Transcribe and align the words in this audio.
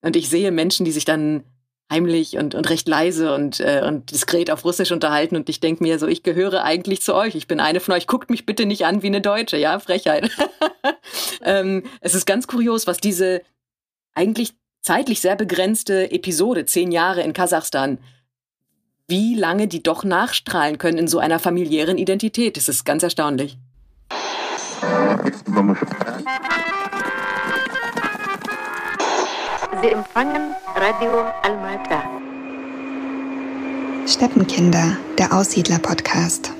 Und 0.00 0.16
ich 0.16 0.28
sehe 0.28 0.50
Menschen, 0.50 0.84
die 0.84 0.92
sich 0.92 1.04
dann 1.04 1.44
heimlich 1.90 2.36
und, 2.36 2.54
und 2.54 2.68
recht 2.68 2.86
leise 2.86 3.34
und, 3.34 3.60
äh, 3.60 3.82
und 3.84 4.10
diskret 4.10 4.50
auf 4.50 4.64
Russisch 4.64 4.92
unterhalten 4.92 5.36
und 5.36 5.48
ich 5.48 5.60
denke 5.60 5.82
mir 5.82 5.98
so, 5.98 6.06
ich 6.06 6.22
gehöre 6.22 6.62
eigentlich 6.62 7.00
zu 7.02 7.14
euch. 7.14 7.34
Ich 7.34 7.46
bin 7.46 7.60
eine 7.60 7.80
von 7.80 7.94
euch. 7.94 8.06
Guckt 8.06 8.30
mich 8.30 8.44
bitte 8.44 8.66
nicht 8.66 8.84
an 8.84 9.02
wie 9.02 9.06
eine 9.06 9.20
Deutsche, 9.20 9.56
ja, 9.56 9.78
Frechheit. 9.78 10.30
ähm, 11.42 11.84
es 12.00 12.14
ist 12.14 12.26
ganz 12.26 12.46
kurios, 12.46 12.86
was 12.86 12.98
diese 12.98 13.40
eigentlich 14.14 14.52
zeitlich 14.82 15.20
sehr 15.20 15.36
begrenzte 15.36 16.10
Episode, 16.10 16.66
zehn 16.66 16.92
Jahre 16.92 17.22
in 17.22 17.32
Kasachstan, 17.32 17.98
wie 19.06 19.34
lange 19.34 19.66
die 19.66 19.82
doch 19.82 20.04
nachstrahlen 20.04 20.76
können 20.76 20.98
in 20.98 21.08
so 21.08 21.18
einer 21.18 21.38
familiären 21.38 21.96
Identität. 21.96 22.56
Das 22.56 22.68
ist 22.68 22.84
ganz 22.84 23.02
erstaunlich. 23.02 23.56
Sie 29.80 29.90
empfangen 29.90 30.54
Radio 30.74 31.20
Almata. 31.42 32.02
Steppenkinder, 34.08 34.96
der 35.16 35.32
Aussiedler-Podcast. 35.32 36.52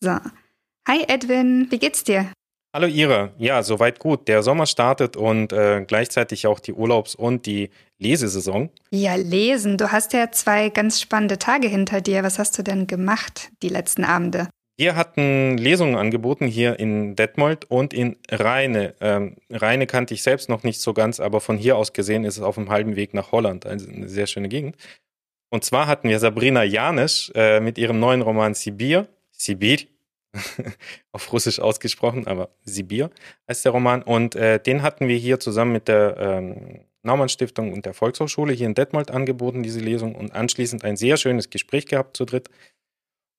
So. 0.00 0.16
Hi 0.88 1.04
Edwin, 1.06 1.68
wie 1.70 1.78
geht's 1.78 2.02
dir? 2.02 2.32
Hallo 2.74 2.88
Ira, 2.88 3.30
ja, 3.38 3.62
soweit 3.62 4.00
gut. 4.00 4.26
Der 4.26 4.42
Sommer 4.42 4.66
startet 4.66 5.16
und 5.16 5.52
äh, 5.52 5.84
gleichzeitig 5.86 6.48
auch 6.48 6.58
die 6.58 6.72
Urlaubs- 6.72 7.14
und 7.14 7.46
die 7.46 7.70
Lesesaison. 7.98 8.70
Ja, 8.90 9.14
lesen. 9.14 9.78
Du 9.78 9.92
hast 9.92 10.12
ja 10.12 10.32
zwei 10.32 10.70
ganz 10.70 11.00
spannende 11.00 11.38
Tage 11.38 11.68
hinter 11.68 12.00
dir. 12.00 12.24
Was 12.24 12.40
hast 12.40 12.58
du 12.58 12.64
denn 12.64 12.88
gemacht 12.88 13.50
die 13.62 13.68
letzten 13.68 14.02
Abende? 14.02 14.48
Wir 14.78 14.96
hatten 14.96 15.58
Lesungen 15.58 15.96
angeboten 15.96 16.46
hier 16.46 16.78
in 16.78 17.14
Detmold 17.14 17.70
und 17.70 17.92
in 17.92 18.16
Rheine. 18.30 18.94
Ähm, 19.00 19.36
Rheine 19.50 19.86
kannte 19.86 20.14
ich 20.14 20.22
selbst 20.22 20.48
noch 20.48 20.62
nicht 20.62 20.80
so 20.80 20.94
ganz, 20.94 21.20
aber 21.20 21.40
von 21.40 21.58
hier 21.58 21.76
aus 21.76 21.92
gesehen 21.92 22.24
ist 22.24 22.38
es 22.38 22.42
auf 22.42 22.54
dem 22.54 22.70
halben 22.70 22.96
Weg 22.96 23.12
nach 23.12 23.32
Holland. 23.32 23.66
Also 23.66 23.88
eine 23.88 24.08
sehr 24.08 24.26
schöne 24.26 24.48
Gegend. 24.48 24.76
Und 25.50 25.64
zwar 25.64 25.86
hatten 25.86 26.08
wir 26.08 26.18
Sabrina 26.18 26.64
Janisch 26.64 27.30
äh, 27.34 27.60
mit 27.60 27.76
ihrem 27.76 28.00
neuen 28.00 28.22
Roman 28.22 28.54
Sibir, 28.54 29.06
Sibir, 29.30 29.80
auf 31.12 31.30
Russisch 31.30 31.60
ausgesprochen, 31.60 32.26
aber 32.26 32.48
Sibir 32.64 33.10
heißt 33.48 33.66
der 33.66 33.72
Roman. 33.72 34.02
Und 34.02 34.34
äh, 34.34 34.58
den 34.58 34.82
hatten 34.82 35.08
wir 35.08 35.16
hier 35.16 35.38
zusammen 35.40 35.72
mit 35.72 35.88
der 35.88 36.16
ähm, 36.18 36.80
Naumann 37.02 37.28
Stiftung 37.28 37.72
und 37.72 37.84
der 37.84 37.94
Volkshochschule 37.94 38.52
hier 38.52 38.66
in 38.66 38.74
Detmold 38.74 39.10
angeboten, 39.10 39.62
diese 39.62 39.80
Lesung, 39.80 40.14
und 40.14 40.32
anschließend 40.32 40.84
ein 40.84 40.96
sehr 40.96 41.16
schönes 41.16 41.50
Gespräch 41.50 41.86
gehabt 41.86 42.16
zu 42.16 42.24
dritt. 42.24 42.48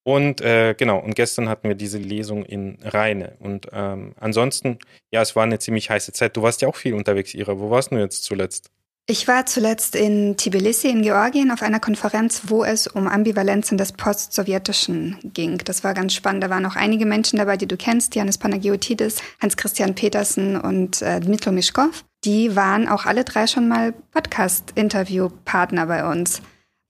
Und 0.04 0.42
äh, 0.42 0.76
genau, 0.78 1.00
und 1.00 1.16
gestern 1.16 1.48
hatten 1.48 1.68
wir 1.68 1.76
diese 1.76 1.98
Lesung 1.98 2.44
in 2.44 2.78
Rheine. 2.84 3.38
Und 3.40 3.68
ähm, 3.72 4.14
ansonsten, 4.20 4.80
ja, 5.12 5.22
es 5.22 5.36
war 5.36 5.44
eine 5.44 5.60
ziemlich 5.60 5.90
heiße 5.90 6.12
Zeit. 6.12 6.36
Du 6.36 6.42
warst 6.42 6.62
ja 6.62 6.68
auch 6.68 6.76
viel 6.76 6.94
unterwegs, 6.94 7.34
Ira. 7.34 7.58
Wo 7.58 7.70
warst 7.70 7.92
du 7.92 7.96
jetzt 7.96 8.24
zuletzt? 8.24 8.70
Ich 9.06 9.28
war 9.28 9.46
zuletzt 9.46 9.96
in 9.98 10.38
Tbilisi 10.38 10.88
in 10.88 11.02
Georgien 11.02 11.52
auf 11.52 11.62
einer 11.62 11.82
Konferenz, 11.82 12.44
wo 12.48 12.64
es 12.64 12.88
um 12.88 13.10
Ambivalenzen 13.10 13.78
des 13.78 13.92
Postsowjetischen 13.92 15.18
ging. 15.34 15.58
Das 15.58 15.84
war 15.84 15.94
ganz 15.94 16.14
spannend. 16.14 16.42
Da 16.42 16.50
waren 16.50 16.66
auch 16.66 16.78
einige 16.78 17.06
Menschen 17.06 17.38
dabei, 17.38 17.58
die 17.58 17.68
du 17.68 17.76
kennst, 17.76 18.16
Janis 18.16 18.38
Panagiotidis, 18.38 19.18
Hans-Christian 19.42 19.94
Petersen 19.94 20.56
und 20.56 21.02
äh, 21.02 21.20
Dmitro 21.20 21.52
Mischkov. 21.52 22.06
Die 22.24 22.56
waren 22.56 22.88
auch 22.88 23.06
alle 23.06 23.26
drei 23.26 23.46
schon 23.46 23.68
mal 23.68 23.94
Podcast-Interview-Partner 24.12 25.86
bei 25.86 26.10
uns. 26.10 26.42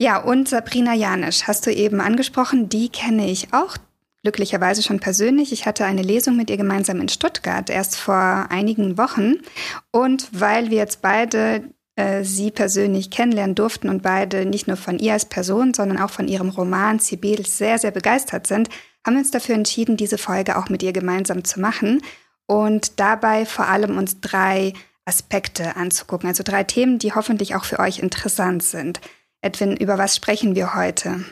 Ja, 0.03 0.17
und 0.17 0.49
Sabrina 0.49 0.93
Janisch 0.93 1.43
hast 1.43 1.65
du 1.65 1.71
eben 1.71 2.01
angesprochen, 2.01 2.67
die 2.67 2.89
kenne 2.89 3.31
ich 3.31 3.53
auch 3.53 3.77
glücklicherweise 4.21 4.83
schon 4.83 4.99
persönlich. 4.99 5.53
Ich 5.53 5.65
hatte 5.65 5.85
eine 5.85 6.01
Lesung 6.01 6.35
mit 6.35 6.49
ihr 6.49 6.57
gemeinsam 6.57 6.99
in 6.99 7.07
Stuttgart 7.07 7.69
erst 7.69 7.95
vor 7.95 8.47
einigen 8.49 8.97
Wochen. 8.97 9.35
Und 9.91 10.27
weil 10.33 10.69
wir 10.69 10.79
jetzt 10.79 11.01
beide 11.01 11.69
äh, 11.95 12.25
sie 12.25 12.51
persönlich 12.51 13.11
kennenlernen 13.11 13.55
durften 13.55 13.87
und 13.87 14.03
beide 14.03 14.45
nicht 14.45 14.67
nur 14.67 14.75
von 14.75 14.99
ihr 14.99 15.13
als 15.13 15.23
Person, 15.23 15.73
sondern 15.73 16.01
auch 16.01 16.09
von 16.09 16.27
ihrem 16.27 16.49
Roman 16.49 16.99
Sibyl 16.99 17.45
sehr, 17.45 17.77
sehr 17.77 17.91
begeistert 17.91 18.45
sind, 18.45 18.67
haben 19.05 19.13
wir 19.13 19.21
uns 19.21 19.31
dafür 19.31 19.55
entschieden, 19.55 19.95
diese 19.95 20.17
Folge 20.17 20.57
auch 20.57 20.67
mit 20.67 20.83
ihr 20.83 20.91
gemeinsam 20.91 21.45
zu 21.45 21.61
machen 21.61 22.01
und 22.45 22.99
dabei 22.99 23.45
vor 23.45 23.69
allem 23.69 23.97
uns 23.97 24.19
drei 24.19 24.73
Aspekte 25.05 25.77
anzugucken, 25.77 26.27
also 26.27 26.43
drei 26.43 26.65
Themen, 26.65 26.99
die 26.99 27.13
hoffentlich 27.13 27.55
auch 27.55 27.63
für 27.63 27.79
euch 27.79 27.99
interessant 27.99 28.63
sind. 28.63 28.99
Edwin, 29.43 29.75
über 29.75 29.97
was 29.97 30.15
sprechen 30.15 30.55
wir 30.55 30.73
heute? 30.73 31.25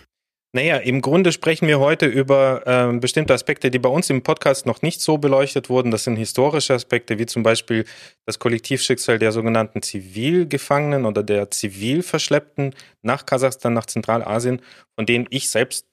Naja, 0.54 0.76
im 0.76 1.00
Grunde 1.00 1.32
sprechen 1.32 1.70
wir 1.70 1.80
heute 1.80 2.08
über 2.08 2.64
äh, 2.68 2.98
bestimmte 2.98 3.34
Aspekte, 3.34 3.72
die 3.72 3.80
bei 3.80 3.88
uns 3.88 4.10
im 4.10 4.22
Podcast 4.22 4.66
noch 4.66 4.82
nicht 4.82 5.00
so 5.00 5.18
beleuchtet 5.18 5.70
wurden. 5.70 5.92
Das 5.92 6.04
sind 6.04 6.18
historische 6.18 6.74
Aspekte, 6.74 7.20
wie 7.20 7.26
zum 7.26 7.42
Beispiel 7.42 7.86
das 8.26 8.38
Kollektivschicksal 8.38 9.18
der 9.18 9.32
sogenannten 9.32 9.82
Zivilgefangenen 9.82 11.06
oder 11.06 11.24
der 11.24 11.52
Zivilverschleppten 11.52 12.76
nach 13.02 13.26
Kasachstan, 13.26 13.74
nach 13.74 13.86
Zentralasien, 13.86 14.62
von 14.98 15.06
denen 15.06 15.28
ich 15.30 15.50
selbst 15.50 15.86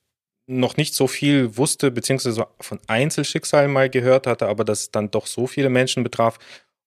noch 0.48 0.76
nicht 0.76 0.94
so 0.94 1.06
viel 1.06 1.56
wusste, 1.56 1.92
beziehungsweise 1.92 2.48
von 2.58 2.80
Einzelschicksalen 2.88 3.70
mal 3.70 3.88
gehört 3.88 4.26
hatte, 4.26 4.48
aber 4.48 4.64
das 4.64 4.90
dann 4.90 5.10
doch 5.12 5.26
so 5.26 5.46
viele 5.46 5.68
Menschen 5.68 6.02
betraf 6.02 6.38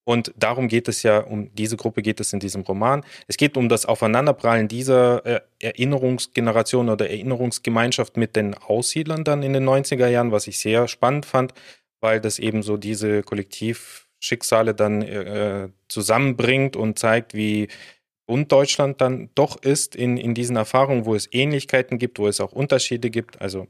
und 0.03 0.33
darum 0.35 0.67
geht 0.67 0.87
es 0.87 1.03
ja, 1.03 1.19
um 1.19 1.53
diese 1.53 1.77
Gruppe 1.77 2.01
geht 2.01 2.19
es 2.19 2.33
in 2.33 2.39
diesem 2.39 2.63
Roman. 2.63 3.03
Es 3.27 3.37
geht 3.37 3.55
um 3.55 3.69
das 3.69 3.85
Aufeinanderprallen 3.85 4.67
dieser 4.67 5.25
äh, 5.25 5.41
Erinnerungsgeneration 5.59 6.89
oder 6.89 7.09
Erinnerungsgemeinschaft 7.09 8.17
mit 8.17 8.35
den 8.35 8.55
Aussiedlern 8.55 9.23
dann 9.23 9.43
in 9.43 9.53
den 9.53 9.67
90er 9.67 10.07
Jahren, 10.07 10.31
was 10.31 10.47
ich 10.47 10.59
sehr 10.59 10.87
spannend 10.87 11.25
fand, 11.25 11.53
weil 11.99 12.19
das 12.19 12.39
eben 12.39 12.63
so 12.63 12.77
diese 12.77 13.21
Kollektivschicksale 13.21 14.73
dann 14.73 15.03
äh, 15.03 15.69
zusammenbringt 15.87 16.75
und 16.75 16.97
zeigt, 16.97 17.35
wie 17.35 17.67
bunt 18.25 18.51
Deutschland 18.51 19.01
dann 19.01 19.29
doch 19.35 19.61
ist 19.61 19.95
in, 19.95 20.17
in 20.17 20.33
diesen 20.33 20.55
Erfahrungen, 20.55 21.05
wo 21.05 21.13
es 21.13 21.31
Ähnlichkeiten 21.31 21.99
gibt, 21.99 22.17
wo 22.17 22.27
es 22.27 22.41
auch 22.41 22.53
Unterschiede 22.53 23.11
gibt. 23.11 23.39
Also 23.39 23.67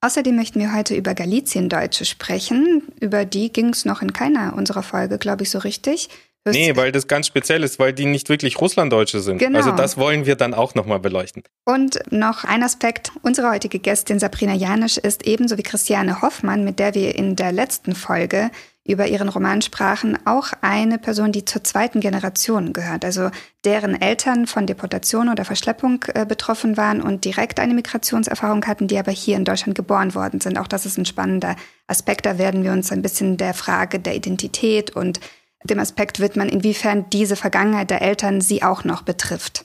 Außerdem 0.00 0.36
möchten 0.36 0.60
wir 0.60 0.74
heute 0.74 0.94
über 0.94 1.14
Galiziendeutsche 1.14 2.04
sprechen. 2.04 2.82
Über 3.00 3.24
die 3.24 3.52
ging 3.52 3.70
es 3.70 3.84
noch 3.84 4.02
in 4.02 4.12
keiner 4.12 4.54
unserer 4.54 4.82
Folge, 4.82 5.18
glaube 5.18 5.44
ich, 5.44 5.50
so 5.50 5.58
richtig. 5.58 6.08
Hörst 6.46 6.56
nee, 6.56 6.76
weil 6.76 6.92
das 6.92 7.08
ganz 7.08 7.26
speziell 7.26 7.64
ist, 7.64 7.80
weil 7.80 7.92
die 7.92 8.04
nicht 8.04 8.28
wirklich 8.28 8.60
Russlanddeutsche 8.60 9.18
sind. 9.18 9.38
Genau. 9.38 9.58
Also 9.58 9.72
das 9.72 9.96
wollen 9.96 10.26
wir 10.26 10.36
dann 10.36 10.54
auch 10.54 10.76
nochmal 10.76 11.00
beleuchten. 11.00 11.42
Und 11.64 11.98
noch 12.12 12.44
ein 12.44 12.62
Aspekt. 12.62 13.10
Unsere 13.22 13.50
heutige 13.50 13.80
Gästin 13.80 14.20
Sabrina 14.20 14.54
Janisch 14.54 14.96
ist 14.96 15.26
ebenso 15.26 15.58
wie 15.58 15.64
Christiane 15.64 16.22
Hoffmann, 16.22 16.62
mit 16.62 16.78
der 16.78 16.94
wir 16.94 17.16
in 17.16 17.34
der 17.34 17.50
letzten 17.50 17.96
Folge 17.96 18.50
über 18.86 19.08
ihren 19.08 19.28
Roman 19.28 19.62
sprachen, 19.62 20.18
auch 20.26 20.52
eine 20.60 20.98
Person, 20.98 21.32
die 21.32 21.44
zur 21.44 21.64
zweiten 21.64 22.00
Generation 22.00 22.72
gehört, 22.72 23.04
also 23.04 23.30
deren 23.64 24.00
Eltern 24.00 24.46
von 24.46 24.66
Deportation 24.66 25.28
oder 25.28 25.44
Verschleppung 25.44 26.04
äh, 26.14 26.24
betroffen 26.24 26.76
waren 26.76 27.02
und 27.02 27.24
direkt 27.24 27.58
eine 27.58 27.74
Migrationserfahrung 27.74 28.64
hatten, 28.66 28.86
die 28.86 28.98
aber 28.98 29.12
hier 29.12 29.36
in 29.36 29.44
Deutschland 29.44 29.76
geboren 29.76 30.14
worden 30.14 30.40
sind. 30.40 30.58
Auch 30.58 30.68
das 30.68 30.86
ist 30.86 30.98
ein 30.98 31.06
spannender 31.06 31.56
Aspekt. 31.88 32.26
Da 32.26 32.38
werden 32.38 32.62
wir 32.62 32.72
uns 32.72 32.92
ein 32.92 33.02
bisschen 33.02 33.36
der 33.36 33.54
Frage 33.54 33.98
der 33.98 34.14
Identität 34.14 34.94
und 34.94 35.20
dem 35.64 35.80
Aspekt 35.80 36.20
widmen, 36.20 36.48
inwiefern 36.48 37.06
diese 37.10 37.34
Vergangenheit 37.34 37.90
der 37.90 38.02
Eltern 38.02 38.40
sie 38.40 38.62
auch 38.62 38.84
noch 38.84 39.02
betrifft. 39.02 39.64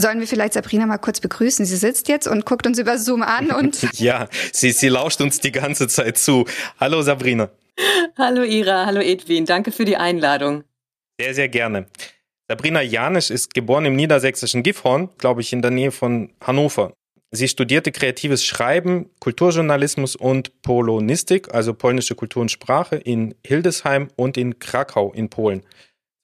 Sollen 0.00 0.20
wir 0.20 0.28
vielleicht 0.28 0.52
Sabrina 0.52 0.86
mal 0.86 0.98
kurz 0.98 1.20
begrüßen? 1.20 1.66
Sie 1.66 1.76
sitzt 1.76 2.08
jetzt 2.08 2.28
und 2.28 2.46
guckt 2.46 2.66
uns 2.66 2.78
über 2.78 2.98
Zoom 2.98 3.22
an 3.22 3.50
und. 3.50 3.82
ja, 3.98 4.28
sie, 4.52 4.70
sie 4.70 4.88
lauscht 4.88 5.20
uns 5.20 5.40
die 5.40 5.50
ganze 5.50 5.88
Zeit 5.88 6.16
zu. 6.18 6.46
Hallo 6.78 7.02
Sabrina. 7.02 7.50
Hallo 8.18 8.42
Ira, 8.42 8.86
hallo 8.86 9.00
Edwin, 9.00 9.44
danke 9.44 9.72
für 9.72 9.84
die 9.84 9.96
Einladung. 9.96 10.64
Sehr, 11.20 11.34
sehr 11.34 11.48
gerne. 11.48 11.86
Sabrina 12.48 12.82
Janisch 12.82 13.30
ist 13.30 13.54
geboren 13.54 13.84
im 13.84 13.96
niedersächsischen 13.96 14.62
Gifhorn, 14.62 15.10
glaube 15.18 15.40
ich, 15.40 15.52
in 15.52 15.62
der 15.62 15.70
Nähe 15.70 15.90
von 15.90 16.30
Hannover. 16.40 16.94
Sie 17.30 17.46
studierte 17.46 17.92
kreatives 17.92 18.44
Schreiben, 18.44 19.10
Kulturjournalismus 19.20 20.16
und 20.16 20.62
Polonistik, 20.62 21.52
also 21.52 21.74
polnische 21.74 22.14
Kultur 22.14 22.40
und 22.40 22.50
Sprache, 22.50 22.96
in 22.96 23.34
Hildesheim 23.44 24.08
und 24.16 24.38
in 24.38 24.58
Krakau 24.58 25.12
in 25.12 25.28
Polen. 25.28 25.62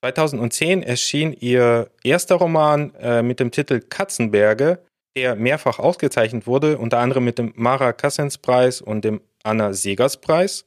2010 0.03 0.83
erschien 0.83 1.35
ihr 1.35 1.91
erster 2.03 2.37
Roman 2.37 2.95
äh, 2.95 3.23
mit 3.23 3.39
dem 3.39 3.51
Titel 3.51 3.81
Katzenberge, 3.81 4.83
der 5.17 5.37
mehrfach 5.37 5.79
ausgezeichnet 5.79 6.47
wurde, 6.47 6.79
unter 6.79 6.99
anderem 6.99 7.25
mit 7.25 7.39
dem 7.39 7.53
Mara 7.55 7.93
Kassens 7.93 8.39
Preis 8.39 8.81
und 8.81 9.05
dem 9.05 9.21
Anna 9.43 9.75
Segers 9.75 10.21
Preis. 10.21 10.65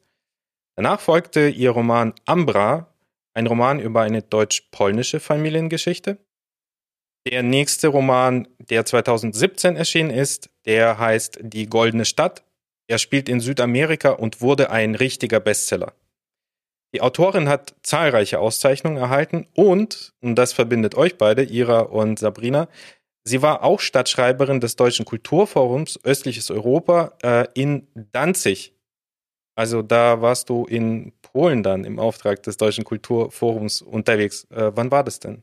Danach 0.78 1.00
folgte 1.00 1.50
ihr 1.50 1.72
Roman 1.72 2.14
Ambra, 2.26 2.94
ein 3.34 3.48
Roman 3.48 3.80
über 3.80 4.02
eine 4.02 4.22
deutsch-polnische 4.22 5.20
Familiengeschichte. 5.20 6.20
Der 7.28 7.42
nächste 7.42 7.88
Roman, 7.88 8.48
der 8.60 8.86
2017 8.86 9.76
erschienen 9.76 10.12
ist, 10.12 10.52
der 10.66 11.00
heißt 11.00 11.40
Die 11.42 11.66
Goldene 11.66 12.06
Stadt. 12.06 12.44
Er 12.88 13.00
spielt 13.00 13.28
in 13.28 13.40
Südamerika 13.40 14.12
und 14.12 14.42
wurde 14.42 14.70
ein 14.70 14.94
richtiger 14.94 15.40
Bestseller. 15.40 15.94
Die 16.94 17.02
Autorin 17.02 17.50
hat 17.50 17.76
zahlreiche 17.82 18.40
Auszeichnungen 18.40 18.98
erhalten 18.98 19.48
und, 19.56 20.14
und 20.22 20.36
das 20.36 20.54
verbindet 20.54 20.94
euch 20.94 21.18
beide, 21.18 21.44
Ira 21.44 21.80
und 21.80 22.20
Sabrina, 22.20 22.70
sie 23.24 23.42
war 23.42 23.64
auch 23.64 23.80
Stadtschreiberin 23.80 24.62
des 24.62 24.76
Deutschen 24.76 25.06
Kulturforums 25.06 26.00
Östliches 26.06 26.52
Europa 26.52 27.18
äh, 27.24 27.48
in 27.56 27.88
Danzig 28.12 28.77
Also 29.58 29.82
da 29.82 30.22
warst 30.22 30.50
du 30.50 30.66
in 30.66 31.14
Polen 31.24 31.64
dann 31.64 31.84
im 31.84 31.98
Auftrag 31.98 32.44
des 32.44 32.58
Deutschen 32.58 32.84
Kulturforums 32.84 33.82
unterwegs. 33.82 34.46
Äh, 34.52 34.72
wann 34.76 34.92
war 34.92 35.04
das 35.04 35.20
denn? 35.20 35.42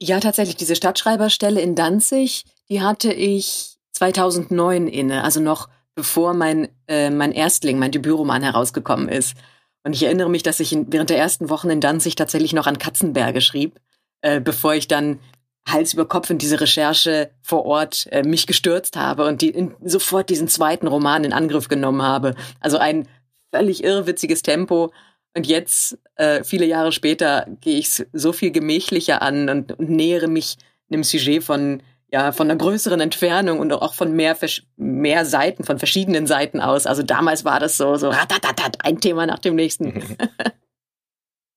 Ja, 0.00 0.20
tatsächlich, 0.20 0.54
diese 0.54 0.76
Stadtschreiberstelle 0.76 1.60
in 1.60 1.74
Danzig, 1.74 2.44
die 2.68 2.80
hatte 2.80 3.12
ich 3.12 3.76
2009 3.92 4.86
inne, 4.86 5.24
also 5.24 5.40
noch 5.40 5.68
bevor 5.96 6.32
mein, 6.32 6.68
äh, 6.86 7.10
mein 7.10 7.32
Erstling, 7.32 7.80
mein 7.80 7.90
Debütroman 7.90 8.42
herausgekommen 8.42 9.08
ist. 9.08 9.34
Und 9.82 9.94
ich 9.94 10.04
erinnere 10.04 10.30
mich, 10.30 10.44
dass 10.44 10.60
ich 10.60 10.72
in, 10.72 10.92
während 10.92 11.10
der 11.10 11.18
ersten 11.18 11.50
Wochen 11.50 11.70
in 11.70 11.80
Danzig 11.80 12.14
tatsächlich 12.14 12.52
noch 12.52 12.68
an 12.68 12.78
Katzenberge 12.78 13.40
schrieb, 13.40 13.80
äh, 14.20 14.40
bevor 14.40 14.74
ich 14.74 14.86
dann 14.86 15.18
Hals 15.68 15.92
über 15.92 16.06
Kopf 16.06 16.30
in 16.30 16.38
diese 16.38 16.60
Recherche 16.60 17.32
vor 17.42 17.66
Ort 17.66 18.06
äh, 18.12 18.22
mich 18.22 18.46
gestürzt 18.46 18.96
habe 18.96 19.26
und 19.26 19.42
die 19.42 19.50
in, 19.50 19.74
sofort 19.84 20.30
diesen 20.30 20.46
zweiten 20.46 20.86
Roman 20.86 21.24
in 21.24 21.32
Angriff 21.32 21.66
genommen 21.68 22.02
habe. 22.02 22.36
Also 22.60 22.78
ein 22.78 23.08
völlig 23.52 23.84
irrwitziges 23.84 24.42
Tempo. 24.42 24.92
Und 25.34 25.46
jetzt, 25.46 25.98
äh, 26.16 26.42
viele 26.44 26.66
Jahre 26.66 26.92
später, 26.92 27.46
gehe 27.60 27.78
ich 27.78 27.86
es 27.86 28.06
so 28.12 28.32
viel 28.32 28.50
gemächlicher 28.50 29.22
an 29.22 29.48
und, 29.48 29.78
und 29.78 29.90
nähere 29.90 30.28
mich 30.28 30.56
einem 30.90 31.04
Sujet 31.04 31.44
von 31.44 31.82
ja 32.12 32.32
von 32.32 32.50
einer 32.50 32.58
größeren 32.58 33.00
Entfernung 33.00 33.60
und 33.60 33.72
auch 33.72 33.94
von 33.94 34.12
mehr 34.12 34.36
mehr 34.76 35.24
Seiten, 35.24 35.64
von 35.64 35.78
verschiedenen 35.78 36.26
Seiten 36.26 36.60
aus. 36.60 36.86
Also 36.86 37.02
damals 37.02 37.44
war 37.44 37.60
das 37.60 37.76
so 37.76 37.96
so 37.96 38.08
ratatatat, 38.08 38.78
ein 38.84 39.00
Thema 39.00 39.26
nach 39.26 39.38
dem 39.38 39.54
nächsten. 39.54 40.02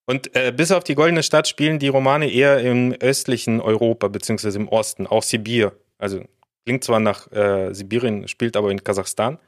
Und 0.06 0.36
äh, 0.36 0.52
bis 0.52 0.70
auf 0.70 0.84
die 0.84 0.94
Goldene 0.94 1.22
Stadt 1.22 1.48
spielen 1.48 1.78
die 1.78 1.88
Romane 1.88 2.30
eher 2.30 2.60
im 2.60 2.92
östlichen 2.92 3.58
Europa 3.60 4.08
beziehungsweise 4.08 4.58
im 4.58 4.68
Osten, 4.68 5.06
auch 5.06 5.22
Sibir. 5.22 5.72
Also 5.96 6.22
klingt 6.66 6.84
zwar 6.84 7.00
nach 7.00 7.32
äh, 7.32 7.72
Sibirien, 7.72 8.28
spielt 8.28 8.54
aber 8.56 8.70
in 8.70 8.84
Kasachstan. 8.84 9.38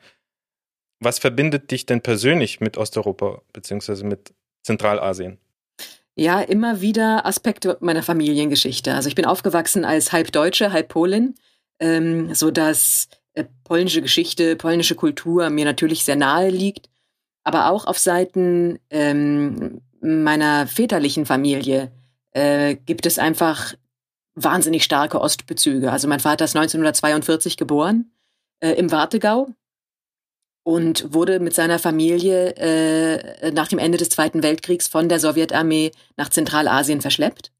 Was 1.00 1.18
verbindet 1.18 1.70
dich 1.70 1.86
denn 1.86 2.00
persönlich 2.00 2.60
mit 2.60 2.78
Osteuropa 2.78 3.42
beziehungsweise 3.52 4.04
mit 4.04 4.34
Zentralasien? 4.62 5.38
Ja, 6.14 6.40
immer 6.40 6.80
wieder 6.80 7.26
Aspekte 7.26 7.76
meiner 7.80 8.02
Familiengeschichte. 8.02 8.94
Also 8.94 9.08
ich 9.08 9.14
bin 9.14 9.26
aufgewachsen 9.26 9.84
als 9.84 10.12
halb 10.12 10.32
Deutsche, 10.32 10.72
halb 10.72 10.88
Polin, 10.88 11.34
ähm, 11.78 12.34
so 12.34 12.50
dass 12.50 13.08
äh, 13.34 13.44
polnische 13.64 14.00
Geschichte, 14.00 14.56
polnische 14.56 14.94
Kultur 14.94 15.50
mir 15.50 15.66
natürlich 15.66 16.04
sehr 16.04 16.16
nahe 16.16 16.48
liegt, 16.48 16.88
aber 17.44 17.70
auch 17.70 17.86
auf 17.86 17.98
Seiten 17.98 18.78
ähm, 18.88 19.82
meiner 20.00 20.66
väterlichen 20.66 21.26
Familie 21.26 21.92
äh, 22.30 22.76
gibt 22.76 23.04
es 23.04 23.18
einfach 23.18 23.74
wahnsinnig 24.34 24.84
starke 24.84 25.20
Ostbezüge. 25.20 25.92
Also 25.92 26.08
mein 26.08 26.20
Vater 26.20 26.46
ist 26.46 26.56
1942 26.56 27.58
geboren 27.58 28.10
äh, 28.60 28.72
im 28.72 28.90
Wartegau 28.90 29.48
und 30.66 31.14
wurde 31.14 31.38
mit 31.38 31.54
seiner 31.54 31.78
Familie 31.78 32.56
äh, 32.56 33.52
nach 33.52 33.68
dem 33.68 33.78
Ende 33.78 33.98
des 33.98 34.08
Zweiten 34.08 34.42
Weltkriegs 34.42 34.88
von 34.88 35.08
der 35.08 35.20
Sowjetarmee 35.20 35.92
nach 36.16 36.28
Zentralasien 36.28 37.00
verschleppt 37.00 37.52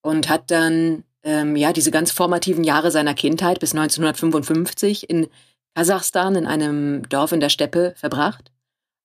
und 0.00 0.30
hat 0.30 0.50
dann 0.50 1.04
ähm, 1.24 1.56
ja 1.56 1.74
diese 1.74 1.90
ganz 1.90 2.10
formativen 2.10 2.64
Jahre 2.64 2.90
seiner 2.90 3.12
Kindheit 3.12 3.60
bis 3.60 3.72
1955 3.74 5.10
in 5.10 5.26
Kasachstan 5.74 6.36
in 6.36 6.46
einem 6.46 7.06
Dorf 7.10 7.32
in 7.32 7.40
der 7.40 7.50
Steppe 7.50 7.92
verbracht 7.98 8.50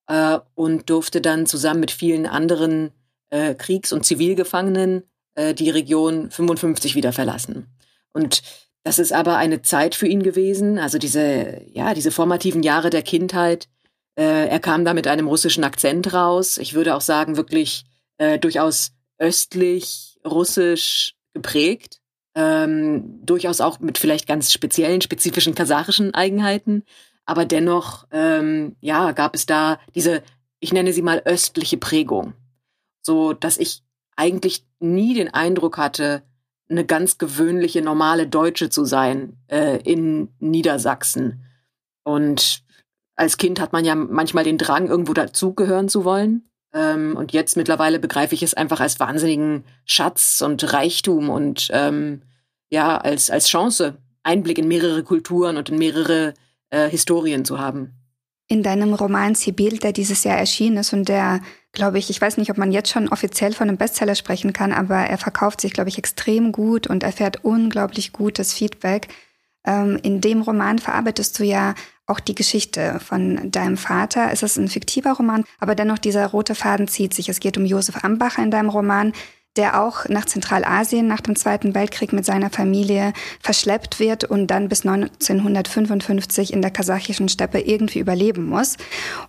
äh, 0.07 0.39
und 0.55 0.89
durfte 0.89 1.19
dann 1.19 1.45
zusammen 1.45 1.81
mit 1.81 1.91
vielen 1.91 2.25
anderen 2.25 2.91
äh, 3.29 3.55
Kriegs- 3.55 3.91
und 3.91 4.05
Zivilgefangenen 4.05 5.03
äh, 5.35 5.53
die 5.53 5.69
Region 5.69 6.31
55 6.31 6.95
wieder 6.95 7.11
verlassen. 7.11 7.67
Und 8.13 8.41
das 8.83 8.99
ist 8.99 9.13
aber 9.13 9.37
eine 9.37 9.61
Zeit 9.61 9.95
für 9.95 10.07
ihn 10.07 10.23
gewesen, 10.23 10.77
also 10.77 10.97
diese, 10.97 11.61
ja, 11.71 11.93
diese 11.93 12.11
formativen 12.11 12.63
Jahre 12.63 12.89
der 12.89 13.01
Kindheit. 13.01 13.69
Äh, 14.15 14.47
er 14.47 14.59
kam 14.59 14.83
da 14.83 14.93
mit 14.93 15.07
einem 15.07 15.27
russischen 15.27 15.63
Akzent 15.63 16.13
raus. 16.13 16.57
Ich 16.57 16.73
würde 16.73 16.95
auch 16.95 17.01
sagen, 17.01 17.37
wirklich 17.37 17.85
äh, 18.17 18.37
durchaus 18.37 18.91
östlich, 19.17 20.19
russisch 20.25 21.15
geprägt. 21.33 21.99
Ähm, 22.35 23.19
durchaus 23.23 23.61
auch 23.61 23.79
mit 23.79 23.97
vielleicht 23.97 24.27
ganz 24.27 24.51
speziellen, 24.51 25.01
spezifischen 25.01 25.55
kasachischen 25.55 26.13
Eigenheiten. 26.13 26.83
Aber 27.25 27.45
dennoch, 27.45 28.05
ähm, 28.11 28.75
ja, 28.81 29.11
gab 29.11 29.35
es 29.35 29.45
da 29.45 29.79
diese, 29.95 30.23
ich 30.59 30.73
nenne 30.73 30.91
sie 30.93 31.01
mal 31.01 31.21
östliche 31.25 31.77
Prägung. 31.77 32.33
So, 33.01 33.33
dass 33.33 33.57
ich 33.57 33.83
eigentlich 34.15 34.65
nie 34.79 35.13
den 35.13 35.33
Eindruck 35.33 35.77
hatte, 35.77 36.23
eine 36.73 36.85
ganz 36.85 37.17
gewöhnliche, 37.17 37.81
normale 37.81 38.27
Deutsche 38.27 38.69
zu 38.69 38.85
sein 38.85 39.37
äh, 39.47 39.77
in 39.83 40.29
Niedersachsen. 40.39 41.45
Und 42.03 42.63
als 43.15 43.37
Kind 43.37 43.59
hat 43.59 43.73
man 43.73 43.85
ja 43.85 43.95
manchmal 43.95 44.43
den 44.43 44.57
Drang, 44.57 44.87
irgendwo 44.87 45.13
dazugehören 45.13 45.87
zu 45.87 46.03
wollen. 46.03 46.49
Ähm, 46.73 47.15
und 47.15 47.31
jetzt 47.31 47.55
mittlerweile 47.55 47.99
begreife 47.99 48.35
ich 48.35 48.43
es 48.43 48.53
einfach 48.53 48.79
als 48.79 48.99
wahnsinnigen 48.99 49.63
Schatz 49.85 50.41
und 50.41 50.73
Reichtum 50.73 51.29
und 51.29 51.69
ähm, 51.71 52.23
ja, 52.69 52.97
als, 52.97 53.29
als 53.29 53.47
Chance, 53.47 53.97
Einblick 54.23 54.57
in 54.57 54.67
mehrere 54.67 55.03
Kulturen 55.03 55.57
und 55.57 55.69
in 55.69 55.77
mehrere 55.77 56.33
äh, 56.71 56.89
Historien 56.89 57.45
zu 57.45 57.59
haben. 57.59 57.93
In 58.47 58.61
deinem 58.61 58.93
Roman 58.93 59.35
Sibyl, 59.35 59.77
der 59.77 59.93
dieses 59.93 60.23
Jahr 60.23 60.37
erschienen 60.37 60.77
ist 60.77 60.93
und 60.93 61.07
der 61.07 61.39
glaube 61.73 61.97
ich, 61.97 62.09
ich 62.09 62.21
weiß 62.21 62.37
nicht, 62.37 62.51
ob 62.51 62.57
man 62.57 62.71
jetzt 62.71 62.89
schon 62.89 63.09
offiziell 63.09 63.51
von 63.51 63.67
einem 63.67 63.77
Bestseller 63.77 64.15
sprechen 64.15 64.53
kann, 64.53 64.71
aber 64.71 64.95
er 64.95 65.17
verkauft 65.17 65.59
sich, 65.59 65.73
glaube 65.73 65.89
ich, 65.89 65.97
extrem 65.97 66.51
gut 66.51 66.87
und 66.87 67.03
erfährt 67.03 67.43
unglaublich 67.43 68.13
gutes 68.13 68.53
Feedback. 68.53 69.07
Ähm, 69.65 69.99
in 70.03 70.21
dem 70.21 70.41
Roman 70.41 70.79
verarbeitest 70.79 71.39
du 71.39 71.43
ja 71.43 71.73
auch 72.05 72.19
die 72.19 72.35
Geschichte 72.35 72.99
von 72.99 73.51
deinem 73.51 73.77
Vater. 73.77 74.29
Es 74.31 74.43
ist 74.43 74.57
ein 74.57 74.67
fiktiver 74.67 75.13
Roman, 75.13 75.45
aber 75.59 75.73
dennoch 75.73 75.97
dieser 75.97 76.27
rote 76.27 76.53
Faden 76.53 76.87
zieht 76.87 77.13
sich. 77.13 77.29
Es 77.29 77.39
geht 77.39 77.57
um 77.57 77.65
Josef 77.65 78.03
Ambacher 78.03 78.43
in 78.43 78.51
deinem 78.51 78.69
Roman, 78.69 79.13
der 79.55 79.81
auch 79.81 80.09
nach 80.09 80.25
Zentralasien 80.25 81.07
nach 81.07 81.21
dem 81.21 81.35
Zweiten 81.35 81.75
Weltkrieg 81.75 82.11
mit 82.11 82.25
seiner 82.25 82.49
Familie 82.49 83.13
verschleppt 83.39 83.99
wird 83.99 84.23
und 84.23 84.47
dann 84.47 84.67
bis 84.67 84.85
1955 84.85 86.53
in 86.53 86.61
der 86.61 86.71
kasachischen 86.71 87.29
Steppe 87.29 87.59
irgendwie 87.59 87.99
überleben 87.99 88.47
muss. 88.47 88.77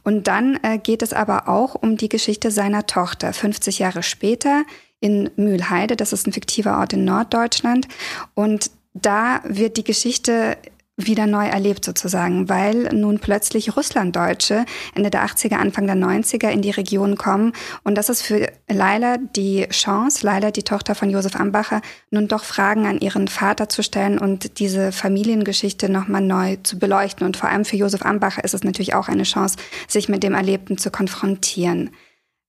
Und 0.02 0.26
dann 0.26 0.58
äh, 0.62 0.78
geht 0.78 1.02
es 1.02 1.12
aber 1.12 1.48
auch 1.48 1.74
um 1.74 1.96
die 1.96 2.08
Geschichte 2.08 2.50
seiner 2.50 2.86
Tochter. 2.86 3.32
50 3.32 3.80
Jahre 3.80 4.02
später 4.02 4.64
in 5.00 5.30
Mühlheide, 5.36 5.96
das 5.96 6.14
ist 6.14 6.26
ein 6.26 6.32
fiktiver 6.32 6.78
Ort 6.78 6.94
in 6.94 7.04
Norddeutschland. 7.04 7.88
Und 8.34 8.70
da 8.94 9.40
wird 9.44 9.76
die 9.76 9.84
Geschichte 9.84 10.56
wieder 10.96 11.26
neu 11.26 11.46
erlebt 11.46 11.84
sozusagen, 11.84 12.48
weil 12.48 12.88
nun 12.92 13.18
plötzlich 13.18 13.76
Russlanddeutsche 13.76 14.64
Ende 14.94 15.10
der 15.10 15.26
80er, 15.26 15.56
Anfang 15.56 15.86
der 15.86 15.96
90er 15.96 16.48
in 16.48 16.62
die 16.62 16.70
Region 16.70 17.16
kommen. 17.16 17.52
Und 17.82 17.96
das 17.96 18.08
ist 18.08 18.22
für 18.22 18.48
Leila 18.68 19.16
die 19.16 19.66
Chance, 19.70 20.24
Leila, 20.24 20.52
die 20.52 20.62
Tochter 20.62 20.94
von 20.94 21.10
Josef 21.10 21.34
Ambacher, 21.34 21.82
nun 22.10 22.28
doch 22.28 22.44
Fragen 22.44 22.86
an 22.86 23.00
ihren 23.00 23.26
Vater 23.26 23.68
zu 23.68 23.82
stellen 23.82 24.18
und 24.18 24.60
diese 24.60 24.92
Familiengeschichte 24.92 25.88
nochmal 25.88 26.22
neu 26.22 26.56
zu 26.62 26.78
beleuchten. 26.78 27.26
Und 27.26 27.36
vor 27.36 27.48
allem 27.48 27.64
für 27.64 27.76
Josef 27.76 28.02
Ambacher 28.02 28.44
ist 28.44 28.54
es 28.54 28.62
natürlich 28.62 28.94
auch 28.94 29.08
eine 29.08 29.24
Chance, 29.24 29.56
sich 29.88 30.08
mit 30.08 30.22
dem 30.22 30.34
Erlebten 30.34 30.78
zu 30.78 30.92
konfrontieren. 30.92 31.90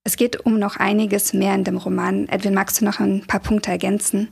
Es 0.04 0.16
geht 0.16 0.46
um 0.46 0.60
noch 0.60 0.76
einiges 0.76 1.32
mehr 1.32 1.56
in 1.56 1.64
dem 1.64 1.78
Roman. 1.78 2.28
Edwin, 2.28 2.54
magst 2.54 2.80
du 2.80 2.84
noch 2.84 3.00
ein 3.00 3.26
paar 3.26 3.40
Punkte 3.40 3.72
ergänzen? 3.72 4.28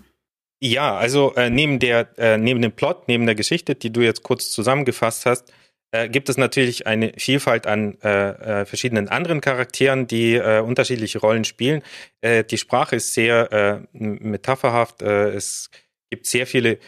Ja, 0.66 0.97
also 0.97 1.35
äh, 1.35 1.50
neben 1.50 1.78
der, 1.78 2.09
äh, 2.16 2.38
neben 2.38 2.62
dem 2.62 2.73
Plot, 2.73 3.06
neben 3.06 3.26
der 3.26 3.35
Geschichte, 3.35 3.75
die 3.75 3.92
du 3.92 4.00
jetzt 4.00 4.23
kurz 4.23 4.50
zusammengefasst 4.50 5.26
hast, 5.26 5.52
äh, 5.92 6.09
gibt 6.09 6.30
es 6.30 6.38
natürlich 6.38 6.87
eine 6.87 7.12
Vielfalt 7.18 7.66
an 7.66 7.99
äh, 8.02 8.62
äh, 8.62 8.64
verschiedenen 8.64 9.11
anderen 9.11 9.42
Charakteren, 9.42 10.06
die 10.06 10.37
äh, 10.37 10.61
unterschiedliche 10.61 11.18
Rollen 11.18 11.44
spielen. 11.44 11.83
Die 12.25 12.56
Sprache 12.56 12.97
ist 12.97 13.12
sehr 13.12 13.83
metapherhaft. 13.92 15.02
Es 15.02 15.68
gibt 16.09 16.25
sehr 16.25 16.47
viele 16.47 16.78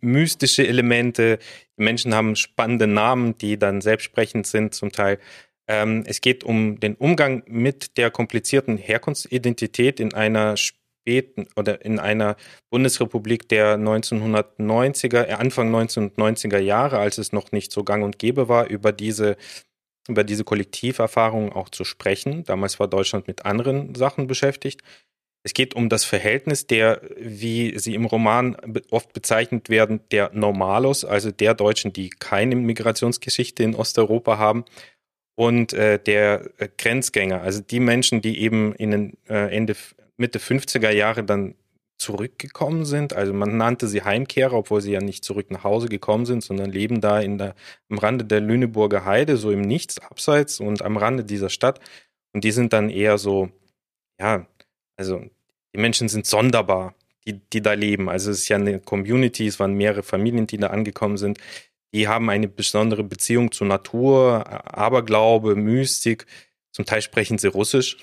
mystische 0.00 0.64
Elemente. 0.64 1.40
Die 1.76 1.82
Menschen 1.82 2.14
haben 2.14 2.36
spannende 2.36 2.86
Namen, 2.86 3.36
die 3.38 3.58
dann 3.58 3.80
selbstsprechend 3.80 4.46
sind 4.46 4.74
zum 4.74 4.92
Teil. 4.92 5.18
Ähm, 5.66 6.04
es 6.06 6.20
geht 6.20 6.44
um 6.44 6.78
den 6.78 6.94
Umgang 6.94 7.42
mit 7.46 7.96
der 7.96 8.12
komplizierten 8.12 8.76
Herkunftsidentität 8.76 9.98
in 9.98 10.14
einer 10.14 10.56
späten 11.02 11.46
oder 11.56 11.84
in 11.84 11.98
einer 11.98 12.36
Bundesrepublik 12.70 13.48
der 13.48 13.76
1990er, 13.76 15.28
äh, 15.28 15.32
Anfang 15.32 15.74
1990er 15.74 16.58
Jahre, 16.58 16.98
als 16.98 17.18
es 17.18 17.32
noch 17.32 17.52
nicht 17.52 17.72
so 17.72 17.84
gang 17.84 18.04
und 18.04 18.18
gäbe 18.18 18.48
war, 18.48 18.68
über 18.68 18.92
diese 18.92 19.36
über 20.08 20.24
diese 20.24 20.42
Kollektiverfahrungen 20.42 21.52
auch 21.52 21.68
zu 21.68 21.84
sprechen. 21.84 22.42
Damals 22.42 22.80
war 22.80 22.88
Deutschland 22.88 23.28
mit 23.28 23.46
anderen 23.46 23.94
Sachen 23.94 24.26
beschäftigt. 24.26 24.82
Es 25.44 25.54
geht 25.54 25.74
um 25.74 25.88
das 25.88 26.04
Verhältnis 26.04 26.66
der, 26.66 27.02
wie 27.16 27.78
sie 27.78 27.94
im 27.94 28.06
Roman 28.06 28.56
oft 28.90 29.12
bezeichnet 29.12 29.68
werden, 29.68 30.00
der 30.10 30.30
Normalos, 30.34 31.04
also 31.04 31.30
der 31.30 31.54
Deutschen, 31.54 31.92
die 31.92 32.10
keine 32.10 32.56
Migrationsgeschichte 32.56 33.62
in 33.62 33.76
Osteuropa 33.76 34.38
haben, 34.38 34.64
und 35.34 35.72
äh, 35.72 35.98
der 35.98 36.50
äh, 36.58 36.68
Grenzgänger, 36.76 37.40
also 37.40 37.60
die 37.60 37.80
Menschen, 37.80 38.20
die 38.20 38.40
eben 38.40 38.74
in 38.74 38.90
den 38.90 39.16
äh, 39.28 39.54
Ende 39.54 39.74
Mitte 40.22 40.38
50er 40.38 40.90
Jahre 40.90 41.24
dann 41.24 41.56
zurückgekommen 41.98 42.84
sind. 42.84 43.12
Also 43.12 43.32
man 43.32 43.56
nannte 43.56 43.88
sie 43.88 44.02
Heimkehrer, 44.02 44.54
obwohl 44.54 44.80
sie 44.80 44.92
ja 44.92 45.00
nicht 45.00 45.24
zurück 45.24 45.50
nach 45.50 45.64
Hause 45.64 45.88
gekommen 45.88 46.26
sind, 46.26 46.42
sondern 46.42 46.70
leben 46.70 47.00
da 47.00 47.20
in 47.20 47.38
der, 47.38 47.54
am 47.90 47.98
Rande 47.98 48.24
der 48.24 48.40
Lüneburger 48.40 49.04
Heide, 49.04 49.36
so 49.36 49.50
im 49.50 49.60
Nichts, 49.60 49.98
abseits 49.98 50.60
und 50.60 50.82
am 50.82 50.96
Rande 50.96 51.24
dieser 51.24 51.50
Stadt. 51.50 51.80
Und 52.32 52.44
die 52.44 52.52
sind 52.52 52.72
dann 52.72 52.88
eher 52.88 53.18
so, 53.18 53.50
ja, 54.20 54.46
also 54.96 55.20
die 55.74 55.80
Menschen 55.80 56.08
sind 56.08 56.26
sonderbar, 56.26 56.94
die, 57.26 57.34
die 57.52 57.62
da 57.62 57.72
leben. 57.72 58.08
Also 58.08 58.30
es 58.30 58.40
ist 58.40 58.48
ja 58.48 58.56
eine 58.56 58.80
Community, 58.80 59.46
es 59.46 59.60
waren 59.60 59.74
mehrere 59.74 60.02
Familien, 60.02 60.46
die 60.46 60.58
da 60.58 60.68
angekommen 60.68 61.16
sind. 61.16 61.38
Die 61.94 62.08
haben 62.08 62.30
eine 62.30 62.48
besondere 62.48 63.04
Beziehung 63.04 63.52
zur 63.52 63.66
Natur, 63.66 64.46
Aberglaube, 64.76 65.56
Mystik. 65.56 66.26
Zum 66.72 66.86
Teil 66.86 67.02
sprechen 67.02 67.38
sie 67.38 67.48
Russisch 67.48 67.98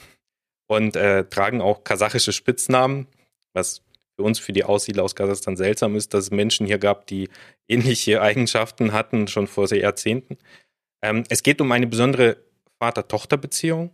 und 0.69 0.95
äh, 0.95 1.25
tragen 1.25 1.61
auch 1.61 1.83
kasachische 1.83 2.31
Spitznamen, 2.31 3.07
was 3.53 3.81
für 4.15 4.23
uns, 4.23 4.37
für 4.37 4.53
die 4.53 4.63
Aussiedler 4.63 5.03
aus 5.03 5.15
Kasachstan 5.15 5.57
seltsam 5.57 5.95
ist, 5.95 6.13
dass 6.13 6.25
es 6.25 6.31
Menschen 6.31 6.67
hier 6.67 6.77
gab, 6.77 7.07
die 7.07 7.29
ähnliche 7.67 8.21
Eigenschaften 8.21 8.93
hatten, 8.93 9.27
schon 9.27 9.47
vor 9.47 9.67
sehr 9.67 9.79
Jahrzehnten. 9.79 10.37
Ähm, 11.01 11.23
es 11.29 11.43
geht 11.43 11.59
um 11.59 11.71
eine 11.71 11.87
besondere 11.87 12.37
Vater-Tochter-Beziehung. 12.79 13.91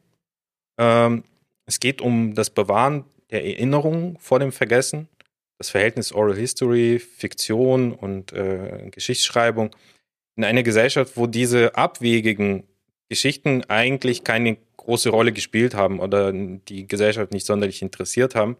Ähm, 0.77 1.23
es 1.65 1.79
geht 1.79 2.01
um 2.01 2.35
das 2.35 2.49
Bewahren 2.49 3.05
der 3.31 3.45
Erinnerung 3.45 4.17
vor 4.19 4.39
dem 4.39 4.51
Vergessen, 4.51 5.07
das 5.57 5.69
Verhältnis 5.69 6.11
Oral 6.11 6.35
History, 6.35 6.99
Fiktion 6.99 7.93
und 7.93 8.33
äh, 8.33 8.89
Geschichtsschreibung 8.91 9.73
in 10.35 10.43
einer 10.43 10.63
Gesellschaft, 10.63 11.15
wo 11.15 11.25
diese 11.25 11.75
abwegigen 11.75 12.63
Geschichten 13.09 13.63
eigentlich 13.69 14.23
keine 14.23 14.57
große 14.85 15.09
Rolle 15.09 15.31
gespielt 15.31 15.75
haben 15.75 15.99
oder 15.99 16.31
die 16.31 16.87
Gesellschaft 16.87 17.31
nicht 17.31 17.45
sonderlich 17.45 17.81
interessiert 17.81 18.35
haben. 18.35 18.55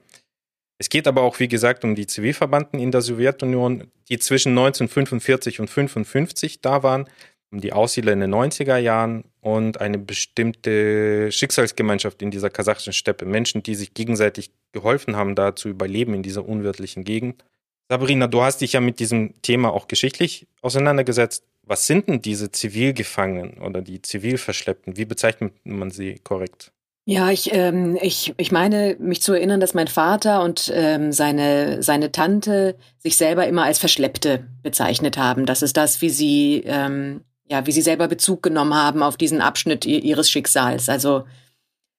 Es 0.78 0.90
geht 0.90 1.08
aber 1.08 1.22
auch, 1.22 1.40
wie 1.40 1.48
gesagt, 1.48 1.84
um 1.86 1.96
die 1.96 2.08
Zivilverbanden 2.08 2.80
in 2.80 2.92
der 2.92 3.02
Sowjetunion, 3.02 3.90
die 4.10 4.20
zwischen 4.20 4.50
1945 4.50 5.60
und 5.60 5.70
1955 5.70 6.60
da 6.62 6.84
waren, 6.84 7.08
um 7.52 7.62
die 7.62 7.72
Aussiedler 7.72 8.12
in 8.12 8.20
den 8.20 8.34
90er 8.34 8.78
Jahren 8.78 9.24
und 9.40 9.80
eine 9.80 9.98
bestimmte 9.98 11.32
Schicksalsgemeinschaft 11.32 12.22
in 12.22 12.32
dieser 12.32 12.50
kasachischen 12.50 12.92
Steppe. 12.92 13.26
Menschen, 13.26 13.64
die 13.64 13.76
sich 13.76 13.94
gegenseitig 13.94 14.52
geholfen 14.74 15.16
haben, 15.16 15.36
da 15.36 15.56
zu 15.56 15.70
überleben 15.70 16.14
in 16.14 16.24
dieser 16.24 16.46
unwirtlichen 16.46 17.06
Gegend. 17.06 17.46
Sabrina, 17.88 18.28
du 18.28 18.42
hast 18.42 18.60
dich 18.62 18.74
ja 18.74 18.82
mit 18.82 19.00
diesem 19.00 19.42
Thema 19.42 19.72
auch 19.72 19.88
geschichtlich 19.88 20.48
auseinandergesetzt. 20.62 21.46
Was 21.68 21.88
sind 21.88 22.08
denn 22.08 22.22
diese 22.22 22.52
Zivilgefangenen 22.52 23.58
oder 23.62 23.82
die 23.82 24.02
Zivilverschleppten? 24.02 24.98
Wie 24.98 25.06
bezeichnet 25.06 25.54
man 25.64 25.90
sie 25.90 26.20
korrekt? 26.24 26.72
Ja, 27.08 27.30
ich, 27.30 27.54
ähm, 27.54 27.98
ich, 28.02 28.34
ich 28.38 28.52
meine, 28.52 28.96
mich 29.00 29.22
zu 29.22 29.34
erinnern, 29.34 29.60
dass 29.60 29.76
mein 29.76 29.88
Vater 29.88 30.42
und 30.42 30.72
ähm, 30.74 31.12
seine, 31.12 31.84
seine 31.84 32.12
Tante 32.12 32.76
sich 32.98 33.16
selber 33.16 33.48
immer 33.48 33.64
als 33.64 33.78
Verschleppte 33.78 34.48
bezeichnet 34.64 35.16
haben. 35.18 35.46
Das 35.46 35.62
ist 35.62 35.78
das, 35.78 36.02
wie 36.02 36.10
sie, 36.10 36.64
ähm, 36.66 37.22
ja, 37.48 37.68
wie 37.68 37.72
sie 37.72 37.84
selber 37.84 38.08
Bezug 38.08 38.42
genommen 38.42 38.74
haben 38.74 39.04
auf 39.04 39.18
diesen 39.18 39.42
Abschnitt 39.42 39.86
ihres 39.86 40.32
Schicksals. 40.32 40.90
Also 40.90 41.26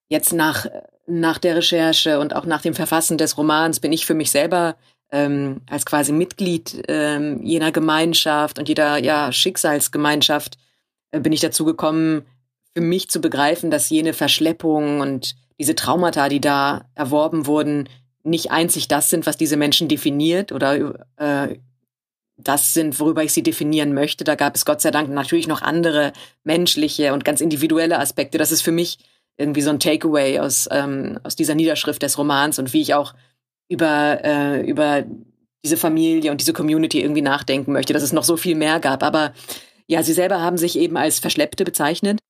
jetzt 0.08 0.32
nach, 0.32 0.66
nach 1.06 1.38
der 1.38 1.54
Recherche 1.54 2.18
und 2.18 2.34
auch 2.34 2.44
nach 2.44 2.62
dem 2.62 2.74
Verfassen 2.74 3.16
des 3.16 3.38
Romans 3.38 3.78
bin 3.78 3.92
ich 3.92 4.06
für 4.06 4.14
mich 4.14 4.32
selber 4.32 4.74
ähm, 5.10 5.60
als 5.68 5.86
quasi 5.86 6.12
Mitglied 6.12 6.82
ähm, 6.88 7.42
jener 7.42 7.72
Gemeinschaft 7.72 8.58
und 8.58 8.68
jeder 8.68 8.98
ja, 8.98 9.32
Schicksalsgemeinschaft 9.32 10.58
äh, 11.12 11.20
bin 11.20 11.32
ich 11.32 11.40
dazu 11.40 11.64
gekommen, 11.64 12.22
für 12.74 12.80
mich 12.80 13.08
zu 13.08 13.20
begreifen, 13.20 13.70
dass 13.70 13.90
jene 13.90 14.12
Verschleppung 14.12 15.00
und 15.00 15.36
diese 15.58 15.74
Traumata, 15.74 16.28
die 16.28 16.40
da 16.40 16.84
erworben 16.94 17.46
wurden, 17.46 17.88
nicht 18.22 18.50
einzig 18.50 18.88
das 18.88 19.08
sind, 19.08 19.24
was 19.24 19.36
diese 19.36 19.56
Menschen 19.56 19.88
definiert 19.88 20.52
oder 20.52 21.06
äh, 21.16 21.56
das 22.36 22.74
sind, 22.74 23.00
worüber 23.00 23.24
ich 23.24 23.32
sie 23.32 23.42
definieren 23.42 23.94
möchte. 23.94 24.24
Da 24.24 24.34
gab 24.34 24.54
es 24.56 24.66
Gott 24.66 24.82
sei 24.82 24.90
Dank 24.90 25.08
natürlich 25.08 25.46
noch 25.46 25.62
andere 25.62 26.12
menschliche 26.44 27.14
und 27.14 27.24
ganz 27.24 27.40
individuelle 27.40 27.98
Aspekte. 27.98 28.36
Das 28.36 28.52
ist 28.52 28.62
für 28.62 28.72
mich 28.72 28.98
irgendwie 29.38 29.62
so 29.62 29.70
ein 29.70 29.80
Takeaway 29.80 30.38
aus, 30.40 30.68
ähm, 30.70 31.18
aus 31.22 31.36
dieser 31.36 31.54
Niederschrift 31.54 32.02
des 32.02 32.18
Romans 32.18 32.58
und 32.58 32.72
wie 32.72 32.82
ich 32.82 32.94
auch 32.94 33.14
über, 33.68 34.24
äh, 34.24 34.68
über 34.68 35.04
diese 35.64 35.76
Familie 35.76 36.30
und 36.30 36.40
diese 36.40 36.52
Community 36.52 37.00
irgendwie 37.00 37.22
nachdenken 37.22 37.72
möchte, 37.72 37.92
dass 37.92 38.02
es 38.02 38.12
noch 38.12 38.24
so 38.24 38.36
viel 38.36 38.54
mehr 38.54 38.78
gab. 38.80 39.02
Aber 39.02 39.32
ja, 39.86 40.02
sie 40.02 40.12
selber 40.12 40.40
haben 40.40 40.58
sich 40.58 40.78
eben 40.78 40.96
als 40.96 41.18
Verschleppte 41.18 41.64
bezeichnet. 41.64 42.20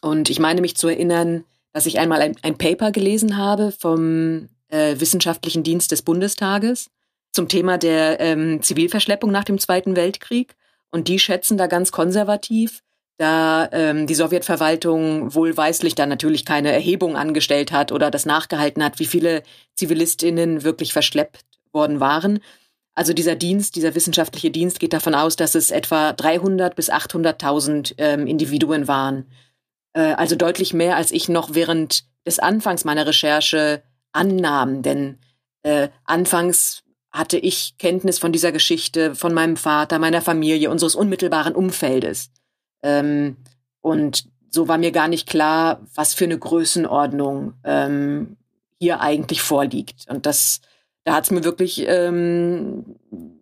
Und 0.00 0.30
ich 0.30 0.38
meine 0.38 0.60
mich 0.60 0.76
zu 0.76 0.88
erinnern, 0.88 1.44
dass 1.72 1.86
ich 1.86 1.98
einmal 1.98 2.20
ein, 2.20 2.36
ein 2.42 2.58
Paper 2.58 2.92
gelesen 2.92 3.36
habe 3.36 3.72
vom 3.72 4.48
äh, 4.68 4.98
Wissenschaftlichen 4.98 5.62
Dienst 5.62 5.92
des 5.92 6.02
Bundestages 6.02 6.90
zum 7.32 7.48
Thema 7.48 7.78
der 7.78 8.20
ähm, 8.20 8.62
Zivilverschleppung 8.62 9.30
nach 9.30 9.44
dem 9.44 9.58
Zweiten 9.58 9.96
Weltkrieg. 9.96 10.56
Und 10.90 11.08
die 11.08 11.18
schätzen 11.18 11.58
da 11.58 11.66
ganz 11.66 11.92
konservativ, 11.92 12.82
da 13.18 13.68
ähm, 13.72 14.06
die 14.06 14.14
Sowjetverwaltung 14.14 15.34
wohlweislich 15.34 15.94
da 15.94 16.06
natürlich 16.06 16.44
keine 16.44 16.72
Erhebung 16.72 17.16
angestellt 17.16 17.72
hat 17.72 17.92
oder 17.92 18.10
das 18.10 18.26
nachgehalten 18.26 18.82
hat, 18.82 19.00
wie 19.00 19.06
viele 19.06 19.42
Zivilistinnen 19.74 20.62
wirklich 20.62 20.92
verschleppt 20.92 21.44
worden 21.72 22.00
waren. 22.00 22.38
Also 22.94 23.12
dieser 23.12 23.34
Dienst, 23.34 23.76
dieser 23.76 23.94
wissenschaftliche 23.94 24.50
Dienst 24.50 24.80
geht 24.80 24.92
davon 24.92 25.14
aus, 25.14 25.36
dass 25.36 25.54
es 25.54 25.70
etwa 25.70 26.12
300 26.12 26.74
bis 26.74 26.90
800.000 26.90 27.94
ähm, 27.98 28.26
Individuen 28.26 28.88
waren. 28.88 29.26
Äh, 29.92 30.14
also 30.14 30.36
deutlich 30.36 30.72
mehr, 30.72 30.96
als 30.96 31.10
ich 31.10 31.28
noch 31.28 31.54
während 31.54 32.04
des 32.24 32.38
Anfangs 32.38 32.84
meiner 32.84 33.06
Recherche 33.06 33.82
annahm. 34.12 34.82
Denn 34.82 35.18
äh, 35.62 35.88
anfangs 36.04 36.84
hatte 37.10 37.38
ich 37.38 37.74
Kenntnis 37.78 38.18
von 38.18 38.32
dieser 38.32 38.52
Geschichte, 38.52 39.14
von 39.16 39.34
meinem 39.34 39.56
Vater, 39.56 39.98
meiner 39.98 40.22
Familie, 40.22 40.70
unseres 40.70 40.94
unmittelbaren 40.94 41.54
Umfeldes. 41.54 42.30
Ähm, 42.82 43.36
und 43.80 44.28
so 44.50 44.68
war 44.68 44.78
mir 44.78 44.92
gar 44.92 45.08
nicht 45.08 45.28
klar, 45.28 45.80
was 45.94 46.14
für 46.14 46.24
eine 46.24 46.38
Größenordnung 46.38 47.54
ähm, 47.64 48.36
hier 48.78 49.00
eigentlich 49.00 49.42
vorliegt. 49.42 50.06
Und 50.08 50.26
das 50.26 50.60
da 51.08 51.14
hat's 51.14 51.30
mir 51.30 51.42
wirklich, 51.42 51.86
ähm, 51.86 52.84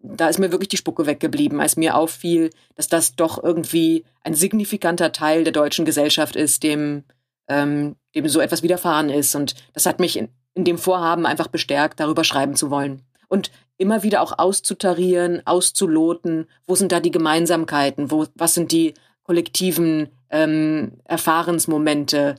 da 0.04 0.28
ist 0.28 0.38
mir 0.38 0.52
wirklich 0.52 0.68
die 0.68 0.76
Spucke 0.76 1.04
weggeblieben, 1.04 1.60
als 1.60 1.76
mir 1.76 1.96
auffiel, 1.96 2.50
dass 2.76 2.86
das 2.86 3.16
doch 3.16 3.42
irgendwie 3.42 4.04
ein 4.22 4.34
signifikanter 4.34 5.10
Teil 5.10 5.42
der 5.42 5.52
deutschen 5.52 5.84
Gesellschaft 5.84 6.36
ist, 6.36 6.62
dem, 6.62 7.02
ähm, 7.48 7.96
dem 8.14 8.28
so 8.28 8.38
etwas 8.38 8.62
widerfahren 8.62 9.10
ist. 9.10 9.34
Und 9.34 9.56
das 9.72 9.84
hat 9.84 9.98
mich 9.98 10.16
in, 10.16 10.28
in 10.54 10.64
dem 10.64 10.78
Vorhaben 10.78 11.26
einfach 11.26 11.48
bestärkt, 11.48 11.98
darüber 11.98 12.22
schreiben 12.22 12.54
zu 12.54 12.70
wollen. 12.70 13.02
Und 13.26 13.50
immer 13.78 14.04
wieder 14.04 14.22
auch 14.22 14.38
auszutarieren, 14.38 15.44
auszuloten, 15.44 16.46
wo 16.68 16.76
sind 16.76 16.92
da 16.92 17.00
die 17.00 17.10
Gemeinsamkeiten, 17.10 18.12
wo, 18.12 18.26
was 18.36 18.54
sind 18.54 18.70
die 18.70 18.94
kollektiven 19.26 20.08
ähm, 20.30 20.92
Erfahrensmomente, 21.04 22.36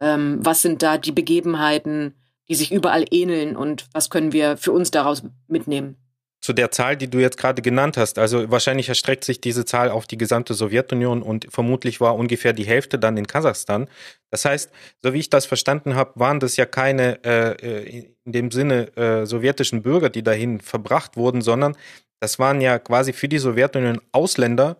ähm, 0.00 0.38
was 0.42 0.62
sind 0.62 0.82
da 0.82 0.98
die 0.98 1.12
Begebenheiten, 1.12 2.14
die 2.48 2.54
sich 2.54 2.72
überall 2.72 3.04
ähneln 3.10 3.56
und 3.56 3.86
was 3.92 4.10
können 4.10 4.32
wir 4.32 4.56
für 4.56 4.72
uns 4.72 4.90
daraus 4.90 5.22
mitnehmen? 5.46 5.96
Zu 6.40 6.54
der 6.54 6.70
Zahl, 6.70 6.96
die 6.96 7.08
du 7.08 7.18
jetzt 7.18 7.36
gerade 7.36 7.60
genannt 7.60 7.98
hast, 7.98 8.18
also 8.18 8.50
wahrscheinlich 8.50 8.88
erstreckt 8.88 9.24
sich 9.24 9.42
diese 9.42 9.66
Zahl 9.66 9.90
auf 9.90 10.06
die 10.06 10.16
gesamte 10.16 10.54
Sowjetunion 10.54 11.22
und 11.22 11.46
vermutlich 11.50 12.00
war 12.00 12.16
ungefähr 12.16 12.54
die 12.54 12.64
Hälfte 12.64 12.98
dann 12.98 13.18
in 13.18 13.26
Kasachstan. 13.26 13.88
Das 14.30 14.46
heißt, 14.46 14.70
so 15.02 15.12
wie 15.12 15.18
ich 15.18 15.28
das 15.28 15.44
verstanden 15.44 15.94
habe, 15.94 16.18
waren 16.18 16.40
das 16.40 16.56
ja 16.56 16.64
keine 16.64 17.22
äh, 17.24 17.50
äh 17.52 18.04
in 18.24 18.32
dem 18.32 18.50
Sinne 18.50 18.96
äh, 18.96 19.26
sowjetischen 19.26 19.82
Bürger, 19.82 20.08
die 20.08 20.22
dahin 20.22 20.60
verbracht 20.60 21.18
wurden, 21.18 21.42
sondern 21.42 21.76
das 22.20 22.38
waren 22.38 22.62
ja 22.62 22.78
quasi 22.78 23.12
für 23.12 23.28
die 23.28 23.38
Sowjetunion 23.38 24.00
Ausländer, 24.12 24.78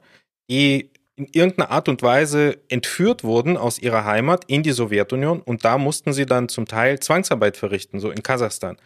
die 0.49 0.91
in 1.21 1.29
irgendeiner 1.33 1.71
Art 1.71 1.89
und 1.91 2.03
Weise 2.03 2.59
entführt 2.69 3.25
wurden 3.25 3.59
aus 3.59 3.79
ihrer 3.79 4.07
Heimat 4.07 4.45
in 4.47 4.63
die 4.63 4.73
Sowjetunion 4.73 5.43
und 5.43 5.67
da 5.67 5.77
mussten 5.77 6.15
sie 6.15 6.25
dann 6.25 6.49
zum 6.49 6.67
Teil 6.67 6.99
Zwangsarbeit 6.99 7.59
verrichten, 7.59 8.01
so 8.01 8.11
in 8.11 8.23
Kasachstan. 8.23 8.79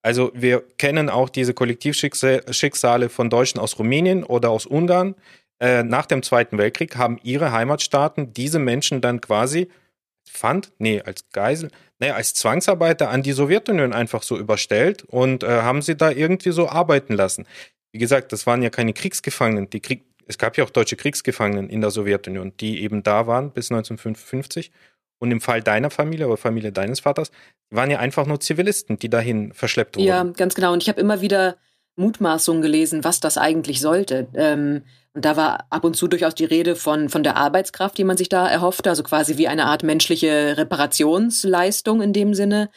Also 0.00 0.30
wir 0.32 0.62
kennen 0.78 1.10
auch 1.10 1.28
diese 1.28 1.54
Kollektivschicksale 1.54 3.08
von 3.08 3.30
Deutschen 3.30 3.60
aus 3.60 3.78
Rumänien 3.80 4.22
oder 4.22 4.50
aus 4.50 4.64
Ungarn. 4.64 5.16
Äh, 5.60 5.82
nach 5.82 6.06
dem 6.06 6.22
Zweiten 6.22 6.56
Weltkrieg 6.56 6.96
haben 6.96 7.18
ihre 7.24 7.50
Heimatstaaten 7.50 8.32
diese 8.32 8.60
Menschen 8.60 9.00
dann 9.00 9.20
quasi 9.20 9.68
Pfand, 10.28 10.72
nee, 10.78 11.02
als 11.02 11.28
Geisel, 11.32 11.70
nee, 11.98 12.10
als 12.10 12.34
Zwangsarbeiter 12.34 13.10
an 13.10 13.24
die 13.24 13.32
Sowjetunion 13.32 13.92
einfach 13.92 14.22
so 14.22 14.38
überstellt 14.38 15.02
und 15.02 15.42
äh, 15.42 15.62
haben 15.62 15.82
sie 15.82 15.96
da 15.96 16.10
irgendwie 16.10 16.52
so 16.52 16.68
arbeiten 16.68 17.14
lassen. 17.14 17.44
Wie 17.90 17.98
gesagt, 17.98 18.32
das 18.32 18.46
waren 18.46 18.62
ja 18.62 18.70
keine 18.70 18.92
Kriegsgefangenen. 18.92 19.68
Die 19.68 19.80
Krieg 19.80 20.04
es 20.26 20.38
gab 20.38 20.56
ja 20.56 20.64
auch 20.64 20.70
deutsche 20.70 20.96
Kriegsgefangenen 20.96 21.68
in 21.68 21.80
der 21.80 21.90
Sowjetunion, 21.90 22.52
die 22.58 22.82
eben 22.82 23.02
da 23.02 23.26
waren 23.26 23.50
bis 23.50 23.70
1955. 23.70 24.70
Und 25.18 25.30
im 25.30 25.40
Fall 25.40 25.62
deiner 25.62 25.90
Familie 25.90 26.26
oder 26.26 26.36
Familie 26.36 26.72
deines 26.72 27.00
Vaters 27.00 27.30
waren 27.70 27.90
ja 27.90 28.00
einfach 28.00 28.26
nur 28.26 28.40
Zivilisten, 28.40 28.98
die 28.98 29.08
dahin 29.08 29.52
verschleppt 29.52 29.96
wurden. 29.96 30.06
Ja, 30.06 30.24
ganz 30.24 30.56
genau. 30.56 30.72
Und 30.72 30.82
ich 30.82 30.88
habe 30.88 31.00
immer 31.00 31.20
wieder 31.20 31.56
Mutmaßungen 31.94 32.60
gelesen, 32.60 33.04
was 33.04 33.20
das 33.20 33.38
eigentlich 33.38 33.80
sollte. 33.80 34.26
Ähm, 34.34 34.82
und 35.14 35.24
da 35.24 35.36
war 35.36 35.66
ab 35.70 35.84
und 35.84 35.94
zu 35.94 36.08
durchaus 36.08 36.34
die 36.34 36.44
Rede 36.44 36.74
von, 36.74 37.08
von 37.08 37.22
der 37.22 37.36
Arbeitskraft, 37.36 37.98
die 37.98 38.04
man 38.04 38.16
sich 38.16 38.30
da 38.30 38.48
erhoffte, 38.48 38.90
also 38.90 39.02
quasi 39.02 39.36
wie 39.36 39.46
eine 39.46 39.66
Art 39.66 39.82
menschliche 39.82 40.56
Reparationsleistung 40.56 42.00
in 42.00 42.12
dem 42.12 42.34
Sinne. 42.34 42.70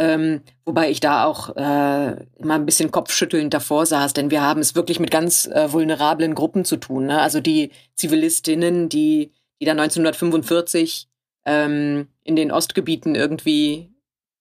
Ähm, 0.00 0.40
wobei 0.64 0.90
ich 0.90 1.00
da 1.00 1.26
auch 1.26 1.54
äh, 1.56 2.24
immer 2.38 2.54
ein 2.54 2.64
bisschen 2.64 2.90
kopfschüttelnd 2.90 3.52
davor 3.52 3.84
saß, 3.84 4.14
denn 4.14 4.30
wir 4.30 4.40
haben 4.40 4.62
es 4.62 4.74
wirklich 4.74 4.98
mit 4.98 5.10
ganz 5.10 5.46
äh, 5.46 5.70
vulnerablen 5.70 6.34
Gruppen 6.34 6.64
zu 6.64 6.78
tun. 6.78 7.04
Ne? 7.04 7.20
Also 7.20 7.40
die 7.40 7.70
Zivilistinnen, 7.96 8.88
die, 8.88 9.30
die 9.60 9.66
da 9.66 9.72
1945 9.72 11.06
ähm, 11.44 12.08
in 12.24 12.34
den 12.34 12.50
Ostgebieten 12.50 13.14
irgendwie 13.14 13.90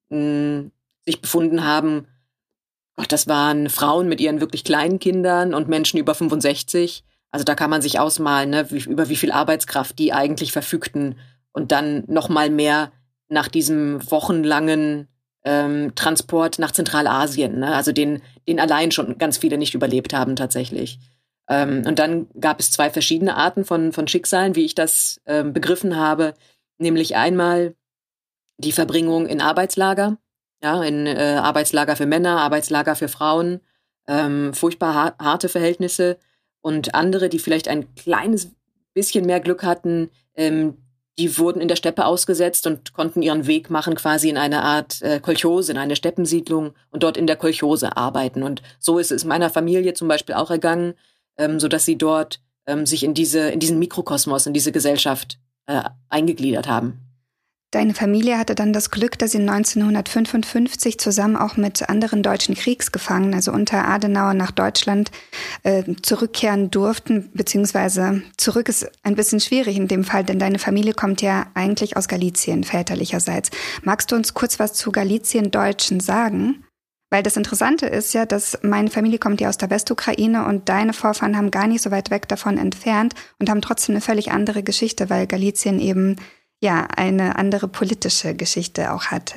mh, 0.07 0.69
sich 1.03 1.19
befunden 1.19 1.65
haben. 1.65 2.07
Gott, 2.95 3.11
das 3.11 3.27
waren 3.27 3.69
Frauen 3.69 4.07
mit 4.07 4.21
ihren 4.21 4.39
wirklich 4.39 4.63
kleinen 4.63 4.99
Kindern 4.99 5.53
und 5.53 5.67
Menschen 5.67 5.99
über 5.99 6.15
65. 6.15 7.03
Also 7.31 7.43
da 7.43 7.53
kann 7.55 7.69
man 7.69 7.81
sich 7.81 7.99
ausmalen, 7.99 8.51
ne, 8.51 8.71
wie, 8.71 8.89
über 8.89 9.09
wie 9.09 9.17
viel 9.17 9.33
Arbeitskraft 9.33 9.99
die 9.99 10.13
eigentlich 10.13 10.53
verfügten 10.53 11.19
und 11.51 11.73
dann 11.73 12.05
noch 12.07 12.29
mal 12.29 12.49
mehr 12.49 12.93
nach 13.27 13.49
diesem 13.49 14.09
wochenlangen 14.09 15.09
ähm, 15.43 15.93
Transport 15.95 16.59
nach 16.59 16.71
Zentralasien, 16.71 17.59
ne? 17.59 17.73
also 17.73 17.91
den, 17.91 18.21
den 18.47 18.59
allein 18.59 18.91
schon 18.91 19.17
ganz 19.17 19.37
viele 19.37 19.57
nicht 19.57 19.73
überlebt 19.73 20.13
haben 20.13 20.35
tatsächlich. 20.35 20.99
Ähm, 21.49 21.83
und 21.87 21.99
dann 21.99 22.27
gab 22.39 22.59
es 22.59 22.71
zwei 22.71 22.89
verschiedene 22.89 23.35
Arten 23.35 23.65
von, 23.65 23.91
von 23.91 24.07
Schicksalen, 24.07 24.55
wie 24.55 24.65
ich 24.65 24.75
das 24.75 25.21
ähm, 25.25 25.53
begriffen 25.53 25.95
habe, 25.95 26.33
nämlich 26.77 27.15
einmal 27.15 27.75
die 28.57 28.71
Verbringung 28.71 29.25
in 29.27 29.41
Arbeitslager, 29.41 30.17
ja, 30.61 30.83
in 30.83 31.07
äh, 31.07 31.39
Arbeitslager 31.41 31.95
für 31.95 32.05
Männer, 32.05 32.41
Arbeitslager 32.41 32.95
für 32.95 33.07
Frauen, 33.07 33.61
ähm, 34.07 34.53
furchtbar 34.53 35.15
harte 35.17 35.49
Verhältnisse 35.49 36.17
und 36.61 36.93
andere, 36.93 37.29
die 37.29 37.39
vielleicht 37.39 37.67
ein 37.67 37.95
kleines 37.95 38.51
bisschen 38.93 39.25
mehr 39.25 39.39
Glück 39.39 39.63
hatten, 39.63 40.09
ähm, 40.35 40.77
die 41.19 41.37
wurden 41.37 41.61
in 41.61 41.67
der 41.67 41.75
Steppe 41.75 42.05
ausgesetzt 42.05 42.65
und 42.65 42.93
konnten 42.93 43.21
ihren 43.21 43.45
Weg 43.45 43.69
machen 43.69 43.95
quasi 43.95 44.29
in 44.29 44.37
eine 44.37 44.63
Art 44.63 45.01
äh, 45.01 45.19
Kolchose, 45.19 45.71
in 45.71 45.77
eine 45.77 45.97
Steppensiedlung 45.97 46.73
und 46.91 47.03
dort 47.03 47.17
in 47.17 47.27
der 47.27 47.35
Kolchose 47.35 47.97
arbeiten. 47.97 48.41
Und 48.41 48.61
so 48.79 48.97
ist 48.97 49.11
es 49.11 49.25
meiner 49.25 49.49
Familie 49.49 49.93
zum 49.93 50.07
Beispiel 50.07 50.35
auch 50.35 50.49
ergangen, 50.49 50.93
ähm, 51.37 51.59
so 51.59 51.67
dass 51.67 51.83
sie 51.83 51.97
dort 51.97 52.39
ähm, 52.67 52.85
sich 52.85 53.03
in 53.03 53.13
diese, 53.13 53.49
in 53.49 53.59
diesen 53.59 53.79
Mikrokosmos, 53.79 54.47
in 54.47 54.53
diese 54.53 54.71
Gesellschaft 54.71 55.39
äh, 55.65 55.81
eingegliedert 56.07 56.67
haben. 56.69 57.08
Deine 57.71 57.93
Familie 57.93 58.39
hatte 58.39 58.55
dann 58.55 58.73
das 58.73 58.89
Glück, 58.89 59.19
dass 59.19 59.31
sie 59.31 59.37
1955 59.37 60.97
zusammen 60.99 61.35
auch 61.35 61.55
mit 61.55 61.87
anderen 61.87 62.23
deutschen 62.23 62.55
Kriegsgefangenen, 62.55 63.35
also 63.35 63.51
unter 63.51 63.87
Adenauer, 63.87 64.33
nach 64.33 64.49
Deutschland 64.49 65.11
äh, 65.61 65.83
zurückkehren 66.01 66.71
durften, 66.71 67.29
beziehungsweise 67.35 68.23
zurück 68.37 68.69
ist 68.69 68.89
ein 69.03 69.15
bisschen 69.15 69.39
schwierig 69.39 69.77
in 69.77 69.87
dem 69.87 70.03
Fall, 70.03 70.23
denn 70.23 70.39
deine 70.39 70.57
Familie 70.57 70.93
kommt 70.93 71.21
ja 71.21 71.45
eigentlich 71.53 71.95
aus 71.95 72.07
Galizien 72.07 72.63
väterlicherseits. 72.63 73.51
Magst 73.83 74.11
du 74.11 74.15
uns 74.15 74.33
kurz 74.33 74.57
was 74.57 74.73
zu 74.73 74.91
Galizien-Deutschen 74.91 75.99
sagen? 75.99 76.63
Weil 77.11 77.21
das 77.21 77.37
Interessante 77.37 77.85
ist 77.85 78.13
ja, 78.13 78.25
dass 78.25 78.59
meine 78.63 78.89
Familie 78.89 79.19
kommt 79.19 79.41
ja 79.41 79.49
aus 79.49 79.57
der 79.57 79.69
Westukraine 79.69 80.45
und 80.45 80.69
deine 80.69 80.93
Vorfahren 80.93 81.37
haben 81.37 81.51
gar 81.51 81.67
nicht 81.67 81.81
so 81.83 81.91
weit 81.91 82.09
weg 82.09 82.27
davon 82.27 82.57
entfernt 82.57 83.13
und 83.39 83.49
haben 83.49 83.61
trotzdem 83.61 83.93
eine 83.93 84.01
völlig 84.01 84.31
andere 84.31 84.63
Geschichte, 84.63 85.09
weil 85.09 85.27
Galizien 85.27 85.79
eben 85.79 86.17
ja 86.61 86.87
eine 86.95 87.37
andere 87.37 87.67
politische 87.67 88.35
Geschichte 88.35 88.93
auch 88.93 89.05
hat. 89.05 89.35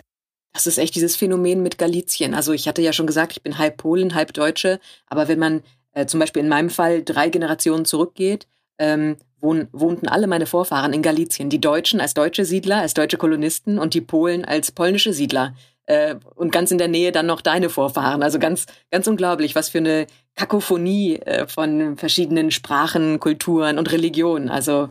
Das 0.53 0.67
ist 0.67 0.79
echt 0.79 0.95
dieses 0.95 1.17
Phänomen 1.17 1.63
mit 1.63 1.79
Galizien. 1.79 2.35
Also 2.35 2.53
ich 2.53 2.69
hatte 2.69 2.83
ja 2.83 2.93
schon 2.93 3.07
gesagt, 3.07 3.33
ich 3.33 3.43
bin 3.43 3.59
halb 3.59 3.79
Polen, 3.79 4.15
halb 4.15 4.35
Deutsche. 4.35 4.81
Aber 5.07 5.29
wenn 5.29 5.39
man 5.39 5.63
äh, 5.93 6.07
zum 6.07 6.21
Beispiel 6.21 6.43
in 6.43 6.49
meinem 6.49 6.71
Fall 6.71 7.03
drei 7.03 7.31
Generationen 7.31 7.85
zurückgeht, 7.85 8.47
ähm, 8.79 9.17
wohn, 9.41 9.69
wohnten 9.73 10.09
alle 10.09 10.27
meine 10.27 10.47
Vorfahren 10.47 10.93
in 10.93 11.03
Galizien. 11.03 11.49
Die 11.49 11.61
Deutschen 11.61 12.01
als 12.01 12.15
deutsche 12.15 12.45
Siedler, 12.45 12.79
als 12.79 12.95
deutsche 12.95 13.17
Kolonisten 13.17 13.79
und 13.79 13.95
die 13.95 14.01
Polen 14.03 14.45
als 14.45 14.73
polnische 14.73 15.15
Siedler. 15.15 15.55
Äh, 15.87 16.17
und 16.35 16.53
ganz 16.53 16.71
in 16.71 16.79
der 16.79 16.89
Nähe 16.89 17.13
dann 17.13 17.27
noch 17.27 17.41
deine 17.41 17.71
Vorfahren. 17.71 18.23
Also 18.23 18.39
ganz, 18.39 18.67
ganz 18.91 19.07
unglaublich, 19.07 19.55
was 19.55 19.71
für 19.71 19.79
eine 19.79 20.07
Kakophonie 20.37 21.17
äh, 21.17 21.47
von 21.47 21.97
verschiedenen 21.97 22.51
Sprachen, 22.51 23.21
Kulturen 23.21 23.79
und 23.79 23.91
Religionen. 23.91 24.51
Also 24.51 24.91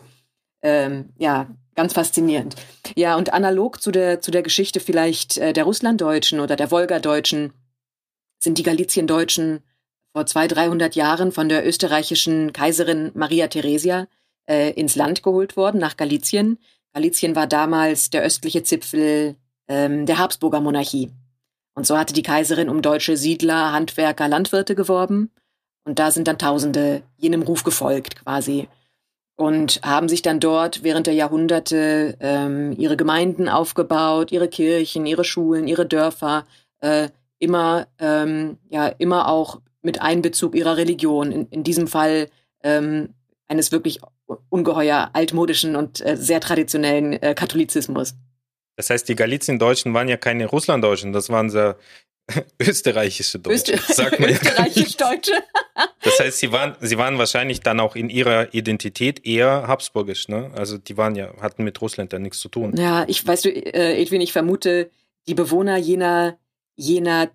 ähm, 0.64 1.10
ja, 1.18 1.48
Ganz 1.82 1.94
faszinierend. 1.94 2.58
Ja, 2.96 3.16
und 3.16 3.34
analog 3.34 3.82
zu 3.82 3.90
der, 3.90 4.22
zu 4.22 4.30
der 4.30 4.44
Geschichte 4.44 4.80
vielleicht 4.80 5.40
äh, 5.40 5.52
der 5.52 5.64
Russlanddeutschen 5.64 6.40
oder 6.40 6.56
der 6.56 6.70
Wolgadeutschen 6.70 7.54
sind 8.38 8.60
die 8.60 8.64
Galiziendeutschen 8.64 9.64
vor 10.14 10.28
zwei, 10.28 10.48
dreihundert 10.48 10.94
Jahren 10.94 11.32
von 11.32 11.50
der 11.50 11.68
österreichischen 11.68 12.54
Kaiserin 12.54 13.10
Maria 13.16 13.48
Theresia 13.48 14.08
äh, 14.48 14.70
ins 14.74 14.96
Land 14.96 15.24
geholt 15.24 15.58
worden, 15.58 15.80
nach 15.80 15.98
Galizien. 15.98 16.60
Galizien 16.94 17.36
war 17.36 17.48
damals 17.48 18.12
der 18.12 18.22
östliche 18.22 18.62
Zipfel 18.62 19.36
ähm, 19.68 20.06
der 20.06 20.20
Habsburger 20.20 20.62
Monarchie. 20.62 21.10
Und 21.74 21.88
so 21.88 21.98
hatte 21.98 22.14
die 22.14 22.22
Kaiserin 22.22 22.70
um 22.70 22.84
deutsche 22.84 23.18
Siedler, 23.18 23.72
Handwerker, 23.72 24.28
Landwirte 24.28 24.76
geworben. 24.76 25.32
Und 25.84 25.98
da 25.98 26.12
sind 26.12 26.28
dann 26.28 26.38
Tausende 26.38 27.02
jenem 27.18 27.42
Ruf 27.42 27.64
gefolgt, 27.64 28.18
quasi 28.18 28.68
und 29.42 29.82
haben 29.84 30.08
sich 30.08 30.22
dann 30.22 30.40
dort 30.40 30.84
während 30.84 31.08
der 31.08 31.16
Jahrhunderte 31.16 32.16
ähm, 32.20 32.76
ihre 32.78 32.96
Gemeinden 32.96 33.50
aufgebaut, 33.50 34.32
ihre 34.32 34.48
Kirchen, 34.48 35.08
ihre 35.08 35.24
Schulen, 35.24 35.68
ihre 35.68 35.88
Dörfer, 35.88 36.46
äh, 36.82 37.10
immer, 37.40 37.88
ähm, 37.98 38.60
ja, 38.70 38.86
immer 38.86 39.28
auch 39.28 39.60
mit 39.82 40.00
Einbezug 40.00 40.54
ihrer 40.54 40.78
Religion, 40.78 41.32
in, 41.32 41.48
in 41.48 41.64
diesem 41.64 41.88
Fall 41.88 42.30
ähm, 42.64 43.16
eines 43.48 43.72
wirklich 43.72 44.00
ungeheuer 44.50 45.10
altmodischen 45.14 45.76
und 45.76 46.06
äh, 46.06 46.18
sehr 46.18 46.40
traditionellen 46.40 47.14
äh, 47.14 47.34
Katholizismus. 47.34 48.14
Das 48.76 48.92
heißt, 48.92 49.10
die 49.10 49.16
Galizien-Deutschen 49.16 49.92
waren 49.96 50.08
ja 50.08 50.18
keine 50.18 50.46
Russlanddeutschen, 50.46 51.14
das 51.14 51.32
waren 51.32 51.50
sehr 51.50 51.78
österreichische 52.60 53.40
Deutsche. 53.40 53.74
Öster 53.74 53.94
sagt 53.94 54.20
man 54.20 54.30
Österreichisch-Deutsche. 54.32 55.34
das 56.02 56.20
heißt, 56.20 56.40
sie 56.40 56.52
waren, 56.52 56.76
sie 56.82 56.98
waren 56.98 57.18
wahrscheinlich 57.18 57.62
dann 57.62 57.80
auch 57.80 57.96
in 57.96 58.10
ihrer 58.10 58.54
Identität 58.54 59.26
eher 59.26 59.68
habsburgisch, 59.68 60.28
ne? 60.28 60.52
Also 60.56 60.78
die 60.78 60.98
waren 60.98 61.16
ja, 61.16 61.34
hatten 61.42 61.64
mit 61.64 61.82
Russland 61.82 62.14
ja 62.14 62.20
nichts 62.20 62.40
zu 62.40 62.50
tun. 62.50 62.76
Ja, 62.78 63.06
ich 63.08 63.26
weißt 63.26 63.46
du, 63.46 63.50
äh, 63.50 64.02
Edwin, 64.02 64.22
ich 64.22 64.32
vermute, 64.32 64.90
die 65.28 65.34
Bewohner 65.34 65.78
jener, 65.78 66.38
jener 66.76 67.32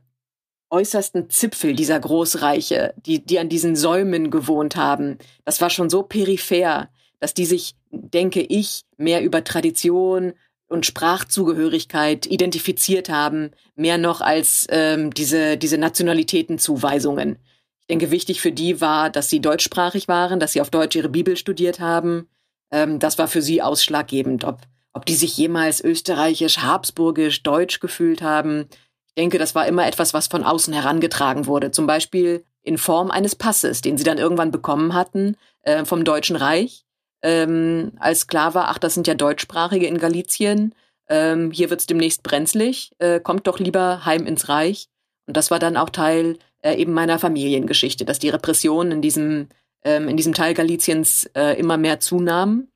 äußersten 0.71 1.31
Zipfel 1.31 1.75
dieser 1.75 2.01
Großreiche, 2.01 2.95
die, 2.97 3.25
die 3.25 3.39
an 3.39 3.49
diesen 3.49 3.77
Säumen 3.77 4.31
gewohnt 4.31 4.77
haben, 4.77 5.19
das 5.45 5.61
war 5.61 5.71
schon 5.71 5.91
so 5.91 6.03
peripher, 6.03 6.89
dass 7.21 7.35
die 7.35 7.47
sich, 7.47 7.77
denke 7.91 8.41
ich, 8.41 8.83
mehr 8.97 9.23
über 9.23 9.45
Tradition, 9.45 10.35
und 10.69 10.87
Sprachzugehörigkeit 10.87 12.27
identifiziert 12.27 13.09
haben, 13.09 13.51
mehr 13.75 13.99
noch 13.99 14.21
als 14.21 14.67
ähm, 14.71 15.13
diese, 15.13 15.57
diese 15.57 15.79
Nationalitätenzuweisungen. 15.79 17.39
Ich 17.81 17.87
denke, 17.89 18.11
wichtig 18.11 18.41
für 18.41 18.51
die 18.53 18.81
war, 18.81 19.11
dass 19.11 19.31
sie 19.31 19.41
deutschsprachig 19.41 20.09
waren, 20.09 20.41
dass 20.41 20.53
sie 20.53 20.61
auf 20.61 20.71
Deutsch 20.71 20.97
ihre 20.97 21.09
Bibel 21.09 21.37
studiert 21.37 21.79
haben. 21.79 22.29
Ähm, 22.73 22.99
das 22.99 23.17
war 23.19 23.29
für 23.29 23.43
sie 23.43 23.63
ausschlaggebend. 23.63 24.45
Ob, 24.45 24.63
ob 24.93 25.07
die 25.07 25.15
sich 25.15 25.37
jemals 25.37 25.81
österreichisch, 25.83 26.59
habsburgisch, 26.59 27.43
deutsch 27.45 27.79
gefühlt 27.79 28.23
haben. 28.23 28.67
Ich 29.07 29.15
denke, 29.15 29.39
das 29.39 29.55
war 29.55 29.67
immer 29.67 29.87
etwas, 29.87 30.15
was 30.15 30.27
von 30.27 30.43
außen 30.43 30.75
herangetragen 30.75 31.47
wurde. 31.47 31.71
Zum 31.71 31.87
Beispiel 31.87 32.45
in 32.63 32.77
Form 32.77 33.13
eines 33.13 33.37
Passes, 33.37 33.83
den 33.83 33.97
sie 33.97 34.05
dann 34.05 34.19
irgendwann 34.19 34.51
bekommen 34.51 34.95
hatten 34.95 35.37
äh, 35.63 35.85
vom 35.85 36.05
Deutschen 36.05 36.35
Reich 36.35 36.86
ähm, 37.23 37.93
als 37.99 38.27
klar 38.27 38.55
war, 38.55 38.69
ach, 38.69 38.79
das 38.79 38.95
sind 38.95 39.07
ja 39.07 39.15
Deutschsprachige 39.15 39.87
in 39.87 39.99
Galizien, 39.99 40.75
ähm, 41.09 41.51
hier 41.51 41.71
wird's 41.71 41.87
demnächst 41.87 42.23
brenzlig, 42.23 42.93
äh, 42.99 43.21
kommt 43.21 43.47
doch 43.47 43.59
lieber 43.59 44.05
heim 44.05 44.27
ins 44.27 44.49
Reich. 44.49 44.89
Und 45.27 45.37
das 45.37 45.51
war 45.51 45.59
dann 45.59 45.77
auch 45.77 45.91
Teil 45.91 46.39
äh, 46.63 46.75
eben 46.75 46.93
meiner 46.93 47.19
Familiengeschichte, 47.19 48.05
dass 48.05 48.19
die 48.19 48.29
Repression 48.29 48.91
in 48.91 49.03
diesem, 49.03 49.49
ähm, 49.85 50.09
in 50.09 50.17
diesem 50.17 50.35
Teil 50.35 50.55
Galiciens 50.55 51.31
äh, 51.35 51.59
immer 51.59 51.77
mehr 51.77 52.01
zunahmen 52.01 52.71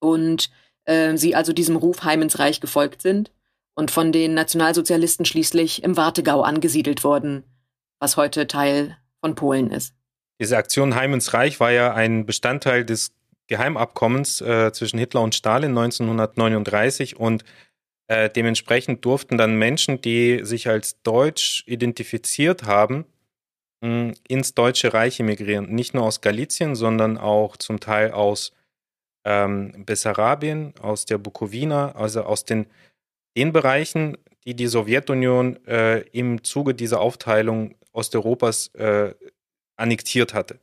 und 0.00 0.50
äh, 0.84 1.16
sie 1.16 1.34
also 1.34 1.52
diesem 1.52 1.76
Ruf 1.76 2.04
heim 2.04 2.22
ins 2.22 2.38
Reich 2.38 2.60
gefolgt 2.60 3.02
sind 3.02 3.30
und 3.74 3.90
von 3.90 4.12
den 4.12 4.34
Nationalsozialisten 4.34 5.24
schließlich 5.24 5.82
im 5.82 5.96
Wartegau 5.96 6.42
angesiedelt 6.42 7.04
wurden, 7.04 7.44
was 7.98 8.16
heute 8.16 8.46
Teil 8.46 8.96
von 9.20 9.34
Polen 9.34 9.70
ist. 9.70 9.94
Diese 10.40 10.56
Aktion 10.56 10.96
Heim 10.96 11.14
ins 11.14 11.32
Reich 11.32 11.60
war 11.60 11.70
ja 11.70 11.94
ein 11.94 12.26
Bestandteil 12.26 12.84
des 12.84 13.14
Geheimabkommens 13.48 14.40
äh, 14.40 14.72
zwischen 14.72 14.98
Hitler 14.98 15.22
und 15.22 15.34
Stalin 15.34 15.76
1939 15.76 17.16
und 17.16 17.44
äh, 18.06 18.28
dementsprechend 18.30 19.04
durften 19.04 19.38
dann 19.38 19.56
Menschen, 19.58 20.00
die 20.00 20.40
sich 20.44 20.68
als 20.68 21.00
deutsch 21.02 21.64
identifiziert 21.66 22.64
haben, 22.64 23.06
mh, 23.80 24.14
ins 24.28 24.54
Deutsche 24.54 24.92
Reich 24.92 25.20
emigrieren. 25.20 25.70
Nicht 25.74 25.94
nur 25.94 26.04
aus 26.04 26.20
Galizien, 26.20 26.74
sondern 26.74 27.18
auch 27.18 27.56
zum 27.56 27.80
Teil 27.80 28.12
aus 28.12 28.52
ähm, 29.24 29.84
Bessarabien, 29.86 30.74
aus 30.80 31.06
der 31.06 31.18
Bukowina, 31.18 31.92
also 31.92 32.22
aus 32.24 32.44
den, 32.44 32.66
den 33.36 33.52
Bereichen, 33.52 34.18
die 34.44 34.54
die 34.54 34.66
Sowjetunion 34.66 35.64
äh, 35.66 36.00
im 36.12 36.44
Zuge 36.44 36.74
dieser 36.74 37.00
Aufteilung 37.00 37.74
Osteuropas 37.92 38.68
äh, 38.74 39.14
annektiert 39.76 40.34
hatte. 40.34 40.58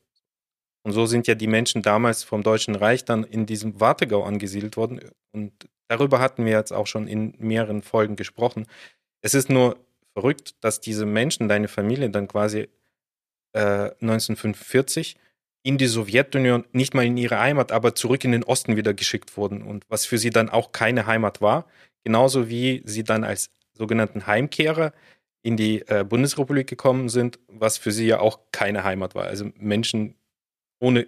Und 0.83 0.93
so 0.93 1.05
sind 1.05 1.27
ja 1.27 1.35
die 1.35 1.47
Menschen 1.47 1.81
damals 1.81 2.23
vom 2.23 2.43
Deutschen 2.43 2.75
Reich 2.75 3.05
dann 3.05 3.23
in 3.23 3.45
diesem 3.45 3.79
Wartegau 3.79 4.23
angesiedelt 4.23 4.77
worden. 4.77 4.99
Und 5.31 5.51
darüber 5.87 6.19
hatten 6.19 6.45
wir 6.45 6.53
jetzt 6.53 6.73
auch 6.73 6.87
schon 6.87 7.07
in 7.07 7.35
mehreren 7.37 7.81
Folgen 7.81 8.15
gesprochen. 8.15 8.65
Es 9.21 9.33
ist 9.33 9.49
nur 9.49 9.77
verrückt, 10.13 10.55
dass 10.61 10.81
diese 10.81 11.05
Menschen, 11.05 11.47
deine 11.47 11.67
Familie, 11.67 12.09
dann 12.09 12.27
quasi 12.27 12.67
äh, 13.53 13.91
1945 14.01 15.17
in 15.63 15.77
die 15.77 15.87
Sowjetunion, 15.87 16.65
nicht 16.71 16.93
mal 16.95 17.05
in 17.05 17.17
ihre 17.17 17.39
Heimat, 17.39 17.71
aber 17.71 17.93
zurück 17.93 18.23
in 18.23 18.31
den 18.31 18.43
Osten 18.43 18.75
wieder 18.77 18.93
geschickt 18.93 19.37
wurden 19.37 19.61
und 19.61 19.85
was 19.89 20.05
für 20.05 20.17
sie 20.17 20.31
dann 20.31 20.49
auch 20.49 20.71
keine 20.71 21.05
Heimat 21.05 21.39
war, 21.39 21.67
genauso 22.03 22.49
wie 22.49 22.81
sie 22.85 23.03
dann 23.03 23.23
als 23.23 23.51
sogenannten 23.73 24.25
Heimkehrer 24.25 24.91
in 25.43 25.57
die 25.57 25.81
äh, 25.87 26.03
Bundesrepublik 26.03 26.67
gekommen 26.67 27.09
sind, 27.09 27.39
was 27.47 27.77
für 27.77 27.91
sie 27.91 28.07
ja 28.07 28.19
auch 28.19 28.39
keine 28.51 28.83
Heimat 28.83 29.15
war. 29.15 29.25
Also 29.25 29.51
Menschen 29.55 30.15
ohne 30.81 31.07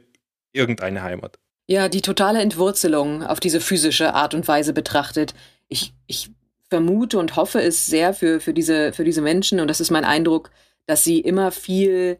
irgendeine 0.53 1.03
Heimat. 1.03 1.39
Ja, 1.67 1.89
die 1.89 2.01
totale 2.01 2.41
Entwurzelung 2.41 3.23
auf 3.23 3.39
diese 3.39 3.59
physische 3.59 4.13
Art 4.13 4.33
und 4.33 4.47
Weise 4.47 4.73
betrachtet. 4.73 5.33
Ich, 5.67 5.93
ich 6.07 6.29
vermute 6.69 7.17
und 7.19 7.36
hoffe 7.36 7.62
es 7.62 7.86
sehr 7.86 8.13
für, 8.13 8.39
für, 8.39 8.53
diese, 8.53 8.93
für 8.93 9.03
diese 9.03 9.21
Menschen 9.21 9.59
und 9.59 9.67
das 9.67 9.79
ist 9.79 9.91
mein 9.91 10.05
Eindruck, 10.05 10.51
dass 10.86 11.03
sie 11.03 11.19
immer 11.19 11.51
viel 11.51 12.19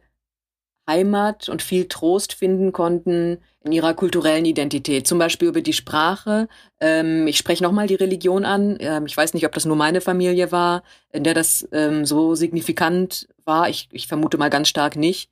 Heimat 0.88 1.48
und 1.48 1.62
viel 1.62 1.88
Trost 1.88 2.34
finden 2.34 2.74
konnten 2.74 3.40
in 3.62 3.72
ihrer 3.72 3.94
kulturellen 3.94 4.46
Identität, 4.46 5.08
zum 5.08 5.18
Beispiel 5.18 5.48
über 5.48 5.62
die 5.62 5.74
Sprache. 5.74 6.50
Ähm, 6.82 7.26
ich 7.28 7.38
spreche 7.38 7.64
nochmal 7.64 7.88
die 7.88 7.96
Religion 7.96 8.44
an. 8.44 8.78
Ähm, 8.80 9.06
ich 9.06 9.16
weiß 9.16 9.34
nicht, 9.34 9.46
ob 9.46 9.54
das 9.54 9.66
nur 9.66 9.78
meine 9.78 10.02
Familie 10.02 10.52
war, 10.52 10.84
in 11.12 11.24
der 11.24 11.34
das 11.34 11.68
ähm, 11.72 12.06
so 12.06 12.36
signifikant 12.36 13.30
war. 13.46 13.70
Ich, 13.70 13.88
ich 13.92 14.08
vermute 14.08 14.38
mal 14.38 14.50
ganz 14.50 14.68
stark 14.68 14.98
nicht. 14.98 15.30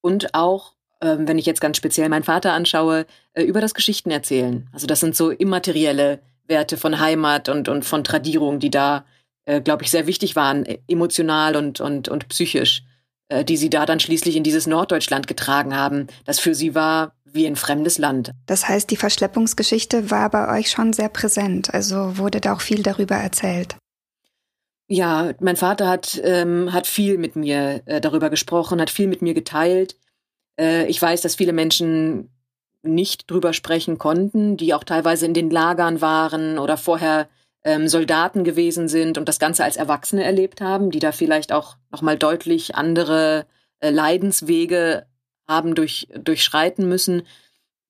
Und 0.00 0.34
auch, 0.34 0.74
wenn 1.00 1.38
ich 1.38 1.46
jetzt 1.46 1.60
ganz 1.60 1.76
speziell 1.76 2.08
meinen 2.08 2.24
Vater 2.24 2.52
anschaue, 2.52 3.06
äh, 3.34 3.42
über 3.42 3.60
das 3.60 3.74
Geschichten 3.74 4.10
erzählen. 4.10 4.68
Also 4.72 4.86
das 4.86 5.00
sind 5.00 5.16
so 5.16 5.30
immaterielle 5.30 6.20
Werte 6.46 6.76
von 6.76 6.98
Heimat 6.98 7.48
und, 7.48 7.68
und 7.68 7.84
von 7.84 8.04
Tradierung, 8.04 8.58
die 8.58 8.70
da, 8.70 9.04
äh, 9.44 9.60
glaube 9.60 9.84
ich, 9.84 9.90
sehr 9.90 10.06
wichtig 10.06 10.34
waren, 10.36 10.64
e, 10.64 10.78
emotional 10.88 11.56
und, 11.56 11.80
und, 11.80 12.08
und 12.08 12.28
psychisch. 12.28 12.82
Äh, 13.28 13.44
die 13.44 13.58
sie 13.58 13.68
da 13.68 13.84
dann 13.84 14.00
schließlich 14.00 14.36
in 14.36 14.42
dieses 14.42 14.66
Norddeutschland 14.66 15.26
getragen 15.26 15.76
haben, 15.76 16.06
das 16.24 16.40
für 16.40 16.54
sie 16.54 16.74
war 16.74 17.12
wie 17.24 17.46
ein 17.46 17.56
fremdes 17.56 17.98
Land. 17.98 18.32
Das 18.46 18.66
heißt, 18.66 18.90
die 18.90 18.96
Verschleppungsgeschichte 18.96 20.10
war 20.10 20.30
bei 20.30 20.58
euch 20.58 20.70
schon 20.70 20.94
sehr 20.94 21.10
präsent, 21.10 21.74
also 21.74 22.16
wurde 22.16 22.40
da 22.40 22.54
auch 22.54 22.62
viel 22.62 22.82
darüber 22.82 23.16
erzählt. 23.16 23.76
Ja, 24.86 25.32
mein 25.40 25.56
Vater 25.56 25.88
hat, 25.88 26.18
ähm, 26.24 26.72
hat 26.72 26.86
viel 26.86 27.18
mit 27.18 27.36
mir 27.36 27.82
äh, 27.84 28.00
darüber 28.00 28.30
gesprochen, 28.30 28.80
hat 28.80 28.88
viel 28.88 29.08
mit 29.08 29.20
mir 29.20 29.34
geteilt. 29.34 29.96
Äh, 30.58 30.86
ich 30.86 31.00
weiß, 31.00 31.20
dass 31.22 31.36
viele 31.36 31.52
Menschen 31.52 32.30
nicht 32.82 33.30
drüber 33.30 33.52
sprechen 33.52 33.98
konnten, 33.98 34.56
die 34.56 34.74
auch 34.74 34.84
teilweise 34.84 35.26
in 35.26 35.34
den 35.34 35.50
Lagern 35.50 36.00
waren 36.00 36.58
oder 36.58 36.76
vorher 36.76 37.28
ähm, 37.64 37.88
Soldaten 37.88 38.44
gewesen 38.44 38.88
sind 38.88 39.18
und 39.18 39.28
das 39.28 39.38
Ganze 39.38 39.64
als 39.64 39.76
Erwachsene 39.76 40.24
erlebt 40.24 40.60
haben, 40.60 40.90
die 40.90 41.00
da 41.00 41.12
vielleicht 41.12 41.52
auch 41.52 41.76
nochmal 41.90 42.16
deutlich 42.16 42.76
andere 42.76 43.46
äh, 43.80 43.90
Leidenswege 43.90 45.06
haben 45.46 45.74
durch, 45.74 46.08
durchschreiten 46.14 46.88
müssen. 46.88 47.22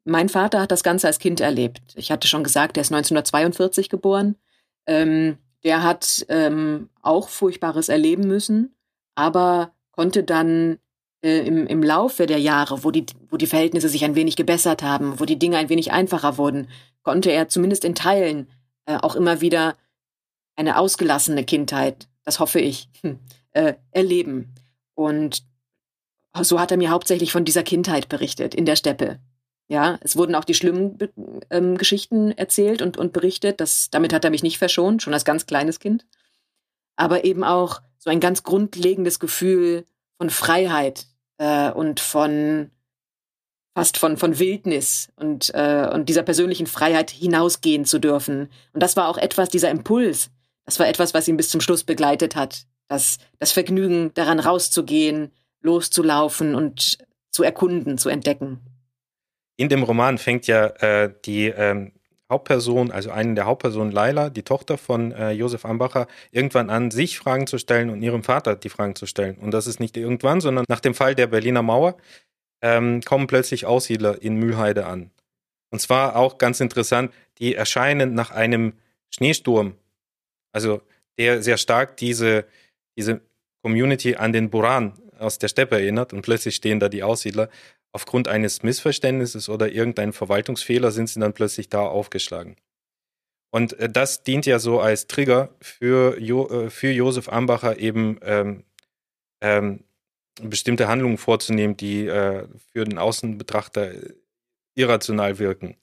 Mein 0.04 0.28
Vater 0.28 0.62
hat 0.62 0.70
das 0.70 0.82
Ganze 0.82 1.06
als 1.06 1.18
Kind 1.18 1.40
erlebt. 1.40 1.82
Ich 1.96 2.10
hatte 2.10 2.28
schon 2.28 2.44
gesagt, 2.44 2.76
er 2.76 2.80
ist 2.80 2.92
1942 2.92 3.90
geboren. 3.90 4.36
Ähm, 4.86 5.36
der 5.64 5.82
hat 5.82 6.24
ähm, 6.28 6.88
auch 7.02 7.28
Furchtbares 7.28 7.88
erleben 7.88 8.26
müssen, 8.26 8.74
aber 9.16 9.72
konnte 9.90 10.22
dann 10.22 10.78
äh, 11.22 11.46
im, 11.46 11.66
im 11.66 11.82
Laufe 11.82 12.26
der 12.26 12.38
Jahre, 12.38 12.84
wo 12.84 12.90
die, 12.90 13.06
wo 13.30 13.36
die 13.36 13.46
Verhältnisse 13.46 13.88
sich 13.88 14.04
ein 14.04 14.14
wenig 14.14 14.36
gebessert 14.36 14.82
haben, 14.82 15.18
wo 15.18 15.24
die 15.24 15.38
Dinge 15.38 15.56
ein 15.56 15.68
wenig 15.68 15.92
einfacher 15.92 16.38
wurden, 16.38 16.68
konnte 17.02 17.30
er 17.30 17.48
zumindest 17.48 17.84
in 17.84 17.94
Teilen 17.94 18.48
äh, 18.86 18.96
auch 18.96 19.16
immer 19.16 19.40
wieder 19.40 19.76
eine 20.56 20.78
ausgelassene 20.78 21.44
Kindheit, 21.44 22.08
das 22.24 22.40
hoffe 22.40 22.60
ich, 22.60 22.88
äh, 23.52 23.74
erleben. 23.90 24.54
Und 24.94 25.44
so 26.40 26.60
hat 26.60 26.70
er 26.70 26.76
mir 26.76 26.90
hauptsächlich 26.90 27.32
von 27.32 27.44
dieser 27.44 27.62
Kindheit 27.62 28.08
berichtet 28.08 28.54
in 28.54 28.66
der 28.66 28.76
Steppe. 28.76 29.18
Ja, 29.68 29.98
es 30.00 30.16
wurden 30.16 30.34
auch 30.34 30.44
die 30.44 30.54
schlimmen 30.54 30.98
ähm, 31.50 31.76
Geschichten 31.76 32.32
erzählt 32.32 32.80
und, 32.80 32.96
und 32.96 33.12
berichtet. 33.12 33.60
Das, 33.60 33.90
damit 33.90 34.12
hat 34.12 34.24
er 34.24 34.30
mich 34.30 34.42
nicht 34.42 34.58
verschont, 34.58 35.02
schon 35.02 35.12
als 35.12 35.26
ganz 35.26 35.46
kleines 35.46 35.78
Kind. 35.78 36.06
Aber 36.96 37.24
eben 37.24 37.44
auch 37.44 37.82
so 37.98 38.08
ein 38.08 38.20
ganz 38.20 38.42
grundlegendes 38.42 39.20
Gefühl 39.20 39.84
von 40.18 40.30
Freiheit 40.30 41.06
äh, 41.38 41.70
und 41.70 42.00
von 42.00 42.70
fast 43.74 43.96
von, 43.96 44.16
von 44.16 44.38
Wildnis 44.40 45.08
und, 45.14 45.54
äh, 45.54 45.88
und 45.92 46.08
dieser 46.08 46.24
persönlichen 46.24 46.66
Freiheit 46.66 47.10
hinausgehen 47.10 47.84
zu 47.84 48.00
dürfen. 48.00 48.50
Und 48.72 48.82
das 48.82 48.96
war 48.96 49.08
auch 49.08 49.18
etwas, 49.18 49.50
dieser 49.50 49.70
Impuls, 49.70 50.30
das 50.64 50.78
war 50.78 50.88
etwas, 50.88 51.14
was 51.14 51.28
ihn 51.28 51.36
bis 51.36 51.48
zum 51.48 51.60
Schluss 51.60 51.84
begleitet 51.84 52.36
hat. 52.36 52.66
Das, 52.88 53.18
das 53.38 53.52
Vergnügen, 53.52 54.12
daran 54.14 54.40
rauszugehen, 54.40 55.30
loszulaufen 55.60 56.54
und 56.54 56.98
zu 57.30 57.42
erkunden, 57.42 57.98
zu 57.98 58.08
entdecken. 58.08 58.60
In 59.56 59.68
dem 59.68 59.82
Roman 59.82 60.18
fängt 60.18 60.46
ja 60.46 60.66
äh, 60.66 61.12
die 61.24 61.46
ähm, 61.46 61.92
Hauptperson, 62.30 62.90
also 62.90 63.10
eine 63.10 63.34
der 63.34 63.46
Hauptpersonen, 63.46 63.92
Laila, 63.92 64.28
die 64.30 64.42
Tochter 64.42 64.76
von 64.76 65.12
äh, 65.12 65.30
Josef 65.30 65.64
Ambacher, 65.64 66.06
irgendwann 66.30 66.68
an, 66.68 66.90
sich 66.90 67.18
Fragen 67.18 67.46
zu 67.46 67.58
stellen 67.58 67.90
und 67.90 68.02
ihrem 68.02 68.22
Vater 68.22 68.56
die 68.56 68.68
Fragen 68.68 68.94
zu 68.94 69.06
stellen. 69.06 69.36
Und 69.38 69.52
das 69.52 69.66
ist 69.66 69.80
nicht 69.80 69.96
irgendwann, 69.96 70.40
sondern 70.40 70.64
nach 70.68 70.80
dem 70.80 70.94
Fall 70.94 71.14
der 71.14 71.26
Berliner 71.26 71.62
Mauer 71.62 71.96
ähm, 72.62 73.00
kommen 73.02 73.26
plötzlich 73.26 73.64
Aussiedler 73.64 74.20
in 74.20 74.36
Mühlheide 74.36 74.86
an. 74.86 75.10
Und 75.70 75.80
zwar 75.80 76.16
auch 76.16 76.38
ganz 76.38 76.60
interessant, 76.60 77.12
die 77.38 77.54
erscheinen 77.54 78.14
nach 78.14 78.30
einem 78.30 78.74
Schneesturm, 79.14 79.74
also 80.52 80.82
der 81.18 81.42
sehr 81.42 81.56
stark 81.56 81.96
diese, 81.96 82.46
diese 82.96 83.20
Community 83.62 84.16
an 84.16 84.32
den 84.32 84.50
Buran 84.50 84.94
aus 85.18 85.38
der 85.38 85.48
Steppe 85.48 85.76
erinnert 85.76 86.12
und 86.12 86.22
plötzlich 86.22 86.56
stehen 86.56 86.80
da 86.80 86.88
die 86.88 87.02
Aussiedler. 87.02 87.48
Aufgrund 87.92 88.28
eines 88.28 88.62
Missverständnisses 88.62 89.48
oder 89.48 89.70
irgendeinem 89.70 90.12
Verwaltungsfehler 90.12 90.90
sind 90.90 91.08
sie 91.08 91.20
dann 91.20 91.32
plötzlich 91.32 91.68
da 91.68 91.80
aufgeschlagen. 91.80 92.56
Und 93.50 93.72
äh, 93.78 93.88
das 93.88 94.22
dient 94.22 94.46
ja 94.46 94.58
so 94.58 94.80
als 94.80 95.06
Trigger 95.06 95.54
für, 95.60 96.20
jo, 96.20 96.48
äh, 96.48 96.70
für 96.70 96.90
Josef 96.90 97.28
Ambacher 97.28 97.78
eben 97.78 98.18
ähm, 98.22 98.64
ähm, 99.40 99.84
bestimmte 100.40 100.88
Handlungen 100.88 101.18
vorzunehmen, 101.18 101.76
die 101.76 102.06
äh, 102.06 102.46
für 102.72 102.84
den 102.84 102.98
Außenbetrachter 102.98 103.92
irrational 104.76 105.38
wirken. 105.38 105.76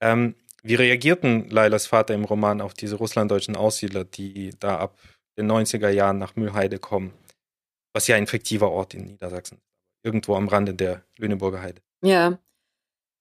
Ähm, 0.00 0.34
wie 0.62 0.74
reagierten 0.74 1.48
Lailas 1.50 1.86
Vater 1.86 2.14
im 2.14 2.24
Roman 2.24 2.60
auf 2.60 2.74
diese 2.74 2.96
russlanddeutschen 2.96 3.56
Aussiedler, 3.56 4.04
die 4.04 4.50
da 4.58 4.78
ab 4.78 4.98
den 5.38 5.50
90er 5.50 5.88
Jahren 5.88 6.18
nach 6.18 6.36
Mühlheide 6.36 6.78
kommen? 6.78 7.12
Was 7.94 8.06
ja 8.06 8.16
ein 8.16 8.26
fiktiver 8.26 8.70
Ort 8.70 8.94
in 8.94 9.06
Niedersachsen, 9.06 9.60
irgendwo 10.02 10.34
am 10.34 10.48
Rande 10.48 10.74
der 10.74 11.02
Lüneburger 11.16 11.62
Heide. 11.62 11.80
Ja, 12.02 12.38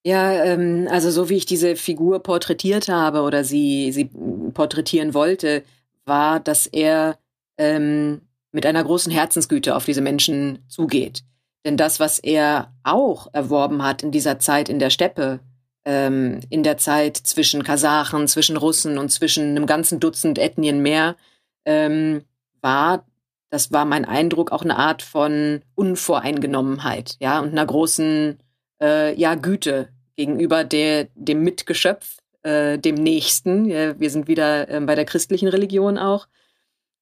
ja, 0.08 0.32
ähm, 0.46 0.88
also 0.90 1.12
so 1.12 1.28
wie 1.30 1.36
ich 1.36 1.46
diese 1.46 1.76
Figur 1.76 2.24
porträtiert 2.24 2.88
habe 2.88 3.24
oder 3.24 3.44
sie, 3.44 3.92
sie 3.92 4.06
porträtieren 4.54 5.14
wollte, 5.14 5.64
war, 6.06 6.40
dass 6.40 6.66
er 6.66 7.18
ähm, 7.58 8.22
mit 8.54 8.66
einer 8.66 8.86
großen 8.86 9.12
Herzensgüte 9.12 9.76
auf 9.76 9.84
diese 9.84 10.00
Menschen 10.00 10.60
zugeht. 10.70 11.24
Denn 11.66 11.76
das, 11.76 12.00
was 12.00 12.20
er 12.20 12.74
auch 12.84 13.28
erworben 13.34 13.84
hat 13.84 14.02
in 14.02 14.12
dieser 14.12 14.40
Zeit 14.40 14.70
in 14.70 14.80
der 14.80 14.92
Steppe, 14.92 15.42
ähm, 15.84 16.40
in 16.50 16.64
der 16.64 16.78
Zeit 16.78 17.18
zwischen 17.18 17.64
Kasachen, 17.64 18.30
zwischen 18.30 18.56
Russen 18.56 18.98
und 18.98 19.10
zwischen 19.12 19.44
einem 19.50 19.66
ganzen 19.66 20.00
Dutzend 20.00 20.40
Ethnien 20.40 20.82
mehr, 20.82 21.18
ähm, 21.66 22.24
war, 22.62 23.06
das 23.50 23.72
war 23.72 23.86
mein 23.86 24.06
Eindruck, 24.06 24.52
auch 24.52 24.64
eine 24.64 24.78
Art 24.78 25.02
von 25.02 25.62
Unvoreingenommenheit, 25.76 27.16
ja, 27.20 27.40
und 27.40 27.52
einer 27.52 27.66
großen, 27.66 28.38
äh, 28.82 29.16
ja, 29.20 29.36
Güte 29.36 29.90
gegenüber 30.16 30.64
der, 30.64 31.08
dem 31.16 31.44
Mitgeschöpf, 31.44 32.18
äh, 32.44 32.78
dem 32.78 32.96
Nächsten. 32.96 33.68
Wir 33.68 34.10
sind 34.10 34.28
wieder 34.28 34.70
äh, 34.70 34.80
bei 34.82 34.96
der 34.96 35.06
christlichen 35.06 35.48
Religion 35.48 35.98
auch. 35.98 36.28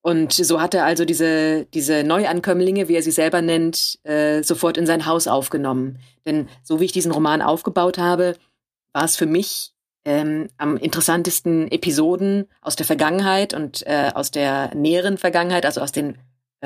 Und 0.02 0.34
so 0.34 0.62
hat 0.62 0.76
er 0.76 0.86
also 0.86 1.04
diese, 1.04 1.66
diese 1.74 2.04
Neuankömmlinge, 2.04 2.88
wie 2.88 2.96
er 2.96 3.02
sie 3.02 3.10
selber 3.10 3.42
nennt, 3.42 3.98
äh, 4.04 4.44
sofort 4.44 4.78
in 4.78 4.86
sein 4.86 5.08
Haus 5.08 5.28
aufgenommen. 5.28 5.98
Denn 6.28 6.48
so 6.62 6.80
wie 6.80 6.86
ich 6.86 6.92
diesen 6.92 7.12
Roman 7.12 7.42
aufgebaut 7.42 7.98
habe, 7.98 8.36
war 8.94 9.06
es 9.06 9.16
für 9.16 9.26
mich 9.26 9.74
ähm, 10.06 10.50
am 10.58 10.78
interessantesten 10.78 11.72
Episoden 11.72 12.46
aus 12.62 12.76
der 12.76 12.86
Vergangenheit 12.86 13.56
und 13.56 13.82
äh, 13.88 14.12
aus 14.14 14.30
der 14.30 14.76
näheren 14.76 15.18
Vergangenheit, 15.18 15.66
also 15.66 15.82
aus 15.82 15.92
den 15.92 16.20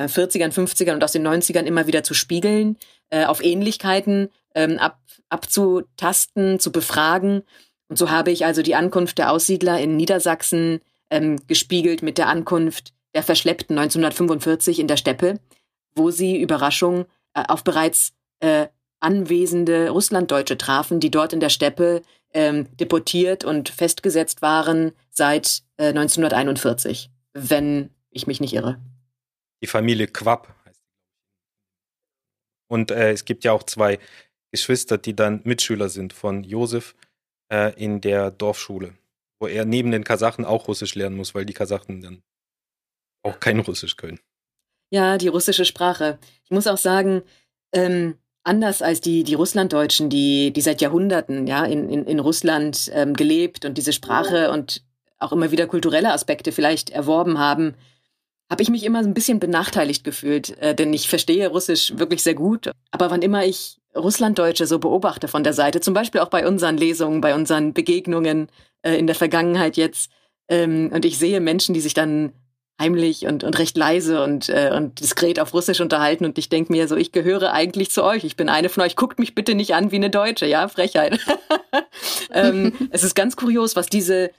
40ern, 0.06 0.54
50ern 0.54 0.94
und 0.94 1.04
aus 1.04 1.12
den 1.12 1.28
90ern 1.28 1.64
immer 1.64 1.88
wieder 1.88 2.04
zu 2.04 2.14
spiegeln, 2.14 2.78
äh, 3.10 3.26
auf 3.26 3.44
Ähnlichkeiten 3.44 4.30
ähm, 4.56 4.78
ab, 4.78 5.00
abzutasten, 5.30 6.60
zu 6.60 6.72
befragen. 6.72 7.44
Und 7.88 7.98
so 7.98 8.10
habe 8.10 8.32
ich 8.32 8.46
also 8.46 8.62
die 8.62 8.76
Ankunft 8.76 9.18
der 9.18 9.32
Aussiedler 9.32 9.80
in 9.80 9.98
Niedersachsen 9.98 10.80
ähm, 11.10 11.38
gespiegelt 11.48 12.04
mit 12.04 12.18
der 12.18 12.28
Ankunft 12.28 12.94
der 13.14 13.24
Verschleppten 13.24 13.78
1945 13.78 14.80
in 14.80 14.88
der 14.88 14.98
Steppe, 14.98 15.40
wo 15.96 16.12
sie 16.12 16.40
Überraschung 16.40 17.06
äh, 17.34 17.44
auf 17.48 17.64
bereits 17.64 18.14
äh, 18.40 18.68
anwesende 19.00 19.90
Russlanddeutsche 19.90 20.58
trafen, 20.58 21.00
die 21.00 21.12
dort 21.12 21.34
in 21.34 21.40
der 21.40 21.50
Steppe 21.50 22.02
ähm, 22.34 22.68
deportiert 22.78 23.44
und 23.44 23.70
festgesetzt 23.70 24.42
waren 24.42 24.92
seit 25.10 25.64
äh, 25.78 25.88
1941, 25.88 27.10
wenn 27.34 27.90
ich 28.12 28.28
mich 28.28 28.42
nicht 28.42 28.54
irre. 28.54 28.78
Die 29.62 29.67
Familie 29.67 30.08
Quapp 30.08 30.56
Und 32.69 32.91
äh, 32.91 33.12
es 33.12 33.26
gibt 33.26 33.43
ja 33.43 33.52
auch 33.52 33.63
zwei 33.63 34.00
Geschwister, 34.52 34.98
die 34.98 35.15
dann 35.15 35.41
Mitschüler 35.43 35.89
sind 35.89 36.13
von 36.13 36.43
Josef 36.43 36.95
äh, 37.52 37.74
in 37.82 38.02
der 38.02 38.32
Dorfschule, 38.32 38.98
wo 39.39 39.48
er 39.48 39.65
neben 39.65 39.91
den 39.91 40.04
Kasachen 40.04 40.45
auch 40.45 40.67
Russisch 40.67 40.95
lernen 40.95 41.17
muss, 41.17 41.36
weil 41.36 41.45
die 41.45 41.54
Kasachen 41.54 42.02
dann 42.02 42.24
auch 43.24 43.39
kein 43.39 43.60
Russisch 43.60 43.95
können. 43.95 44.19
Ja, 44.91 45.17
die 45.17 45.28
russische 45.28 45.65
Sprache. 45.65 46.17
Ich 46.45 46.52
muss 46.52 46.67
auch 46.67 46.78
sagen, 46.78 47.22
ähm, 47.74 48.17
anders 48.43 48.82
als 48.82 49.02
die, 49.02 49.24
die 49.24 49.36
Russlanddeutschen, 49.36 50.10
die, 50.10 50.52
die 50.52 50.62
seit 50.62 50.82
Jahrhunderten 50.82 51.45
ja, 51.45 51.65
in, 51.65 51.89
in, 51.89 52.06
in 52.06 52.19
Russland 52.19 52.89
ähm, 52.93 53.13
gelebt 53.13 53.65
und 53.65 53.78
diese 53.78 53.93
Sprache 53.93 54.52
und 54.52 54.84
auch 55.19 55.32
immer 55.32 55.52
wieder 55.52 55.67
kulturelle 55.67 56.12
Aspekte 56.12 56.52
vielleicht 56.52 56.89
erworben 56.89 57.38
haben, 57.38 57.76
habe 58.50 58.64
ich 58.64 58.70
mich 58.70 58.84
immer 58.84 59.00
ein 59.00 59.14
bisschen 59.14 59.40
benachteiligt 59.40 60.04
gefühlt, 60.04 60.58
äh, 60.58 60.74
denn 60.74 60.94
ich 60.94 61.08
verstehe 61.08 61.48
Russisch 61.48 61.94
wirklich 61.98 62.24
sehr 62.24 62.34
gut. 62.34 62.72
Aber 62.92 63.12
wann 63.12 63.22
immer 63.22 63.46
ich 63.46 63.78
Russlanddeutsche 63.96 64.66
so 64.66 64.80
beobachte 64.80 65.28
von 65.28 65.44
der 65.44 65.54
Seite, 65.54 65.82
zum 65.82 65.94
Beispiel 65.94 66.22
auch 66.22 66.30
bei 66.30 66.48
unseren 66.48 66.78
Lesungen, 66.78 67.22
bei 67.22 67.36
unseren 67.36 67.74
Begegnungen 67.74 68.48
äh, 68.82 68.96
in 68.96 69.08
der 69.08 69.16
Vergangenheit 69.16 69.78
jetzt, 69.78 70.12
ähm, 70.48 70.90
und 70.94 71.06
ich 71.06 71.18
sehe 71.18 71.40
Menschen, 71.40 71.74
die 71.74 71.82
sich 71.82 71.94
dann 71.94 72.34
heimlich 72.80 73.28
und, 73.28 73.44
und 73.44 73.60
recht 73.60 73.78
leise 73.78 74.24
und, 74.24 74.50
äh, 74.50 74.72
und 74.74 75.00
diskret 75.02 75.40
auf 75.40 75.54
Russisch 75.54 75.82
unterhalten 75.82 76.26
und 76.26 76.38
ich 76.38 76.50
denke 76.50 76.72
mir 76.72 76.88
so, 76.88 76.96
ich 76.96 77.12
gehöre 77.12 77.52
eigentlich 77.52 77.92
zu 77.92 78.04
euch. 78.04 78.24
Ich 78.24 78.38
bin 78.38 78.48
eine 78.48 78.70
von 78.70 78.84
euch. 78.84 78.96
Guckt 78.96 79.20
mich 79.20 79.36
bitte 79.36 79.54
nicht 79.54 79.76
an 79.76 79.92
wie 79.92 79.98
eine 79.98 80.10
Deutsche, 80.10 80.46
ja, 80.46 80.68
Frechheit. 80.70 81.20
ähm, 82.34 82.72
es 82.90 83.04
ist 83.04 83.16
ganz 83.16 83.36
kurios, 83.36 83.76
was 83.76 83.88
diese 83.88 84.32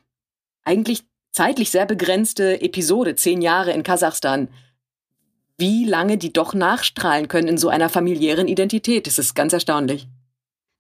eigentlich 0.65 1.03
zeitlich 1.33 1.71
sehr 1.71 1.87
begrenzte 1.87 2.61
Episode, 2.61 3.15
zehn 3.15 3.43
Jahre 3.43 3.73
in 3.73 3.83
Kasachstan, 3.83 4.49
wie 5.59 5.85
lange 5.85 6.19
die 6.19 6.33
doch 6.33 6.55
nachstrahlen 6.55 7.29
können 7.29 7.49
in 7.49 7.59
so 7.59 7.69
einer 7.69 7.89
familiären 7.89 8.49
Identität. 8.49 9.07
Das 9.07 9.19
ist 9.19 9.35
ganz 9.35 9.53
erstaunlich. 9.53 10.09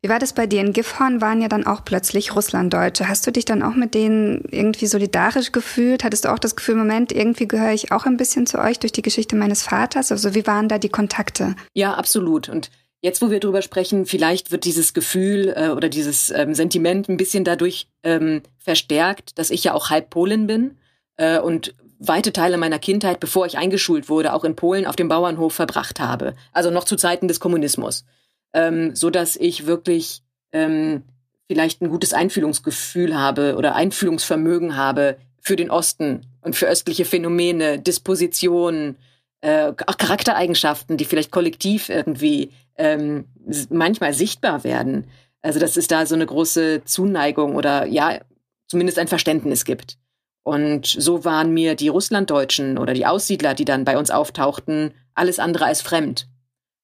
Wie 0.02 0.08
war 0.08 0.18
das 0.18 0.32
bei 0.32 0.46
dir? 0.46 0.62
In 0.62 0.72
Gifhorn 0.72 1.20
waren 1.20 1.42
ja 1.42 1.48
dann 1.48 1.66
auch 1.66 1.84
plötzlich 1.84 2.34
Russlanddeutsche. 2.34 3.06
Hast 3.06 3.26
du 3.26 3.32
dich 3.32 3.44
dann 3.44 3.62
auch 3.62 3.74
mit 3.74 3.94
denen 3.94 4.42
irgendwie 4.50 4.86
solidarisch 4.86 5.52
gefühlt? 5.52 6.04
Hattest 6.04 6.24
du 6.24 6.32
auch 6.32 6.38
das 6.38 6.56
Gefühl, 6.56 6.76
Moment, 6.76 7.12
irgendwie 7.12 7.46
gehöre 7.46 7.74
ich 7.74 7.92
auch 7.92 8.06
ein 8.06 8.16
bisschen 8.16 8.46
zu 8.46 8.58
euch 8.58 8.78
durch 8.78 8.92
die 8.92 9.02
Geschichte 9.02 9.36
meines 9.36 9.62
Vaters? 9.62 10.10
Also 10.10 10.34
wie 10.34 10.46
waren 10.46 10.68
da 10.68 10.78
die 10.78 10.88
Kontakte? 10.88 11.54
Ja, 11.74 11.92
absolut. 11.94 12.48
Und 12.48 12.70
jetzt, 13.00 13.22
wo 13.22 13.30
wir 13.30 13.40
drüber 13.40 13.62
sprechen, 13.62 14.06
vielleicht 14.06 14.50
wird 14.50 14.64
dieses 14.64 14.94
Gefühl 14.94 15.54
äh, 15.56 15.68
oder 15.68 15.88
dieses 15.88 16.30
ähm, 16.30 16.54
Sentiment 16.54 17.08
ein 17.08 17.16
bisschen 17.16 17.44
dadurch 17.44 17.88
ähm, 18.02 18.42
verstärkt, 18.58 19.38
dass 19.38 19.50
ich 19.50 19.64
ja 19.64 19.74
auch 19.74 19.90
halb 19.90 20.10
Polin 20.10 20.46
bin 20.46 20.78
äh, 21.16 21.38
und 21.38 21.74
weite 21.98 22.32
Teile 22.32 22.56
meiner 22.56 22.78
Kindheit, 22.78 23.20
bevor 23.20 23.46
ich 23.46 23.58
eingeschult 23.58 24.08
wurde, 24.08 24.32
auch 24.32 24.44
in 24.44 24.56
Polen 24.56 24.86
auf 24.86 24.96
dem 24.96 25.08
Bauernhof 25.08 25.52
verbracht 25.52 26.00
habe. 26.00 26.34
Also 26.52 26.70
noch 26.70 26.84
zu 26.84 26.96
Zeiten 26.96 27.28
des 27.28 27.40
Kommunismus 27.40 28.04
ähm, 28.52 28.94
so 28.94 29.10
dass 29.10 29.36
ich 29.36 29.66
wirklich 29.66 30.22
ähm, 30.52 31.02
vielleicht 31.46 31.82
ein 31.82 31.88
gutes 31.88 32.12
Einfühlungsgefühl 32.12 33.16
habe 33.16 33.56
oder 33.56 33.74
Einfühlungsvermögen 33.74 34.76
habe 34.76 35.16
für 35.40 35.56
den 35.56 35.70
Osten 35.70 36.26
und 36.42 36.56
für 36.56 36.68
östliche 36.68 37.04
Phänomene, 37.04 37.78
Dispositionen, 37.78 38.96
äh, 39.40 39.72
auch 39.86 39.96
Charaktereigenschaften, 39.96 40.96
die 40.96 41.04
vielleicht 41.04 41.30
kollektiv 41.30 41.88
irgendwie 41.88 42.50
ähm, 42.76 43.26
manchmal 43.70 44.12
sichtbar 44.12 44.64
werden. 44.64 45.06
Also 45.42 45.58
dass 45.58 45.76
es 45.76 45.86
da 45.86 46.04
so 46.06 46.14
eine 46.14 46.26
große 46.26 46.84
Zuneigung 46.84 47.56
oder 47.56 47.86
ja, 47.86 48.20
zumindest 48.66 48.98
ein 48.98 49.08
Verständnis 49.08 49.64
gibt. 49.64 49.96
Und 50.42 50.86
so 50.86 51.24
waren 51.24 51.52
mir 51.52 51.74
die 51.74 51.88
Russlanddeutschen 51.88 52.78
oder 52.78 52.94
die 52.94 53.06
Aussiedler, 53.06 53.54
die 53.54 53.64
dann 53.64 53.84
bei 53.84 53.98
uns 53.98 54.10
auftauchten, 54.10 54.92
alles 55.14 55.38
andere 55.38 55.66
als 55.66 55.82
fremd. 55.82 56.28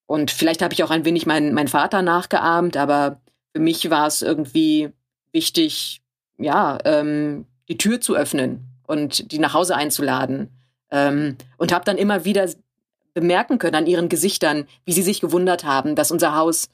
Und 0.06 0.30
vielleicht 0.30 0.62
habe 0.62 0.74
ich 0.74 0.84
auch 0.84 0.90
ein 0.90 1.04
wenig 1.04 1.26
meinen 1.26 1.54
mein 1.54 1.68
Vater 1.68 2.02
nachgeahmt, 2.02 2.76
aber 2.76 3.20
für 3.54 3.60
mich 3.60 3.90
war 3.90 4.06
es 4.06 4.22
irgendwie 4.22 4.90
wichtig, 5.32 6.02
ja, 6.38 6.78
ähm, 6.84 7.46
die 7.68 7.78
Tür 7.78 8.00
zu 8.00 8.14
öffnen 8.14 8.68
und 8.86 9.32
die 9.32 9.38
nach 9.38 9.54
Hause 9.54 9.74
einzuladen. 9.74 10.50
Ähm, 10.90 11.36
und 11.56 11.72
habe 11.72 11.84
dann 11.84 11.98
immer 11.98 12.24
wieder 12.24 12.48
bemerken 13.14 13.58
können 13.58 13.74
an 13.74 13.86
ihren 13.86 14.08
Gesichtern, 14.08 14.66
wie 14.84 14.92
sie 14.92 15.02
sich 15.02 15.20
gewundert 15.20 15.64
haben, 15.64 15.96
dass 15.96 16.10
unser 16.10 16.36
Haus 16.36 16.68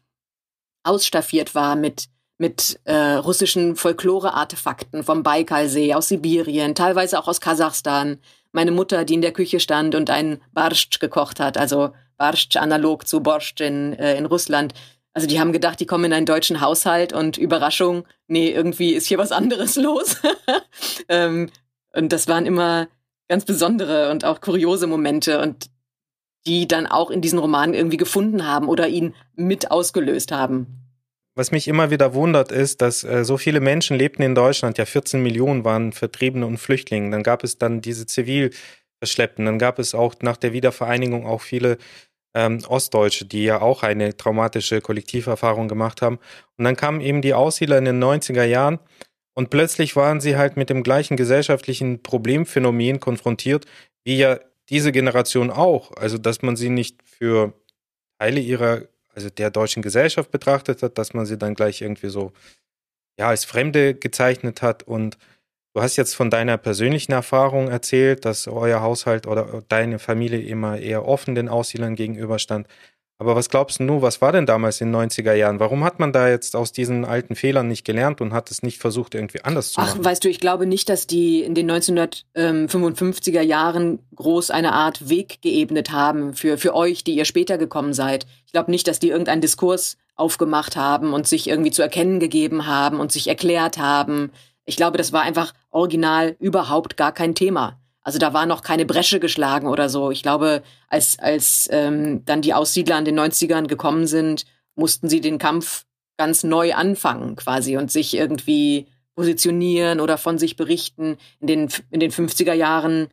ausstaffiert 0.82 1.54
war 1.54 1.76
mit 1.76 2.08
mit 2.42 2.80
äh, 2.84 2.94
russischen 2.94 3.76
Folklore-Artefakten 3.76 5.04
vom 5.04 5.22
Baikalsee, 5.22 5.94
aus 5.94 6.08
Sibirien, 6.08 6.74
teilweise 6.74 7.20
auch 7.20 7.28
aus 7.28 7.40
Kasachstan. 7.40 8.18
Meine 8.50 8.72
Mutter, 8.72 9.04
die 9.04 9.14
in 9.14 9.22
der 9.22 9.32
Küche 9.32 9.60
stand 9.60 9.94
und 9.94 10.10
einen 10.10 10.42
Barsch 10.52 10.98
gekocht 10.98 11.38
hat, 11.38 11.56
also 11.56 11.92
Barsch 12.16 12.48
analog 12.56 13.06
zu 13.06 13.20
Borscht 13.20 13.60
in, 13.60 13.92
äh, 13.92 14.16
in 14.16 14.26
Russland. 14.26 14.74
Also 15.14 15.28
die 15.28 15.38
haben 15.38 15.52
gedacht, 15.52 15.78
die 15.78 15.86
kommen 15.86 16.06
in 16.06 16.12
einen 16.12 16.26
deutschen 16.26 16.60
Haushalt 16.60 17.12
und 17.12 17.38
Überraschung, 17.38 18.08
nee, 18.26 18.50
irgendwie 18.50 18.94
ist 18.94 19.06
hier 19.06 19.18
was 19.18 19.30
anderes 19.30 19.76
los. 19.86 20.16
ähm, 21.08 21.48
und 21.94 22.12
das 22.12 22.26
waren 22.26 22.44
immer 22.44 22.88
ganz 23.32 23.46
besondere 23.46 24.10
und 24.10 24.26
auch 24.26 24.42
kuriose 24.42 24.86
Momente 24.86 25.40
und 25.40 25.70
die 26.46 26.68
dann 26.68 26.86
auch 26.86 27.10
in 27.10 27.22
diesen 27.22 27.38
Romanen 27.38 27.72
irgendwie 27.72 27.96
gefunden 27.96 28.46
haben 28.46 28.68
oder 28.68 28.88
ihn 28.88 29.14
mit 29.34 29.70
ausgelöst 29.70 30.32
haben. 30.32 30.66
Was 31.34 31.50
mich 31.50 31.66
immer 31.66 31.90
wieder 31.90 32.12
wundert, 32.12 32.52
ist, 32.52 32.82
dass 32.82 33.04
äh, 33.04 33.24
so 33.24 33.38
viele 33.38 33.60
Menschen 33.60 33.96
lebten 33.96 34.20
in 34.20 34.34
Deutschland, 34.34 34.76
ja 34.76 34.84
14 34.84 35.22
Millionen 35.22 35.64
waren 35.64 35.92
Vertriebene 35.92 36.44
und 36.44 36.58
Flüchtlinge. 36.58 37.10
Dann 37.10 37.22
gab 37.22 37.42
es 37.42 37.56
dann 37.56 37.80
diese 37.80 38.04
Zivilverschleppten, 38.04 39.46
dann 39.46 39.58
gab 39.58 39.78
es 39.78 39.94
auch 39.94 40.14
nach 40.20 40.36
der 40.36 40.52
Wiedervereinigung 40.52 41.26
auch 41.26 41.40
viele 41.40 41.78
ähm, 42.34 42.62
Ostdeutsche, 42.68 43.24
die 43.24 43.44
ja 43.44 43.62
auch 43.62 43.82
eine 43.82 44.14
traumatische 44.14 44.82
Kollektiverfahrung 44.82 45.68
gemacht 45.68 46.02
haben. 46.02 46.18
Und 46.58 46.66
dann 46.66 46.76
kamen 46.76 47.00
eben 47.00 47.22
die 47.22 47.32
Aussiedler 47.32 47.78
in 47.78 47.86
den 47.86 48.04
90er 48.04 48.44
Jahren 48.44 48.78
und 49.34 49.50
plötzlich 49.50 49.96
waren 49.96 50.20
sie 50.20 50.36
halt 50.36 50.56
mit 50.56 50.70
dem 50.70 50.82
gleichen 50.82 51.16
gesellschaftlichen 51.16 52.02
Problemphänomen 52.02 53.00
konfrontiert, 53.00 53.66
wie 54.04 54.18
ja 54.18 54.38
diese 54.68 54.92
Generation 54.92 55.50
auch. 55.50 55.92
Also, 55.96 56.18
dass 56.18 56.42
man 56.42 56.56
sie 56.56 56.70
nicht 56.70 57.02
für 57.04 57.52
Teile 58.18 58.40
ihrer, 58.40 58.82
also 59.14 59.30
der 59.30 59.50
deutschen 59.50 59.82
Gesellschaft 59.82 60.30
betrachtet 60.30 60.82
hat, 60.82 60.98
dass 60.98 61.14
man 61.14 61.26
sie 61.26 61.38
dann 61.38 61.54
gleich 61.54 61.82
irgendwie 61.82 62.08
so, 62.08 62.32
ja, 63.18 63.28
als 63.28 63.44
Fremde 63.44 63.94
gezeichnet 63.94 64.62
hat 64.62 64.82
und 64.82 65.18
Du 65.74 65.80
hast 65.80 65.96
jetzt 65.96 66.14
von 66.14 66.28
deiner 66.28 66.58
persönlichen 66.58 67.12
Erfahrung 67.12 67.68
erzählt, 67.68 68.26
dass 68.26 68.46
euer 68.46 68.82
Haushalt 68.82 69.26
oder 69.26 69.62
deine 69.68 69.98
Familie 69.98 70.42
immer 70.42 70.78
eher 70.78 71.08
offen 71.08 71.34
den 71.34 71.48
Aussiedlern 71.48 71.94
gegenüberstand. 71.94 72.66
Aber 73.22 73.36
was 73.36 73.48
glaubst 73.48 73.78
du, 73.78 74.02
was 74.02 74.20
war 74.20 74.32
denn 74.32 74.46
damals 74.46 74.80
in 74.80 74.92
den 74.92 75.08
90er 75.08 75.32
Jahren? 75.32 75.60
Warum 75.60 75.84
hat 75.84 76.00
man 76.00 76.12
da 76.12 76.28
jetzt 76.28 76.56
aus 76.56 76.72
diesen 76.72 77.04
alten 77.04 77.36
Fehlern 77.36 77.68
nicht 77.68 77.84
gelernt 77.84 78.20
und 78.20 78.32
hat 78.32 78.50
es 78.50 78.64
nicht 78.64 78.78
versucht, 78.78 79.14
irgendwie 79.14 79.44
anders 79.44 79.70
zu 79.70 79.80
machen? 79.80 80.00
Ach, 80.00 80.04
weißt 80.04 80.24
du, 80.24 80.28
ich 80.28 80.40
glaube 80.40 80.66
nicht, 80.66 80.88
dass 80.88 81.06
die 81.06 81.40
in 81.44 81.54
den 81.54 81.70
1955er 81.70 83.40
Jahren 83.40 84.00
groß 84.16 84.50
eine 84.50 84.72
Art 84.72 85.08
Weg 85.08 85.40
geebnet 85.40 85.92
haben 85.92 86.34
für, 86.34 86.58
für 86.58 86.74
euch, 86.74 87.04
die 87.04 87.14
ihr 87.14 87.24
später 87.24 87.58
gekommen 87.58 87.94
seid. 87.94 88.26
Ich 88.44 88.50
glaube 88.50 88.72
nicht, 88.72 88.88
dass 88.88 88.98
die 88.98 89.10
irgendeinen 89.10 89.40
Diskurs 89.40 89.98
aufgemacht 90.16 90.74
haben 90.74 91.14
und 91.14 91.28
sich 91.28 91.48
irgendwie 91.48 91.70
zu 91.70 91.82
erkennen 91.82 92.18
gegeben 92.18 92.66
haben 92.66 92.98
und 92.98 93.12
sich 93.12 93.28
erklärt 93.28 93.78
haben. 93.78 94.32
Ich 94.64 94.76
glaube, 94.76 94.98
das 94.98 95.12
war 95.12 95.22
einfach 95.22 95.54
original 95.70 96.34
überhaupt 96.40 96.96
gar 96.96 97.12
kein 97.12 97.36
Thema. 97.36 97.78
Also 98.02 98.18
da 98.18 98.32
war 98.32 98.46
noch 98.46 98.62
keine 98.62 98.84
Bresche 98.84 99.20
geschlagen 99.20 99.68
oder 99.68 99.88
so. 99.88 100.10
Ich 100.10 100.22
glaube, 100.22 100.62
als, 100.88 101.18
als 101.18 101.68
ähm, 101.70 102.24
dann 102.24 102.42
die 102.42 102.54
Aussiedler 102.54 102.98
in 102.98 103.04
den 103.04 103.18
90ern 103.18 103.66
gekommen 103.66 104.06
sind, 104.06 104.44
mussten 104.74 105.08
sie 105.08 105.20
den 105.20 105.38
Kampf 105.38 105.84
ganz 106.16 106.44
neu 106.44 106.74
anfangen 106.74 107.36
quasi 107.36 107.76
und 107.76 107.90
sich 107.90 108.14
irgendwie 108.14 108.86
positionieren 109.14 110.00
oder 110.00 110.18
von 110.18 110.38
sich 110.38 110.56
berichten. 110.56 111.16
In 111.40 111.46
den, 111.46 111.68
in 111.90 112.00
den 112.00 112.10
50er 112.10 112.54
Jahren 112.54 113.08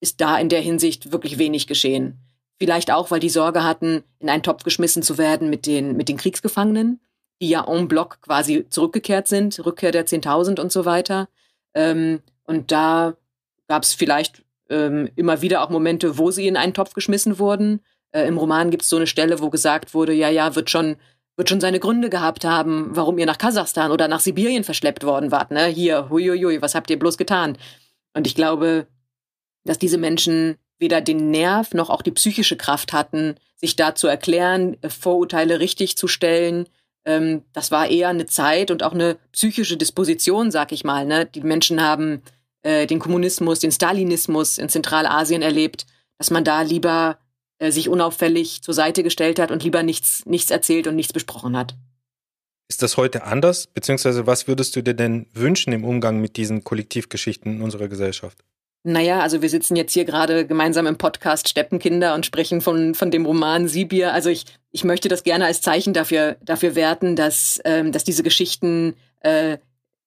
ist 0.00 0.20
da 0.20 0.36
in 0.36 0.48
der 0.48 0.60
Hinsicht 0.60 1.12
wirklich 1.12 1.38
wenig 1.38 1.66
geschehen. 1.66 2.18
Vielleicht 2.58 2.90
auch, 2.90 3.10
weil 3.10 3.20
die 3.20 3.30
Sorge 3.30 3.64
hatten, 3.64 4.02
in 4.18 4.28
einen 4.28 4.42
Topf 4.42 4.62
geschmissen 4.62 5.02
zu 5.02 5.18
werden 5.18 5.48
mit 5.50 5.66
den, 5.66 5.96
mit 5.96 6.08
den 6.08 6.16
Kriegsgefangenen 6.16 7.00
die 7.40 7.48
ja 7.48 7.64
en 7.66 7.88
bloc 7.88 8.20
quasi 8.22 8.66
zurückgekehrt 8.68 9.28
sind, 9.28 9.64
Rückkehr 9.64 9.92
der 9.92 10.06
10.000 10.06 10.60
und 10.60 10.72
so 10.72 10.84
weiter. 10.84 11.28
Ähm, 11.74 12.20
und 12.44 12.72
da 12.72 13.16
gab 13.68 13.82
es 13.82 13.94
vielleicht 13.94 14.42
ähm, 14.70 15.10
immer 15.16 15.42
wieder 15.42 15.62
auch 15.62 15.70
Momente, 15.70 16.18
wo 16.18 16.30
sie 16.30 16.46
in 16.46 16.56
einen 16.56 16.74
Topf 16.74 16.94
geschmissen 16.94 17.38
wurden. 17.38 17.80
Äh, 18.12 18.26
Im 18.26 18.38
Roman 18.38 18.70
gibt 18.70 18.82
es 18.82 18.88
so 18.88 18.96
eine 18.96 19.06
Stelle, 19.06 19.40
wo 19.40 19.50
gesagt 19.50 19.94
wurde, 19.94 20.12
ja, 20.12 20.28
ja, 20.28 20.54
wird 20.54 20.70
schon, 20.70 20.96
wird 21.36 21.48
schon 21.48 21.60
seine 21.60 21.80
Gründe 21.80 22.10
gehabt 22.10 22.44
haben, 22.44 22.88
warum 22.92 23.18
ihr 23.18 23.26
nach 23.26 23.38
Kasachstan 23.38 23.90
oder 23.90 24.08
nach 24.08 24.20
Sibirien 24.20 24.64
verschleppt 24.64 25.04
worden 25.04 25.30
wart. 25.30 25.50
Ne? 25.50 25.66
Hier, 25.66 26.08
huiuiui, 26.10 26.62
was 26.62 26.74
habt 26.74 26.90
ihr 26.90 26.98
bloß 26.98 27.18
getan? 27.18 27.58
Und 28.14 28.26
ich 28.26 28.34
glaube, 28.34 28.86
dass 29.64 29.78
diese 29.78 29.98
Menschen 29.98 30.56
weder 30.78 31.00
den 31.00 31.30
Nerv 31.30 31.74
noch 31.74 31.90
auch 31.90 32.02
die 32.02 32.10
psychische 32.10 32.56
Kraft 32.56 32.92
hatten, 32.92 33.36
sich 33.56 33.76
da 33.76 33.94
zu 33.94 34.06
erklären, 34.06 34.76
Vorurteile 34.86 35.60
richtig 35.60 35.96
zu 35.96 36.08
stellen, 36.08 36.66
ähm, 37.04 37.42
das 37.52 37.70
war 37.70 37.88
eher 37.88 38.08
eine 38.08 38.26
Zeit 38.26 38.70
und 38.70 38.82
auch 38.82 38.92
eine 38.92 39.16
psychische 39.32 39.76
Disposition, 39.76 40.50
sag 40.50 40.72
ich 40.72 40.84
mal. 40.84 41.06
Ne? 41.06 41.26
Die 41.26 41.42
Menschen 41.42 41.82
haben 41.82 42.22
äh, 42.64 42.86
den 42.86 42.98
Kommunismus, 42.98 43.60
den 43.60 43.70
Stalinismus 43.70 44.58
in 44.58 44.68
Zentralasien 44.68 45.42
erlebt, 45.42 45.86
dass 46.18 46.30
man 46.30 46.44
da 46.44 46.62
lieber 46.62 47.18
äh, 47.58 47.70
sich 47.70 47.88
unauffällig 47.88 48.62
zur 48.62 48.74
Seite 48.74 49.02
gestellt 49.02 49.38
hat 49.38 49.50
und 49.50 49.62
lieber 49.62 49.82
nichts, 49.82 50.26
nichts 50.26 50.50
erzählt 50.50 50.86
und 50.86 50.96
nichts 50.96 51.12
besprochen 51.12 51.56
hat. 51.56 51.76
Ist 52.68 52.82
das 52.82 52.96
heute 52.96 53.24
anders? 53.24 53.66
Beziehungsweise 53.66 54.26
was 54.26 54.48
würdest 54.48 54.74
du 54.74 54.82
dir 54.82 54.94
denn 54.94 55.26
wünschen 55.34 55.72
im 55.72 55.84
Umgang 55.84 56.20
mit 56.20 56.36
diesen 56.36 56.64
Kollektivgeschichten 56.64 57.56
in 57.56 57.62
unserer 57.62 57.88
Gesellschaft? 57.88 58.38
Naja, 58.82 59.20
also 59.20 59.40
wir 59.40 59.48
sitzen 59.48 59.76
jetzt 59.76 59.92
hier 59.92 60.04
gerade 60.04 60.46
gemeinsam 60.46 60.86
im 60.86 60.98
Podcast 60.98 61.48
Steppenkinder 61.48 62.14
und 62.14 62.26
sprechen 62.26 62.60
von, 62.60 62.94
von 62.94 63.10
dem 63.10 63.24
Roman 63.24 63.68
Sibir. 63.68 64.12
Also 64.12 64.28
ich, 64.30 64.44
ich 64.72 64.84
möchte 64.84 65.08
das 65.08 65.22
gerne 65.22 65.46
als 65.46 65.62
Zeichen 65.62 65.94
dafür, 65.94 66.36
dafür 66.42 66.74
werten, 66.74 67.16
dass, 67.16 67.60
ähm, 67.64 67.92
dass 67.92 68.04
diese 68.04 68.22
Geschichten 68.22 68.94
äh, 69.20 69.58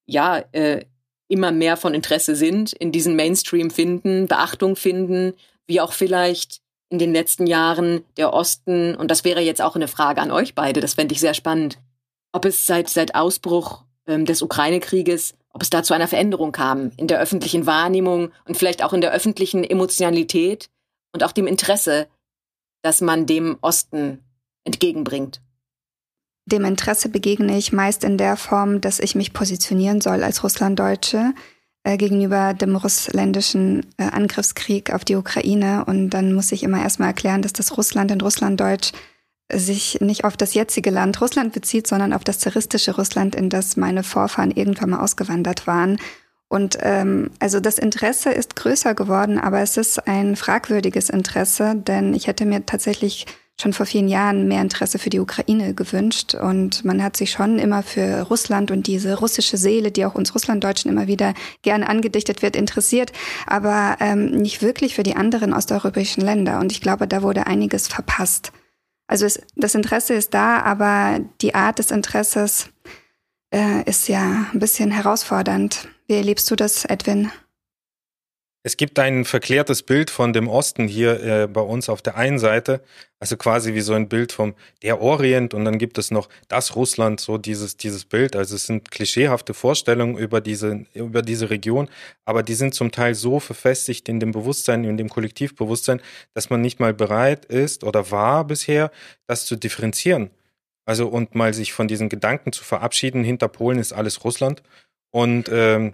ja 0.06 0.44
äh, 0.52 0.86
immer 1.28 1.52
mehr 1.52 1.78
von 1.78 1.94
Interesse 1.94 2.36
sind, 2.36 2.74
in 2.74 2.92
diesen 2.92 3.16
Mainstream 3.16 3.70
finden, 3.70 4.28
Beachtung 4.28 4.76
finden, 4.76 5.34
wie 5.66 5.82
auch 5.82 5.92
vielleicht 5.92 6.62
in 6.90 7.00
den 7.00 7.12
letzten 7.12 7.48
Jahren 7.48 8.06
der 8.16 8.34
Osten, 8.34 8.96
und 8.96 9.12
das 9.12 9.26
wäre 9.26 9.42
jetzt 9.42 9.62
auch 9.62 9.76
eine 9.76 9.90
Frage 9.90 10.22
an 10.22 10.32
euch 10.32 10.56
beide, 10.56 10.80
das 10.80 10.94
fände 10.94 11.14
ich 11.14 11.20
sehr 11.20 11.34
spannend, 11.34 11.80
ob 12.32 12.46
es 12.46 12.66
seit, 12.66 12.88
seit 12.88 13.16
Ausbruch 13.16 13.84
ähm, 14.08 14.26
des 14.26 14.42
Ukraine-Krieges 14.42 15.36
ob 15.58 15.64
es 15.64 15.72
da 15.72 15.82
zu 15.82 15.96
einer 15.96 16.08
Veränderung 16.08 16.52
kam 16.52 16.92
in 16.98 17.08
der 17.08 17.20
öffentlichen 17.20 17.66
Wahrnehmung 17.66 18.32
und 18.46 18.58
vielleicht 18.58 18.84
auch 18.84 18.94
in 18.94 19.02
der 19.02 19.12
öffentlichen 19.12 19.64
Emotionalität 19.64 20.70
und 21.14 21.24
auch 21.24 21.32
dem 21.32 21.48
Interesse, 21.48 22.08
das 22.84 23.02
man 23.02 23.26
dem 23.26 23.58
Osten 23.62 24.24
entgegenbringt. 24.66 25.42
Dem 26.48 26.64
Interesse 26.64 27.10
begegne 27.10 27.58
ich 27.58 27.74
meist 27.74 28.06
in 28.06 28.18
der 28.18 28.38
Form, 28.38 28.80
dass 28.80 29.00
ich 29.00 29.16
mich 29.16 29.34
positionieren 29.34 30.00
soll 30.00 30.24
als 30.24 30.46
Russlanddeutsche 30.46 31.34
äh, 31.84 31.98
gegenüber 31.98 32.54
dem 32.54 32.78
russländischen 32.78 33.86
äh, 33.98 34.04
Angriffskrieg 34.04 34.94
auf 34.94 35.04
die 35.04 35.18
Ukraine. 35.18 35.84
Und 35.86 36.12
dann 36.12 36.32
muss 36.32 36.54
ich 36.54 36.64
immer 36.64 36.82
erstmal 36.82 37.10
erklären, 37.10 37.42
dass 37.42 37.52
das 37.52 37.76
Russland 37.78 38.12
in 38.12 38.22
Russlanddeutsch 38.22 38.94
sich 39.52 40.00
nicht 40.00 40.24
auf 40.24 40.38
das 40.38 40.54
jetzige 40.54 40.90
Land 40.90 41.20
Russland 41.20 41.52
bezieht, 41.52 41.86
sondern 41.86 42.14
auf 42.14 42.24
das 42.24 42.40
zaristische 42.40 42.96
Russland, 42.96 43.36
in 43.36 43.50
das 43.50 43.76
meine 43.76 44.04
Vorfahren 44.04 44.52
irgendwann 44.52 44.92
mal 44.92 45.02
ausgewandert 45.02 45.68
waren. 45.68 46.00
Und 46.48 46.78
ähm, 46.80 47.30
also 47.40 47.60
das 47.60 47.78
Interesse 47.78 48.32
ist 48.32 48.56
größer 48.56 48.96
geworden, 48.96 49.38
aber 49.38 49.60
es 49.60 49.76
ist 49.76 50.08
ein 50.08 50.38
fragwürdiges 50.38 51.10
Interesse, 51.10 51.76
denn 51.76 52.14
ich 52.14 52.28
hätte 52.28 52.46
mir 52.46 52.66
tatsächlich 52.66 53.26
schon 53.60 53.74
vor 53.74 53.86
vielen 53.88 54.08
Jahren 54.08 54.48
mehr 54.48 54.62
Interesse 54.62 55.00
für 55.00 55.10
die 55.10 55.20
Ukraine 55.20 55.74
gewünscht. 55.74 56.36
Und 56.36 56.86
man 56.86 57.02
hat 57.02 57.18
sich 57.18 57.32
schon 57.32 57.58
immer 57.58 57.82
für 57.82 58.22
Russland 58.22 58.70
und 58.70 58.86
diese 58.86 59.18
russische 59.18 59.58
Seele, 59.58 59.92
die 59.92 60.06
auch 60.06 60.16
uns 60.16 60.36
Russlanddeutschen 60.36 60.92
immer 60.92 61.08
wieder 61.08 61.34
gerne 61.64 61.90
angedichtet 61.90 62.42
wird, 62.42 62.56
interessiert, 62.56 63.12
aber 63.48 63.98
ähm, 64.00 64.30
nicht 64.30 64.62
wirklich 64.62 64.96
für 64.96 65.04
die 65.04 65.16
anderen 65.16 65.54
osteuropäischen 65.54 66.24
Länder. 66.24 66.60
Und 66.60 66.72
ich 66.72 66.82
glaube, 66.82 67.08
da 67.08 67.24
wurde 67.24 67.48
einiges 67.48 67.88
verpasst. 67.88 68.52
Also 69.08 69.26
es, 69.26 69.42
das 69.56 69.74
Interesse 69.74 70.14
ist 70.14 70.34
da, 70.34 70.60
aber 70.62 71.20
die 71.42 71.56
Art 71.56 71.80
des 71.80 71.92
Interesses 71.92 72.70
äh, 73.52 73.84
ist 73.90 74.08
ja 74.08 74.46
ein 74.54 74.60
bisschen 74.60 74.92
herausfordernd. 74.92 75.88
Wie 76.08 76.16
erlebst 76.16 76.52
du 76.52 76.56
das, 76.56 76.86
Edwin? 76.86 77.32
Es 78.68 78.76
gibt 78.76 79.00
ein 79.00 79.24
verklärtes 79.24 79.82
Bild 79.82 80.10
von 80.10 80.34
dem 80.34 80.50
Osten 80.50 80.90
hier 80.90 81.24
äh, 81.24 81.48
bei 81.48 81.62
uns 81.62 81.88
auf 81.88 82.02
der 82.02 82.18
einen 82.18 82.38
Seite, 82.38 82.82
also 83.18 83.38
quasi 83.38 83.74
wie 83.76 83.80
so 83.80 83.94
ein 83.94 84.10
Bild 84.10 84.34
vom 84.34 84.56
der 84.84 85.00
Orient 85.00 85.54
und 85.54 85.64
dann 85.64 85.78
gibt 85.78 85.98
es 85.98 86.12
noch 86.12 86.28
das 86.50 86.76
Russland, 86.76 87.22
so 87.22 87.38
dieses 87.38 87.78
dieses 87.78 88.04
Bild. 88.04 88.36
Also 88.36 88.58
es 88.58 88.66
sind 88.66 88.92
klischeehafte 88.92 89.54
Vorstellungen 89.54 90.18
über 90.18 90.42
diese 90.42 90.86
über 90.94 91.22
diese 91.22 91.50
Region, 91.50 91.88
aber 92.26 92.44
die 92.44 92.56
sind 92.56 92.74
zum 92.74 92.92
Teil 92.92 93.16
so 93.16 93.40
verfestigt 93.40 94.10
in 94.10 94.20
dem 94.20 94.34
Bewusstsein, 94.34 94.84
in 94.84 94.98
dem 94.98 95.08
Kollektivbewusstsein, 95.08 96.02
dass 96.34 96.50
man 96.50 96.60
nicht 96.60 96.82
mal 96.82 96.94
bereit 96.94 97.46
ist 97.46 97.86
oder 97.86 98.12
war 98.12 98.44
bisher, 98.44 98.92
das 99.28 99.46
zu 99.46 99.56
differenzieren. 99.56 100.30
Also 100.86 101.08
und 101.08 101.36
mal 101.36 101.54
sich 101.54 101.72
von 101.72 101.88
diesen 101.88 102.10
Gedanken 102.10 102.52
zu 102.52 102.66
verabschieden. 102.66 103.24
Hinter 103.24 103.48
Polen 103.48 103.80
ist 103.80 103.94
alles 103.94 104.26
Russland 104.26 104.62
und 105.12 105.48
ähm, 105.50 105.94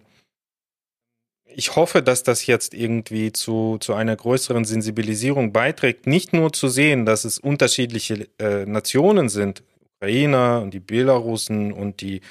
ich 1.56 1.76
hoffe, 1.76 2.02
dass 2.02 2.24
das 2.24 2.46
jetzt 2.46 2.74
irgendwie 2.74 3.32
zu, 3.32 3.78
zu 3.80 3.94
einer 3.94 4.16
größeren 4.16 4.66
Sensibilisierung 4.66 5.54
beiträgt, 5.54 6.08
nicht 6.08 6.34
nur 6.34 6.52
zu 6.54 6.68
sehen, 6.68 7.06
dass 7.06 7.26
es 7.26 7.40
unterschiedliche 7.40 8.28
äh, 8.40 8.66
Nationen 8.66 9.30
sind, 9.30 9.64
Ukrainer 9.98 10.62
und 10.62 10.74
die 10.74 10.80
Belarusen 10.80 11.72
und 11.72 12.02
die 12.02 12.22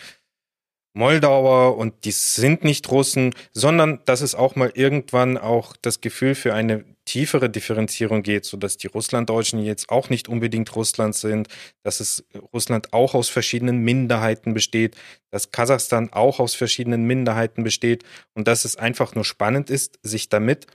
Moldauer 0.94 1.78
und 1.78 2.04
die 2.04 2.10
sind 2.10 2.64
nicht 2.64 2.90
Russen, 2.90 3.34
sondern 3.52 4.00
dass 4.04 4.20
es 4.20 4.34
auch 4.34 4.56
mal 4.56 4.70
irgendwann 4.74 5.38
auch 5.38 5.74
das 5.80 6.00
Gefühl 6.00 6.34
für 6.34 6.52
eine 6.52 6.84
tiefere 7.04 7.50
Differenzierung 7.50 8.22
geht, 8.22 8.44
so 8.44 8.56
dass 8.56 8.76
die 8.76 8.86
Russlanddeutschen 8.86 9.62
jetzt 9.62 9.90
auch 9.90 10.08
nicht 10.08 10.28
unbedingt 10.28 10.74
Russland 10.76 11.14
sind, 11.14 11.48
dass 11.82 12.00
es 12.00 12.24
Russland 12.52 12.92
auch 12.92 13.14
aus 13.14 13.28
verschiedenen 13.28 13.78
Minderheiten 13.78 14.54
besteht, 14.54 14.96
dass 15.30 15.50
Kasachstan 15.50 16.12
auch 16.12 16.38
aus 16.40 16.54
verschiedenen 16.54 17.04
Minderheiten 17.04 17.64
besteht 17.64 18.04
und 18.34 18.46
dass 18.48 18.64
es 18.64 18.76
einfach 18.76 19.14
nur 19.14 19.24
spannend 19.24 19.70
ist, 19.70 19.98
sich 20.02 20.28
damit 20.28 20.66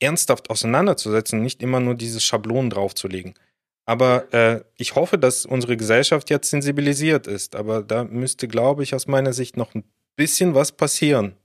ernsthaft 0.00 0.50
auseinanderzusetzen, 0.50 1.42
nicht 1.42 1.62
immer 1.62 1.80
nur 1.80 1.94
diese 1.94 2.20
Schablonen 2.20 2.70
draufzulegen. 2.70 3.34
Aber 3.86 4.32
äh, 4.32 4.64
ich 4.76 4.94
hoffe, 4.94 5.18
dass 5.18 5.44
unsere 5.44 5.76
Gesellschaft 5.76 6.30
jetzt 6.30 6.50
sensibilisiert 6.50 7.26
ist. 7.26 7.54
Aber 7.54 7.82
da 7.82 8.04
müsste, 8.04 8.48
glaube 8.48 8.82
ich, 8.82 8.94
aus 8.94 9.06
meiner 9.06 9.32
Sicht 9.32 9.56
noch 9.56 9.74
ein 9.74 9.84
bisschen 10.16 10.54
was 10.54 10.72
passieren. 10.72 11.36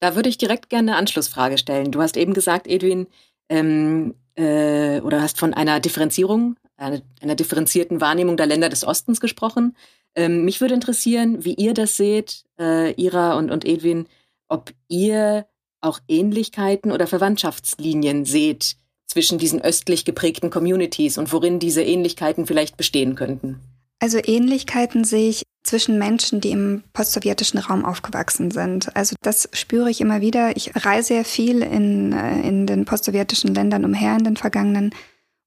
Da 0.00 0.14
würde 0.14 0.28
ich 0.28 0.36
direkt 0.36 0.68
gerne 0.68 0.92
eine 0.92 0.98
Anschlussfrage 0.98 1.56
stellen. 1.56 1.90
Du 1.90 2.02
hast 2.02 2.16
eben 2.16 2.34
gesagt, 2.34 2.66
Edwin, 2.66 3.06
ähm, 3.48 4.14
äh, 4.36 5.00
oder 5.00 5.22
hast 5.22 5.38
von 5.38 5.54
einer 5.54 5.80
Differenzierung, 5.80 6.56
einer, 6.76 7.00
einer, 7.20 7.34
differenzierten 7.34 8.00
Wahrnehmung 8.00 8.36
der 8.36 8.46
Länder 8.46 8.68
des 8.68 8.84
Ostens 8.84 9.20
gesprochen. 9.20 9.76
Ähm, 10.14 10.44
mich 10.44 10.60
würde 10.60 10.74
interessieren, 10.74 11.44
wie 11.44 11.54
ihr 11.54 11.74
das 11.74 11.96
seht, 11.96 12.44
äh, 12.58 12.92
Ira 12.92 13.36
und, 13.36 13.50
und 13.50 13.64
Edwin, 13.64 14.06
ob 14.48 14.72
ihr 14.88 15.46
auch 15.80 16.00
Ähnlichkeiten 16.08 16.92
oder 16.92 17.06
Verwandtschaftslinien 17.06 18.24
seht 18.24 18.76
zwischen 19.06 19.38
diesen 19.38 19.60
östlich 19.60 20.04
geprägten 20.04 20.50
Communities 20.50 21.18
und 21.18 21.32
worin 21.32 21.58
diese 21.58 21.82
Ähnlichkeiten 21.82 22.46
vielleicht 22.46 22.76
bestehen 22.76 23.14
könnten. 23.14 23.60
Also 24.00 24.18
Ähnlichkeiten 24.22 25.04
sehe 25.04 25.30
ich 25.30 25.42
zwischen 25.64 25.98
Menschen, 25.98 26.40
die 26.40 26.50
im 26.50 26.84
postsowjetischen 26.92 27.58
Raum 27.58 27.84
aufgewachsen 27.84 28.50
sind. 28.50 28.94
Also 28.94 29.16
das 29.22 29.48
spüre 29.52 29.90
ich 29.90 30.00
immer 30.00 30.20
wieder. 30.20 30.56
Ich 30.56 30.72
reise 30.84 31.14
ja 31.14 31.24
viel 31.24 31.62
in, 31.62 32.12
äh, 32.12 32.40
in 32.46 32.66
den 32.66 32.84
postsowjetischen 32.84 33.54
Ländern 33.54 33.84
umher 33.84 34.16
in 34.16 34.24
den 34.24 34.36
vergangenen 34.36 34.94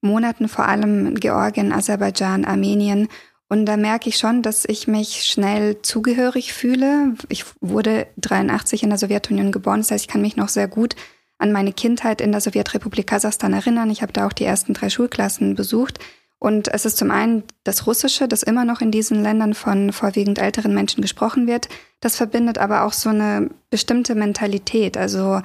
Monaten, 0.01 0.47
vor 0.47 0.67
allem 0.67 1.15
Georgien, 1.15 1.71
Aserbaidschan, 1.71 2.45
Armenien. 2.45 3.08
Und 3.49 3.65
da 3.65 3.77
merke 3.77 4.10
ich 4.10 4.17
schon, 4.17 4.41
dass 4.41 4.65
ich 4.65 4.88
mich 4.88 5.23
schnell 5.23 5.82
zugehörig 5.82 6.51
fühle. 6.51 7.13
Ich 7.30 7.45
wurde 7.62 8.08
83 8.17 8.84
in 8.84 8.89
der 8.89 8.97
Sowjetunion 8.97 9.51
geboren, 9.51 9.80
das 9.80 9.91
heißt, 9.91 10.06
ich 10.06 10.12
kann 10.12 10.21
mich 10.21 10.36
noch 10.36 10.49
sehr 10.49 10.67
gut 10.67 10.95
an 11.39 11.51
meine 11.51 11.71
Kindheit 11.71 12.19
in 12.19 12.32
der 12.32 12.41
Sowjetrepublik 12.41 13.08
Kasachstan 13.08 13.53
erinnern. 13.53 13.91
Ich 13.91 14.01
habe 14.01 14.12
da 14.12 14.25
auch 14.25 14.34
die 14.34 14.43
ersten 14.43 14.73
drei 14.73 14.89
Schulklassen 14.89 15.56
besucht. 15.56 15.99
Und 16.39 16.67
es 16.73 16.86
ist 16.86 16.97
zum 16.97 17.10
einen 17.10 17.43
das 17.63 17.88
Russische, 17.88 18.28
das 18.28 18.43
immer 18.43 18.63
noch 18.63 18.82
in 18.82 18.91
diesen 18.91 19.23
Ländern 19.23 19.54
von 19.54 19.91
vorwiegend 19.91 20.39
älteren 20.39 20.73
Menschen 20.73 21.02
gesprochen 21.02 21.47
wird. 21.47 21.67
Das 22.00 22.15
verbindet 22.15 22.60
aber 22.60 22.84
auch 22.84 22.93
so 22.93 23.10
eine 23.10 23.50
bestimmte 23.71 24.13
Mentalität. 24.13 24.97
Also 24.97 25.41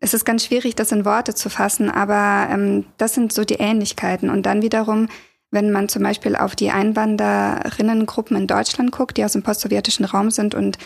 es 0.00 0.14
ist 0.14 0.24
ganz 0.24 0.44
schwierig, 0.44 0.74
das 0.76 0.92
in 0.92 1.04
Worte 1.04 1.34
zu 1.34 1.48
fassen, 1.48 1.90
aber 1.90 2.48
ähm, 2.52 2.84
das 2.98 3.14
sind 3.14 3.32
so 3.32 3.44
die 3.44 3.54
Ähnlichkeiten. 3.54 4.28
Und 4.28 4.44
dann 4.44 4.62
wiederum, 4.62 5.08
wenn 5.50 5.72
man 5.72 5.88
zum 5.88 6.02
Beispiel 6.02 6.36
auf 6.36 6.54
die 6.54 6.70
Einwanderinnengruppen 6.70 8.36
in 8.36 8.46
Deutschland 8.46 8.92
guckt, 8.92 9.16
die 9.16 9.24
aus 9.24 9.32
dem 9.32 9.42
postsowjetischen 9.42 10.04
Raum 10.04 10.30
sind 10.30 10.54
und 10.54 10.78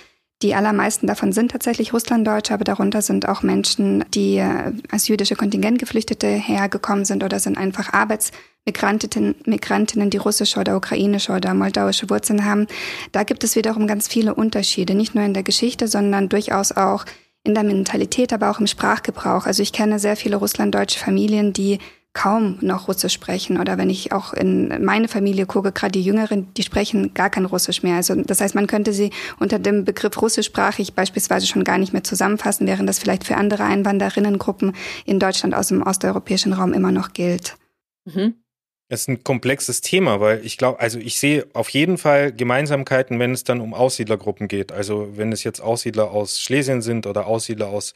die 0.42 0.54
allermeisten 0.54 1.06
davon 1.06 1.32
sind 1.32 1.52
tatsächlich 1.52 1.92
Russlanddeutsche, 1.92 2.52
aber 2.54 2.64
darunter 2.64 3.00
sind 3.00 3.28
auch 3.28 3.42
Menschen, 3.42 4.04
die 4.12 4.38
äh, 4.38 4.72
als 4.90 5.08
jüdische 5.08 5.36
Kontingentgeflüchtete 5.36 6.26
hergekommen 6.26 7.04
sind 7.04 7.22
oder 7.22 7.38
sind 7.38 7.56
einfach 7.56 7.92
Arbeitsmigrantinnen, 7.92 9.36
Migrantinnen, 9.46 10.10
die 10.10 10.18
russische 10.18 10.58
oder 10.58 10.76
ukrainische 10.76 11.32
oder 11.32 11.54
moldauische 11.54 12.10
Wurzeln 12.10 12.44
haben. 12.44 12.66
Da 13.12 13.22
gibt 13.22 13.44
es 13.44 13.54
wiederum 13.54 13.86
ganz 13.86 14.08
viele 14.08 14.34
Unterschiede, 14.34 14.94
nicht 14.94 15.14
nur 15.14 15.24
in 15.24 15.34
der 15.34 15.44
Geschichte, 15.44 15.86
sondern 15.86 16.28
durchaus 16.28 16.72
auch 16.72 17.04
in 17.44 17.54
der 17.54 17.64
Mentalität, 17.64 18.32
aber 18.32 18.50
auch 18.50 18.60
im 18.60 18.66
Sprachgebrauch. 18.66 19.46
Also 19.46 19.62
ich 19.62 19.72
kenne 19.72 19.98
sehr 19.98 20.16
viele 20.16 20.36
russlanddeutsche 20.36 20.98
Familien, 20.98 21.52
die 21.52 21.78
kaum 22.14 22.58
noch 22.60 22.88
Russisch 22.88 23.12
sprechen. 23.12 23.58
Oder 23.58 23.78
wenn 23.78 23.90
ich 23.90 24.12
auch 24.12 24.34
in 24.34 24.84
meine 24.84 25.08
Familie 25.08 25.46
gucke, 25.46 25.72
gerade 25.72 25.92
die 25.92 26.02
Jüngeren, 26.02 26.52
die 26.54 26.62
sprechen 26.62 27.14
gar 27.14 27.30
kein 27.30 27.44
Russisch 27.44 27.82
mehr. 27.82 27.96
Also 27.96 28.14
das 28.14 28.40
heißt, 28.40 28.54
man 28.54 28.66
könnte 28.66 28.92
sie 28.92 29.10
unter 29.38 29.58
dem 29.58 29.84
Begriff 29.84 30.20
russischsprachig 30.20 30.94
beispielsweise 30.94 31.46
schon 31.46 31.64
gar 31.64 31.78
nicht 31.78 31.92
mehr 31.92 32.04
zusammenfassen, 32.04 32.66
während 32.66 32.88
das 32.88 32.98
vielleicht 32.98 33.24
für 33.24 33.36
andere 33.36 33.64
Einwanderinnengruppen 33.64 34.74
in 35.06 35.18
Deutschland 35.18 35.54
aus 35.54 35.68
dem 35.68 35.82
osteuropäischen 35.82 36.52
Raum 36.52 36.72
immer 36.72 36.92
noch 36.92 37.12
gilt. 37.12 37.56
Mhm. 38.04 38.34
Das 38.88 39.02
ist 39.02 39.08
ein 39.08 39.24
komplexes 39.24 39.80
Thema, 39.80 40.20
weil 40.20 40.44
ich 40.44 40.58
glaube, 40.58 40.78
also 40.78 40.98
ich 40.98 41.18
sehe 41.18 41.46
auf 41.54 41.70
jeden 41.70 41.96
Fall 41.96 42.30
Gemeinsamkeiten, 42.30 43.18
wenn 43.18 43.32
es 43.32 43.42
dann 43.42 43.62
um 43.62 43.72
Aussiedlergruppen 43.72 44.48
geht. 44.48 44.70
Also 44.70 45.16
wenn 45.16 45.32
es 45.32 45.44
jetzt 45.44 45.60
Aussiedler 45.60 46.10
aus 46.10 46.40
Schlesien 46.40 46.82
sind 46.82 47.06
oder 47.06 47.26
Aussiedler 47.26 47.68
aus 47.68 47.94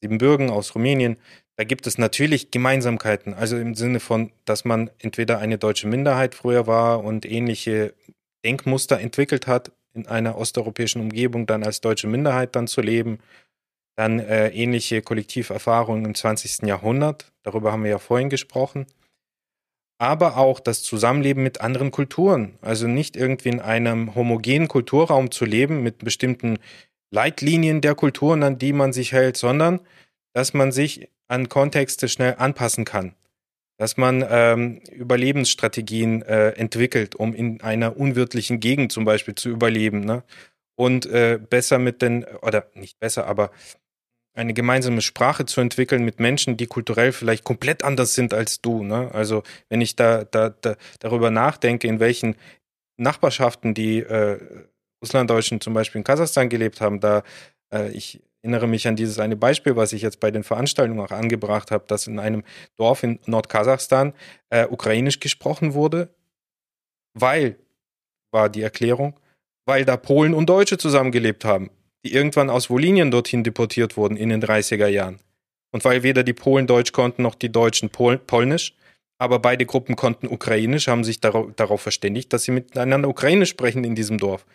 Siebenbürgen, 0.00 0.50
aus 0.50 0.74
Rumänien. 0.74 1.18
Da 1.56 1.64
gibt 1.64 1.86
es 1.86 1.98
natürlich 1.98 2.50
Gemeinsamkeiten. 2.50 3.34
Also 3.34 3.56
im 3.56 3.74
Sinne 3.74 4.00
von, 4.00 4.32
dass 4.44 4.64
man 4.64 4.90
entweder 4.98 5.38
eine 5.38 5.58
deutsche 5.58 5.88
Minderheit 5.88 6.34
früher 6.34 6.66
war 6.66 7.02
und 7.02 7.24
ähnliche 7.24 7.94
Denkmuster 8.44 9.00
entwickelt 9.00 9.46
hat, 9.46 9.72
in 9.94 10.06
einer 10.06 10.36
osteuropäischen 10.36 11.00
Umgebung 11.00 11.46
dann 11.46 11.64
als 11.64 11.80
deutsche 11.80 12.06
Minderheit 12.06 12.54
dann 12.54 12.66
zu 12.66 12.82
leben. 12.82 13.18
Dann 13.96 14.18
äh, 14.18 14.48
ähnliche 14.48 15.00
Kollektiverfahrungen 15.00 16.04
im 16.04 16.14
20. 16.14 16.66
Jahrhundert. 16.66 17.32
Darüber 17.42 17.72
haben 17.72 17.84
wir 17.84 17.90
ja 17.90 17.98
vorhin 17.98 18.28
gesprochen 18.28 18.86
aber 19.98 20.36
auch 20.36 20.60
das 20.60 20.82
Zusammenleben 20.82 21.42
mit 21.42 21.60
anderen 21.60 21.90
Kulturen. 21.90 22.58
Also 22.60 22.86
nicht 22.86 23.16
irgendwie 23.16 23.48
in 23.48 23.60
einem 23.60 24.14
homogenen 24.14 24.68
Kulturraum 24.68 25.30
zu 25.30 25.44
leben 25.44 25.82
mit 25.82 25.98
bestimmten 25.98 26.58
Leitlinien 27.16 27.80
der 27.80 27.94
Kulturen, 27.94 28.42
an 28.42 28.58
die 28.58 28.74
man 28.74 28.92
sich 28.92 29.12
hält, 29.12 29.38
sondern 29.38 29.80
dass 30.34 30.52
man 30.52 30.70
sich 30.70 31.08
an 31.28 31.48
Kontexte 31.48 32.08
schnell 32.08 32.34
anpassen 32.36 32.84
kann. 32.84 33.14
Dass 33.78 33.96
man 33.96 34.22
ähm, 34.28 34.80
Überlebensstrategien 34.92 36.20
äh, 36.20 36.50
entwickelt, 36.50 37.14
um 37.14 37.34
in 37.34 37.62
einer 37.62 37.96
unwirtlichen 37.96 38.60
Gegend 38.60 38.92
zum 38.92 39.06
Beispiel 39.06 39.34
zu 39.34 39.48
überleben. 39.48 40.00
Ne? 40.00 40.24
Und 40.76 41.06
äh, 41.06 41.38
besser 41.38 41.78
mit 41.78 42.02
den, 42.02 42.26
oder 42.42 42.66
nicht 42.74 42.98
besser, 42.98 43.26
aber 43.26 43.50
eine 44.34 44.52
gemeinsame 44.52 45.00
Sprache 45.00 45.46
zu 45.46 45.62
entwickeln 45.62 46.04
mit 46.04 46.20
Menschen, 46.20 46.58
die 46.58 46.66
kulturell 46.66 47.12
vielleicht 47.12 47.44
komplett 47.44 47.82
anders 47.82 48.14
sind 48.14 48.34
als 48.34 48.60
du. 48.60 48.82
Ne? 48.84 49.10
Also 49.14 49.42
wenn 49.70 49.80
ich 49.80 49.96
da, 49.96 50.24
da, 50.24 50.50
da 50.50 50.76
darüber 50.98 51.30
nachdenke, 51.30 51.88
in 51.88 51.98
welchen 51.98 52.36
Nachbarschaften 52.98 53.72
die 53.72 54.00
äh, 54.00 54.38
Russlanddeutschen 55.06 55.60
zum 55.60 55.74
Beispiel 55.74 56.00
in 56.00 56.04
Kasachstan 56.04 56.48
gelebt 56.48 56.80
haben, 56.80 57.00
da 57.00 57.22
äh, 57.72 57.90
ich 57.90 58.20
erinnere 58.42 58.66
mich 58.66 58.86
an 58.86 58.96
dieses 58.96 59.18
eine 59.18 59.36
Beispiel, 59.36 59.76
was 59.76 59.92
ich 59.92 60.02
jetzt 60.02 60.20
bei 60.20 60.30
den 60.30 60.44
Veranstaltungen 60.44 61.00
auch 61.00 61.10
angebracht 61.10 61.70
habe, 61.70 61.84
dass 61.88 62.06
in 62.06 62.18
einem 62.18 62.44
Dorf 62.76 63.02
in 63.02 63.18
Nordkasachstan 63.26 64.12
äh, 64.50 64.66
ukrainisch 64.66 65.20
gesprochen 65.20 65.74
wurde, 65.74 66.08
weil, 67.14 67.56
war 68.30 68.48
die 68.48 68.62
Erklärung, 68.62 69.18
weil 69.64 69.84
da 69.84 69.96
Polen 69.96 70.34
und 70.34 70.48
Deutsche 70.48 70.78
zusammengelebt 70.78 71.44
haben 71.44 71.70
die 72.06 72.14
irgendwann 72.14 72.50
aus 72.50 72.70
Wolinien 72.70 73.10
dorthin 73.10 73.42
deportiert 73.42 73.96
wurden 73.96 74.16
in 74.16 74.28
den 74.28 74.40
30er 74.40 74.86
Jahren. 74.86 75.18
Und 75.72 75.84
weil 75.84 76.04
weder 76.04 76.22
die 76.22 76.32
Polen 76.32 76.68
Deutsch 76.68 76.92
konnten 76.92 77.22
noch 77.22 77.34
die 77.34 77.50
Deutschen 77.50 77.90
Pol 77.90 78.16
Polnisch, 78.16 78.74
aber 79.18 79.40
beide 79.40 79.66
Gruppen 79.66 79.96
konnten 79.96 80.28
Ukrainisch, 80.28 80.86
haben 80.86 81.02
sich 81.02 81.20
darauf, 81.20 81.52
darauf 81.56 81.80
verständigt, 81.80 82.32
dass 82.32 82.44
sie 82.44 82.52
miteinander 82.52 83.08
Ukrainisch 83.08 83.48
sprechen 83.48 83.82
in 83.82 83.96
diesem 83.96 84.18
Dorf. 84.18 84.46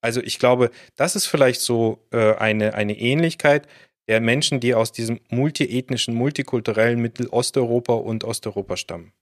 Also 0.00 0.20
ich 0.22 0.38
glaube, 0.38 0.70
das 0.96 1.16
ist 1.16 1.26
vielleicht 1.26 1.60
so 1.60 2.06
äh, 2.10 2.34
eine, 2.34 2.74
eine 2.74 2.98
Ähnlichkeit 2.98 3.66
der 4.08 4.20
Menschen, 4.20 4.60
die 4.60 4.74
aus 4.74 4.92
diesem 4.92 5.20
multiethnischen, 5.28 6.14
multikulturellen 6.14 7.00
Mittelosteuropa 7.00 7.94
und 7.94 8.24
Osteuropa 8.24 8.76
stammen. 8.76 9.12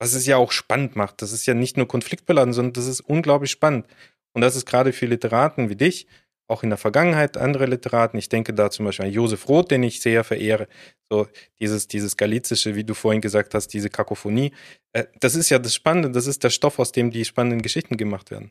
Was 0.00 0.14
es 0.14 0.26
ja 0.26 0.36
auch 0.36 0.52
spannend 0.52 0.96
macht. 0.96 1.22
Das 1.22 1.32
ist 1.32 1.46
ja 1.46 1.54
nicht 1.54 1.76
nur 1.76 1.88
konfliktbeladen, 1.88 2.52
sondern 2.52 2.74
das 2.74 2.86
ist 2.86 3.00
unglaublich 3.00 3.50
spannend. 3.50 3.86
Und 4.34 4.42
das 4.42 4.54
ist 4.54 4.66
gerade 4.66 4.92
für 4.92 5.06
Literaten 5.06 5.70
wie 5.70 5.76
dich 5.76 6.06
auch 6.48 6.62
in 6.62 6.70
der 6.70 6.78
Vergangenheit 6.78 7.36
andere 7.36 7.66
Literaten. 7.66 8.18
Ich 8.18 8.28
denke 8.28 8.54
da 8.54 8.70
zum 8.70 8.86
Beispiel 8.86 9.06
an 9.06 9.12
Josef 9.12 9.48
Roth, 9.48 9.70
den 9.70 9.82
ich 9.82 10.00
sehr 10.00 10.24
verehre. 10.24 10.66
So 11.10 11.28
dieses, 11.60 11.88
dieses 11.88 12.16
galizische, 12.16 12.74
wie 12.74 12.84
du 12.84 12.94
vorhin 12.94 13.20
gesagt 13.20 13.54
hast, 13.54 13.68
diese 13.68 13.90
Kakophonie. 13.90 14.52
Äh, 14.92 15.04
das 15.20 15.34
ist 15.34 15.50
ja 15.50 15.58
das 15.58 15.74
Spannende, 15.74 16.10
das 16.10 16.26
ist 16.26 16.42
der 16.42 16.50
Stoff, 16.50 16.78
aus 16.78 16.92
dem 16.92 17.10
die 17.10 17.24
spannenden 17.24 17.62
Geschichten 17.62 17.96
gemacht 17.96 18.30
werden. 18.30 18.50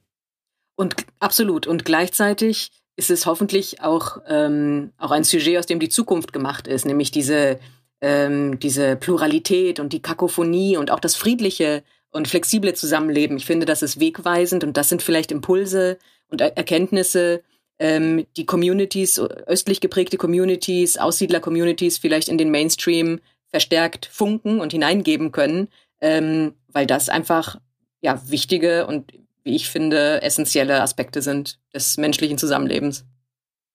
Und 0.78 0.95
absolut. 1.19 1.67
Und 1.67 1.84
gleichzeitig 1.84 2.69
ist 2.95 3.09
es 3.09 3.25
hoffentlich 3.25 3.82
auch, 3.82 4.19
ähm, 4.28 4.93
auch 4.97 5.11
ein 5.11 5.23
Sujet, 5.23 5.57
aus 5.57 5.65
dem 5.65 5.80
die 5.80 5.89
Zukunft 5.89 6.32
gemacht 6.32 6.67
ist, 6.67 6.86
nämlich 6.86 7.11
diese, 7.11 7.59
ähm, 7.99 8.59
diese 8.59 8.95
Pluralität 8.95 9.80
und 9.80 9.91
die 9.91 10.01
Kakophonie 10.01 10.78
und 10.78 10.91
auch 10.91 10.99
das 10.99 11.15
friedliche 11.15 11.84
und 12.11 12.28
flexible 12.28 12.73
Zusammenleben. 12.73 13.38
Ich 13.38 13.45
finde, 13.45 13.65
das 13.65 13.82
ist 13.82 13.99
wegweisend 13.99 14.63
und 14.63 14.78
das 14.78 14.89
sind 14.89 15.01
vielleicht 15.01 15.32
Impulse 15.32 15.97
und 16.30 16.41
er 16.41 16.55
Erkenntnisse, 16.55 17.41
ähm, 17.80 18.25
die 18.38 18.45
Communities, 18.45 19.19
östlich 19.19 19.82
geprägte 19.82 20.17
Communities, 20.17 20.97
Aussiedler-Communities 20.97 21.97
vielleicht 21.97 22.30
in 22.30 22.38
den 22.38 22.51
Mainstream 22.51 23.19
verstärkt 23.47 24.07
funken 24.07 24.59
und 24.59 24.73
hineingeben 24.73 25.32
können, 25.32 25.69
ähm, 26.01 26.53
weil 26.67 26.86
das 26.86 27.09
einfach 27.09 27.59
ja 28.01 28.21
wichtige 28.28 28.86
und 28.86 29.11
wie 29.48 29.56
ich 29.56 29.70
finde 29.70 30.22
essentielle 30.22 30.82
Aspekte 30.82 31.24
sind 31.24 31.60
des 31.74 31.98
menschlichen 31.98 32.38
Zusammenlebens. 32.38 33.06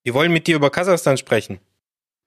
Wir 0.05 0.14
wollen 0.14 0.33
mit 0.33 0.47
dir 0.47 0.57
über 0.57 0.70
Kasachstan 0.70 1.16
sprechen. 1.16 1.59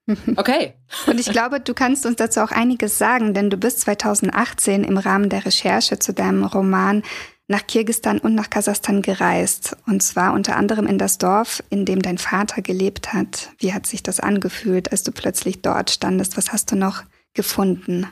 Okay. 0.36 0.74
Und 1.08 1.20
ich 1.20 1.32
glaube, 1.32 1.60
du 1.60 1.74
kannst 1.74 2.06
uns 2.06 2.18
dazu 2.18 2.42
auch 2.42 2.52
einiges 2.52 3.00
sagen, 3.00 3.34
denn 3.34 3.50
du 3.50 3.58
bist 3.58 3.80
2018 3.82 4.84
im 4.84 5.00
Rahmen 5.00 5.30
der 5.30 5.48
Recherche 5.48 5.98
zu 5.98 6.14
deinem 6.14 6.44
Roman 6.44 7.02
nach 7.48 7.66
Kirgistan 7.66 8.20
und 8.20 8.36
nach 8.36 8.52
Kasachstan 8.52 9.02
gereist. 9.02 9.76
Und 9.88 10.04
zwar 10.04 10.34
unter 10.34 10.58
anderem 10.58 10.86
in 10.86 11.00
das 11.00 11.18
Dorf, 11.18 11.64
in 11.72 11.86
dem 11.86 12.04
dein 12.04 12.20
Vater 12.20 12.62
gelebt 12.62 13.14
hat. 13.14 13.50
Wie 13.58 13.74
hat 13.74 13.88
sich 13.88 14.04
das 14.04 14.20
angefühlt, 14.20 14.92
als 14.92 15.02
du 15.02 15.12
plötzlich 15.12 15.62
dort 15.62 15.90
standest? 15.90 16.38
Was 16.38 16.52
hast 16.52 16.72
du 16.72 16.76
noch 16.76 17.04
gefunden? 17.34 18.08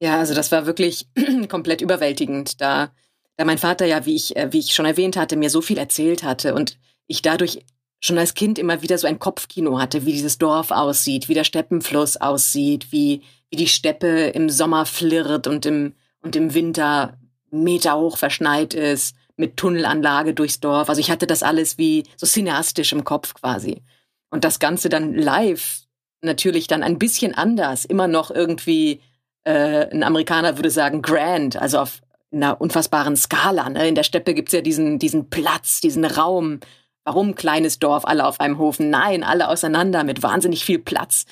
Ja, 0.00 0.18
also 0.18 0.34
das 0.34 0.52
war 0.52 0.66
wirklich 0.66 1.08
komplett 1.48 1.80
überwältigend, 1.80 2.60
da, 2.60 2.92
da 3.38 3.44
mein 3.44 3.56
Vater 3.56 3.86
ja, 3.86 4.04
wie 4.04 4.16
ich, 4.16 4.36
äh, 4.36 4.52
wie 4.52 4.58
ich 4.58 4.74
schon 4.74 4.84
erwähnt 4.84 5.16
hatte, 5.16 5.36
mir 5.36 5.48
so 5.48 5.62
viel 5.62 5.78
erzählt 5.78 6.22
hatte 6.24 6.54
und 6.54 6.76
ich 7.06 7.22
dadurch 7.22 7.64
schon 8.00 8.18
als 8.18 8.34
Kind 8.34 8.58
immer 8.58 8.82
wieder 8.82 8.98
so 8.98 9.06
ein 9.06 9.18
Kopfkino 9.18 9.78
hatte, 9.78 10.04
wie 10.04 10.12
dieses 10.12 10.38
Dorf 10.38 10.70
aussieht, 10.72 11.28
wie 11.28 11.34
der 11.34 11.44
Steppenfluss 11.44 12.16
aussieht, 12.16 12.92
wie, 12.92 13.22
wie 13.50 13.56
die 13.56 13.68
Steppe 13.68 14.26
im 14.28 14.50
Sommer 14.50 14.86
flirrt 14.86 15.46
und 15.46 15.64
im, 15.66 15.94
und 16.20 16.36
im 16.36 16.52
Winter 16.52 17.16
Meter 17.50 17.96
hoch 17.96 18.18
verschneit 18.18 18.74
ist, 18.74 19.16
mit 19.36 19.56
Tunnelanlage 19.56 20.34
durchs 20.34 20.60
Dorf. 20.60 20.88
Also 20.88 21.00
ich 21.00 21.10
hatte 21.10 21.26
das 21.26 21.42
alles 21.42 21.78
wie 21.78 22.04
so 22.16 22.26
cineastisch 22.26 22.92
im 22.92 23.04
Kopf 23.04 23.34
quasi. 23.34 23.82
Und 24.30 24.44
das 24.44 24.58
Ganze 24.58 24.88
dann 24.88 25.14
live 25.14 25.82
natürlich 26.20 26.66
dann 26.66 26.82
ein 26.82 26.98
bisschen 26.98 27.34
anders, 27.34 27.84
immer 27.84 28.08
noch 28.08 28.32
irgendwie, 28.32 29.00
äh, 29.44 29.88
ein 29.90 30.02
Amerikaner 30.02 30.58
würde 30.58 30.70
sagen, 30.70 31.02
grand, 31.02 31.56
also 31.56 31.78
auf 31.78 32.00
einer 32.32 32.60
unfassbaren 32.60 33.16
Skala. 33.16 33.68
Ne? 33.70 33.88
In 33.88 33.94
der 33.94 34.02
Steppe 34.02 34.34
gibt's 34.34 34.52
ja 34.52 34.60
diesen, 34.60 34.98
diesen 34.98 35.30
Platz, 35.30 35.80
diesen 35.80 36.04
Raum. 36.04 36.60
Warum 37.04 37.34
kleines 37.34 37.78
Dorf, 37.78 38.04
alle 38.04 38.26
auf 38.26 38.40
einem 38.40 38.58
Hofen? 38.58 38.90
Nein, 38.90 39.24
alle 39.24 39.48
auseinander 39.48 40.04
mit 40.04 40.22
wahnsinnig 40.22 40.64
viel 40.64 40.78
Platz. 40.78 41.24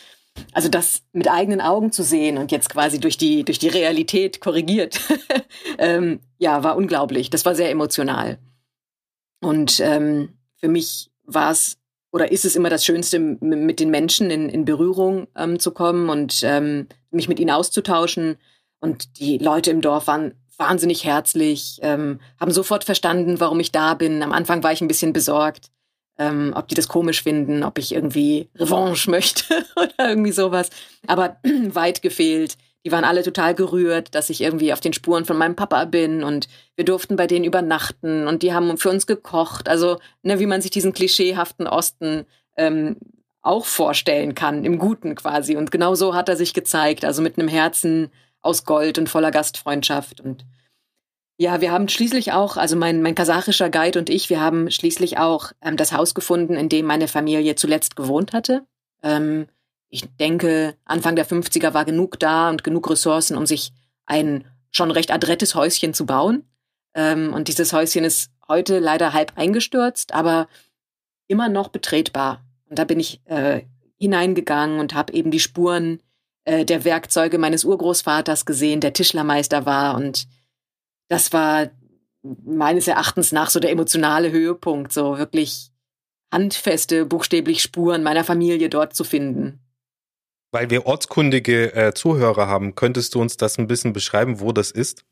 Also 0.52 0.68
das 0.68 1.02
mit 1.12 1.28
eigenen 1.28 1.60
Augen 1.60 1.92
zu 1.92 2.02
sehen 2.02 2.38
und 2.38 2.52
jetzt 2.52 2.70
quasi 2.70 3.00
durch 3.00 3.16
die, 3.18 3.44
durch 3.44 3.58
die 3.58 3.68
Realität 3.68 4.40
korrigiert, 4.40 5.00
ähm, 5.78 6.20
ja, 6.38 6.62
war 6.62 6.76
unglaublich. 6.76 7.30
Das 7.30 7.44
war 7.44 7.54
sehr 7.54 7.70
emotional. 7.70 8.38
Und 9.40 9.80
ähm, 9.80 10.38
für 10.56 10.68
mich 10.68 11.10
war 11.24 11.50
es 11.50 11.78
oder 12.16 12.32
ist 12.32 12.46
es 12.46 12.56
immer 12.56 12.70
das 12.70 12.82
Schönste, 12.82 13.18
mit 13.18 13.78
den 13.78 13.90
Menschen 13.90 14.30
in, 14.30 14.48
in 14.48 14.64
Berührung 14.64 15.26
ähm, 15.36 15.58
zu 15.58 15.70
kommen 15.72 16.08
und 16.08 16.40
ähm, 16.44 16.86
mich 17.10 17.28
mit 17.28 17.38
ihnen 17.38 17.50
auszutauschen. 17.50 18.36
Und 18.80 19.18
die 19.18 19.36
Leute 19.36 19.70
im 19.70 19.82
Dorf 19.82 20.06
waren 20.06 20.34
wahnsinnig 20.58 21.04
herzlich, 21.04 21.78
ähm, 21.82 22.20
haben 22.40 22.50
sofort 22.50 22.84
verstanden, 22.84 23.40
warum 23.40 23.60
ich 23.60 23.72
da 23.72 23.94
bin. 23.94 24.22
Am 24.22 24.32
Anfang 24.32 24.62
war 24.62 24.72
ich 24.72 24.80
ein 24.80 24.88
bisschen 24.88 25.12
besorgt 25.12 25.70
ähm, 26.18 26.52
ob 26.54 26.68
die 26.68 26.74
das 26.74 26.88
komisch 26.88 27.22
finden, 27.22 27.62
ob 27.62 27.78
ich 27.78 27.92
irgendwie 27.92 28.48
Revanche 28.56 29.10
möchte 29.10 29.44
oder 29.76 30.10
irgendwie 30.10 30.32
sowas. 30.32 30.70
Aber 31.06 31.36
weit 31.68 32.02
gefehlt. 32.02 32.56
Die 32.84 32.92
waren 32.92 33.04
alle 33.04 33.24
total 33.24 33.56
gerührt, 33.56 34.14
dass 34.14 34.30
ich 34.30 34.40
irgendwie 34.40 34.72
auf 34.72 34.78
den 34.78 34.92
Spuren 34.92 35.24
von 35.24 35.36
meinem 35.36 35.56
Papa 35.56 35.86
bin 35.86 36.22
und 36.22 36.46
wir 36.76 36.84
durften 36.84 37.16
bei 37.16 37.26
denen 37.26 37.44
übernachten 37.44 38.28
und 38.28 38.44
die 38.44 38.54
haben 38.54 38.78
für 38.78 38.90
uns 38.90 39.08
gekocht. 39.08 39.68
Also, 39.68 39.98
ne, 40.22 40.38
wie 40.38 40.46
man 40.46 40.62
sich 40.62 40.70
diesen 40.70 40.92
klischeehaften 40.92 41.66
Osten 41.66 42.26
ähm, 42.56 42.96
auch 43.42 43.66
vorstellen 43.66 44.36
kann, 44.36 44.64
im 44.64 44.78
Guten 44.78 45.16
quasi. 45.16 45.56
Und 45.56 45.72
genau 45.72 45.96
so 45.96 46.14
hat 46.14 46.28
er 46.28 46.36
sich 46.36 46.54
gezeigt, 46.54 47.04
also 47.04 47.22
mit 47.22 47.38
einem 47.38 47.48
Herzen 47.48 48.12
aus 48.46 48.64
Gold 48.64 48.98
und 48.98 49.08
voller 49.08 49.30
Gastfreundschaft. 49.30 50.20
Und 50.20 50.46
ja, 51.38 51.60
wir 51.60 51.70
haben 51.70 51.88
schließlich 51.88 52.32
auch, 52.32 52.56
also 52.56 52.76
mein, 52.76 53.02
mein 53.02 53.14
kasachischer 53.14 53.68
Guide 53.68 53.98
und 53.98 54.08
ich, 54.08 54.30
wir 54.30 54.40
haben 54.40 54.70
schließlich 54.70 55.18
auch 55.18 55.52
ähm, 55.60 55.76
das 55.76 55.92
Haus 55.92 56.14
gefunden, 56.14 56.54
in 56.54 56.68
dem 56.68 56.86
meine 56.86 57.08
Familie 57.08 57.56
zuletzt 57.56 57.96
gewohnt 57.96 58.32
hatte. 58.32 58.64
Ähm, 59.02 59.46
ich 59.88 60.08
denke, 60.18 60.74
Anfang 60.84 61.16
der 61.16 61.26
50er 61.26 61.74
war 61.74 61.84
genug 61.84 62.18
da 62.18 62.48
und 62.48 62.64
genug 62.64 62.88
Ressourcen, 62.90 63.36
um 63.36 63.46
sich 63.46 63.72
ein 64.06 64.44
schon 64.70 64.90
recht 64.90 65.10
adrettes 65.10 65.54
Häuschen 65.54 65.94
zu 65.94 66.06
bauen. 66.06 66.44
Ähm, 66.94 67.32
und 67.34 67.48
dieses 67.48 67.72
Häuschen 67.72 68.04
ist 68.04 68.30
heute 68.48 68.78
leider 68.78 69.12
halb 69.12 69.32
eingestürzt, 69.36 70.14
aber 70.14 70.48
immer 71.28 71.48
noch 71.48 71.68
betretbar. 71.68 72.44
Und 72.68 72.78
da 72.78 72.84
bin 72.84 73.00
ich 73.00 73.20
äh, 73.26 73.62
hineingegangen 73.98 74.80
und 74.80 74.94
habe 74.94 75.12
eben 75.12 75.30
die 75.30 75.40
Spuren 75.40 76.00
äh, 76.46 76.64
der 76.64 76.84
Werkzeuge 76.84 77.38
meines 77.38 77.64
Urgroßvaters 77.64 78.46
gesehen, 78.46 78.80
der 78.80 78.92
Tischlermeister 78.92 79.66
war 79.66 79.96
und 79.96 80.26
das 81.08 81.32
war 81.32 81.68
meines 82.22 82.88
Erachtens 82.88 83.32
nach 83.32 83.50
so 83.50 83.60
der 83.60 83.70
emotionale 83.70 84.32
Höhepunkt, 84.32 84.92
so 84.92 85.18
wirklich 85.18 85.70
handfeste, 86.32 87.06
buchstäblich 87.06 87.62
Spuren 87.62 88.02
meiner 88.02 88.24
Familie 88.24 88.68
dort 88.68 88.94
zu 88.94 89.04
finden. 89.04 89.60
Weil 90.52 90.70
wir 90.70 90.86
ortskundige 90.86 91.74
äh, 91.74 91.94
Zuhörer 91.94 92.48
haben, 92.48 92.74
könntest 92.74 93.14
du 93.14 93.20
uns 93.20 93.36
das 93.36 93.58
ein 93.58 93.66
bisschen 93.66 93.92
beschreiben, 93.92 94.40
wo 94.40 94.52
das 94.52 94.70
ist? 94.70 95.04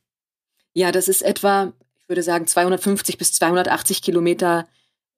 Ja, 0.73 0.91
das 0.91 1.09
ist 1.09 1.23
etwa, 1.23 1.73
ich 2.01 2.09
würde 2.09 2.23
sagen, 2.23 2.47
250 2.47 3.19
bis 3.19 3.33
280 3.33 4.03
Kilometer 4.03 4.67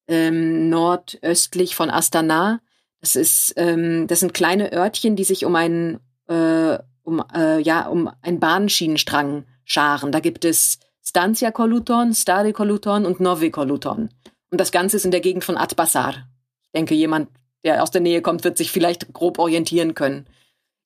ähm, 0.08 0.68
nordöstlich 0.68 1.76
von 1.76 1.90
Astana. 1.90 2.60
Das 3.00 3.16
ist, 3.16 3.54
ähm, 3.56 4.06
das 4.06 4.20
sind 4.20 4.34
kleine 4.34 4.72
Örtchen, 4.72 5.16
die 5.16 5.24
sich 5.24 5.44
um 5.44 5.54
einen, 5.54 6.00
äh, 6.28 6.78
um, 7.02 7.22
äh, 7.34 7.60
ja, 7.60 7.86
um 7.86 8.10
einen 8.22 8.40
Bahnschienenstrang 8.40 9.44
scharen. 9.64 10.12
Da 10.12 10.20
gibt 10.20 10.44
es 10.44 10.78
Stancia 11.02 11.50
Koluton, 11.50 12.14
Stare 12.14 12.52
Koluton 12.52 13.06
und 13.06 13.20
Novi 13.20 13.50
Koluton. 13.50 14.10
Und 14.50 14.60
das 14.60 14.72
Ganze 14.72 14.96
ist 14.96 15.04
in 15.04 15.10
der 15.10 15.20
Gegend 15.20 15.44
von 15.44 15.56
Atbasar. 15.56 16.28
Ich 16.62 16.70
denke, 16.74 16.94
jemand, 16.94 17.28
der 17.64 17.82
aus 17.82 17.90
der 17.90 18.00
Nähe 18.00 18.22
kommt, 18.22 18.44
wird 18.44 18.58
sich 18.58 18.70
vielleicht 18.70 19.12
grob 19.12 19.38
orientieren 19.38 19.94
können. 19.94 20.26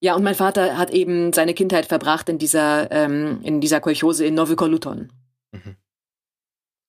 Ja, 0.01 0.15
und 0.15 0.23
mein 0.23 0.35
Vater 0.35 0.79
hat 0.79 0.91
eben 0.91 1.33
seine 1.33 1.53
Kindheit 1.53 1.87
verbracht 1.87 2.29
in 2.29 2.39
dieser, 2.39 2.91
ähm, 2.91 3.41
in 3.43 3.61
dieser 3.61 3.81
Kolchose 3.81 4.25
in 4.25 4.35
Novi 4.35 4.57
Koluton. 4.57 5.13
Mhm. 5.53 5.77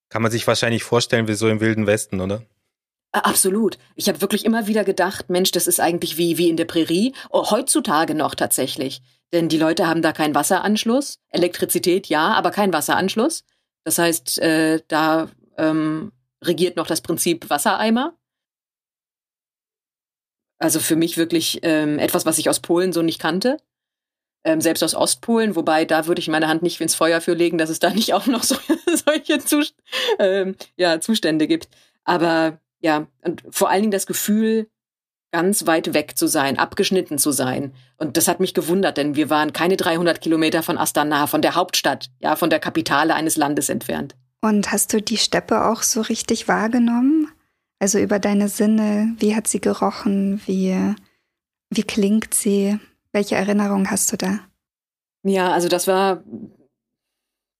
Kann 0.09 0.21
man 0.21 0.31
sich 0.31 0.47
wahrscheinlich 0.47 0.83
vorstellen, 0.83 1.27
wie 1.27 1.33
so 1.33 1.49
im 1.49 1.59
Wilden 1.59 1.87
Westen, 1.87 2.21
oder? 2.21 2.43
Absolut. 3.13 3.77
Ich 3.95 4.07
habe 4.07 4.21
wirklich 4.21 4.45
immer 4.45 4.67
wieder 4.67 4.83
gedacht, 4.83 5.29
Mensch, 5.29 5.51
das 5.51 5.67
ist 5.67 5.79
eigentlich 5.79 6.17
wie, 6.17 6.37
wie 6.37 6.49
in 6.49 6.55
der 6.57 6.65
Prärie. 6.65 7.13
Oh, 7.29 7.51
heutzutage 7.51 8.15
noch 8.15 8.35
tatsächlich. 8.35 9.01
Denn 9.33 9.49
die 9.49 9.57
Leute 9.57 9.87
haben 9.87 10.01
da 10.01 10.13
keinen 10.13 10.35
Wasseranschluss. 10.35 11.19
Elektrizität 11.29 12.07
ja, 12.07 12.33
aber 12.33 12.51
kein 12.51 12.71
Wasseranschluss. 12.71 13.43
Das 13.83 13.97
heißt, 13.97 14.39
äh, 14.39 14.81
da 14.87 15.29
ähm, 15.57 16.13
regiert 16.41 16.77
noch 16.77 16.87
das 16.87 17.01
Prinzip 17.01 17.49
Wassereimer. 17.49 18.17
Also 20.57 20.79
für 20.79 20.95
mich 20.95 21.17
wirklich 21.17 21.59
ähm, 21.63 21.99
etwas, 21.99 22.25
was 22.25 22.37
ich 22.37 22.49
aus 22.49 22.59
Polen 22.59 22.93
so 22.93 23.01
nicht 23.01 23.19
kannte 23.19 23.57
ähm, 24.43 24.61
selbst 24.61 24.83
aus 24.83 24.95
Ostpolen, 24.95 25.55
wobei 25.55 25.85
da 25.85 26.07
würde 26.07 26.19
ich 26.19 26.27
meine 26.27 26.47
Hand 26.47 26.63
nicht 26.63 26.81
ins 26.81 26.95
Feuer 26.95 27.21
für 27.21 27.33
legen, 27.33 27.57
dass 27.57 27.69
es 27.69 27.79
da 27.79 27.91
nicht 27.91 28.13
auch 28.13 28.25
noch 28.27 28.43
so, 28.43 28.55
solche 29.05 29.39
Zust 29.39 29.75
ähm, 30.19 30.55
ja, 30.77 30.99
Zustände 30.99 31.47
gibt. 31.47 31.69
Aber 32.03 32.59
ja, 32.81 33.07
und 33.21 33.43
vor 33.49 33.69
allen 33.69 33.81
Dingen 33.81 33.91
das 33.91 34.05
Gefühl, 34.05 34.67
ganz 35.31 35.65
weit 35.65 35.93
weg 35.93 36.17
zu 36.17 36.27
sein, 36.27 36.59
abgeschnitten 36.59 37.17
zu 37.17 37.31
sein. 37.31 37.73
Und 37.97 38.17
das 38.17 38.27
hat 38.27 38.39
mich 38.39 38.53
gewundert, 38.53 38.97
denn 38.97 39.15
wir 39.15 39.29
waren 39.29 39.53
keine 39.53 39.77
300 39.77 40.19
Kilometer 40.19 40.61
von 40.61 40.77
Astana, 40.77 41.27
von 41.27 41.41
der 41.41 41.55
Hauptstadt, 41.55 42.09
ja, 42.19 42.35
von 42.35 42.49
der 42.49 42.59
Kapitale 42.59 43.15
eines 43.15 43.37
Landes 43.37 43.69
entfernt. 43.69 44.15
Und 44.41 44.71
hast 44.71 44.91
du 44.93 45.01
die 45.01 45.17
Steppe 45.17 45.65
auch 45.65 45.83
so 45.83 46.01
richtig 46.01 46.47
wahrgenommen? 46.47 47.29
Also 47.79 47.99
über 47.99 48.19
deine 48.19 48.49
Sinne, 48.49 49.15
wie 49.17 49.35
hat 49.35 49.47
sie 49.47 49.61
gerochen, 49.61 50.41
wie, 50.45 50.93
wie 51.69 51.83
klingt 51.83 52.33
sie? 52.33 52.79
Welche 53.13 53.35
Erinnerung 53.35 53.89
hast 53.89 54.11
du 54.11 54.17
da? 54.17 54.39
Ja, 55.23 55.51
also 55.51 55.67
das 55.67 55.87
war 55.87 56.23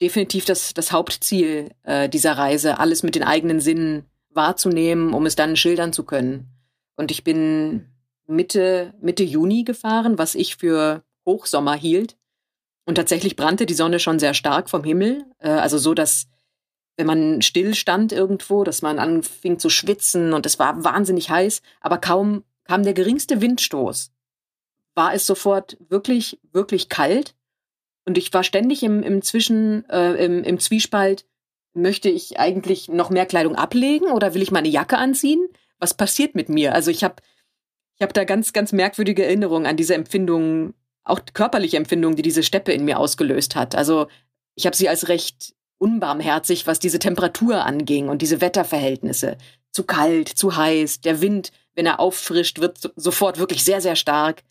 definitiv 0.01 0.45
das, 0.45 0.73
das 0.73 0.91
Hauptziel 0.91 1.71
äh, 1.83 2.09
dieser 2.09 2.33
Reise, 2.33 2.79
alles 2.79 3.03
mit 3.03 3.15
den 3.15 3.23
eigenen 3.23 3.59
Sinnen 3.59 4.05
wahrzunehmen, 4.33 5.13
um 5.13 5.25
es 5.25 5.35
dann 5.35 5.55
schildern 5.55 5.93
zu 5.93 6.03
können. 6.03 6.47
Und 6.95 7.11
ich 7.11 7.23
bin 7.23 7.87
Mitte, 8.27 8.93
Mitte 9.01 9.23
Juni 9.23 9.63
gefahren, 9.63 10.17
was 10.17 10.35
ich 10.35 10.55
für 10.55 11.03
Hochsommer 11.25 11.75
hielt. 11.75 12.17
Und 12.85 12.95
tatsächlich 12.95 13.35
brannte 13.35 13.65
die 13.65 13.73
Sonne 13.73 13.99
schon 13.99 14.19
sehr 14.19 14.33
stark 14.33 14.69
vom 14.69 14.83
Himmel. 14.83 15.25
Äh, 15.39 15.49
also 15.49 15.77
so, 15.77 15.93
dass 15.93 16.27
wenn 16.97 17.07
man 17.07 17.41
still 17.41 17.73
stand 17.73 18.11
irgendwo, 18.11 18.63
dass 18.63 18.81
man 18.81 18.99
anfing 18.99 19.59
zu 19.59 19.69
schwitzen 19.69 20.33
und 20.33 20.45
es 20.45 20.59
war 20.59 20.83
wahnsinnig 20.83 21.29
heiß, 21.29 21.61
aber 21.79 21.97
kaum 21.97 22.43
kam 22.63 22.83
der 22.83 22.93
geringste 22.93 23.41
Windstoß, 23.41 24.11
war 24.95 25.13
es 25.13 25.25
sofort 25.25 25.77
wirklich, 25.89 26.39
wirklich 26.51 26.89
kalt. 26.89 27.35
Und 28.05 28.17
ich 28.17 28.33
war 28.33 28.43
ständig 28.43 28.83
im, 28.83 29.03
im 29.03 29.21
Zwischen, 29.21 29.87
äh, 29.89 30.13
im, 30.25 30.43
im 30.43 30.59
Zwiespalt, 30.59 31.25
möchte 31.73 32.09
ich 32.09 32.39
eigentlich 32.39 32.89
noch 32.89 33.09
mehr 33.09 33.25
Kleidung 33.25 33.55
ablegen 33.55 34.07
oder 34.07 34.33
will 34.33 34.41
ich 34.41 34.51
meine 34.51 34.67
Jacke 34.67 34.97
anziehen? 34.97 35.47
Was 35.79 35.93
passiert 35.93 36.35
mit 36.35 36.49
mir? 36.49 36.73
Also 36.73 36.91
ich 36.91 37.03
habe 37.03 37.15
ich 37.95 38.03
hab 38.03 38.13
da 38.13 38.23
ganz, 38.23 38.53
ganz 38.53 38.71
merkwürdige 38.71 39.25
Erinnerungen 39.25 39.67
an 39.67 39.77
diese 39.77 39.95
Empfindungen, 39.95 40.73
auch 41.03 41.19
körperliche 41.33 41.77
Empfindungen, 41.77 42.15
die 42.15 42.23
diese 42.23 42.43
Steppe 42.43 42.73
in 42.73 42.85
mir 42.85 42.99
ausgelöst 42.99 43.55
hat. 43.55 43.75
Also 43.75 44.07
ich 44.55 44.65
habe 44.65 44.75
sie 44.75 44.89
als 44.89 45.07
recht 45.07 45.53
unbarmherzig, 45.77 46.67
was 46.67 46.79
diese 46.79 46.99
Temperatur 46.99 47.65
anging 47.65 48.09
und 48.09 48.21
diese 48.21 48.41
Wetterverhältnisse. 48.41 49.37
Zu 49.71 49.83
kalt, 49.83 50.29
zu 50.29 50.55
heiß, 50.55 51.01
der 51.01 51.21
Wind, 51.21 51.51
wenn 51.73 51.85
er 51.85 51.99
auffrischt, 51.99 52.59
wird 52.59 52.91
sofort 52.95 53.39
wirklich 53.39 53.63
sehr, 53.63 53.81
sehr 53.81 53.95
stark. 53.95 54.43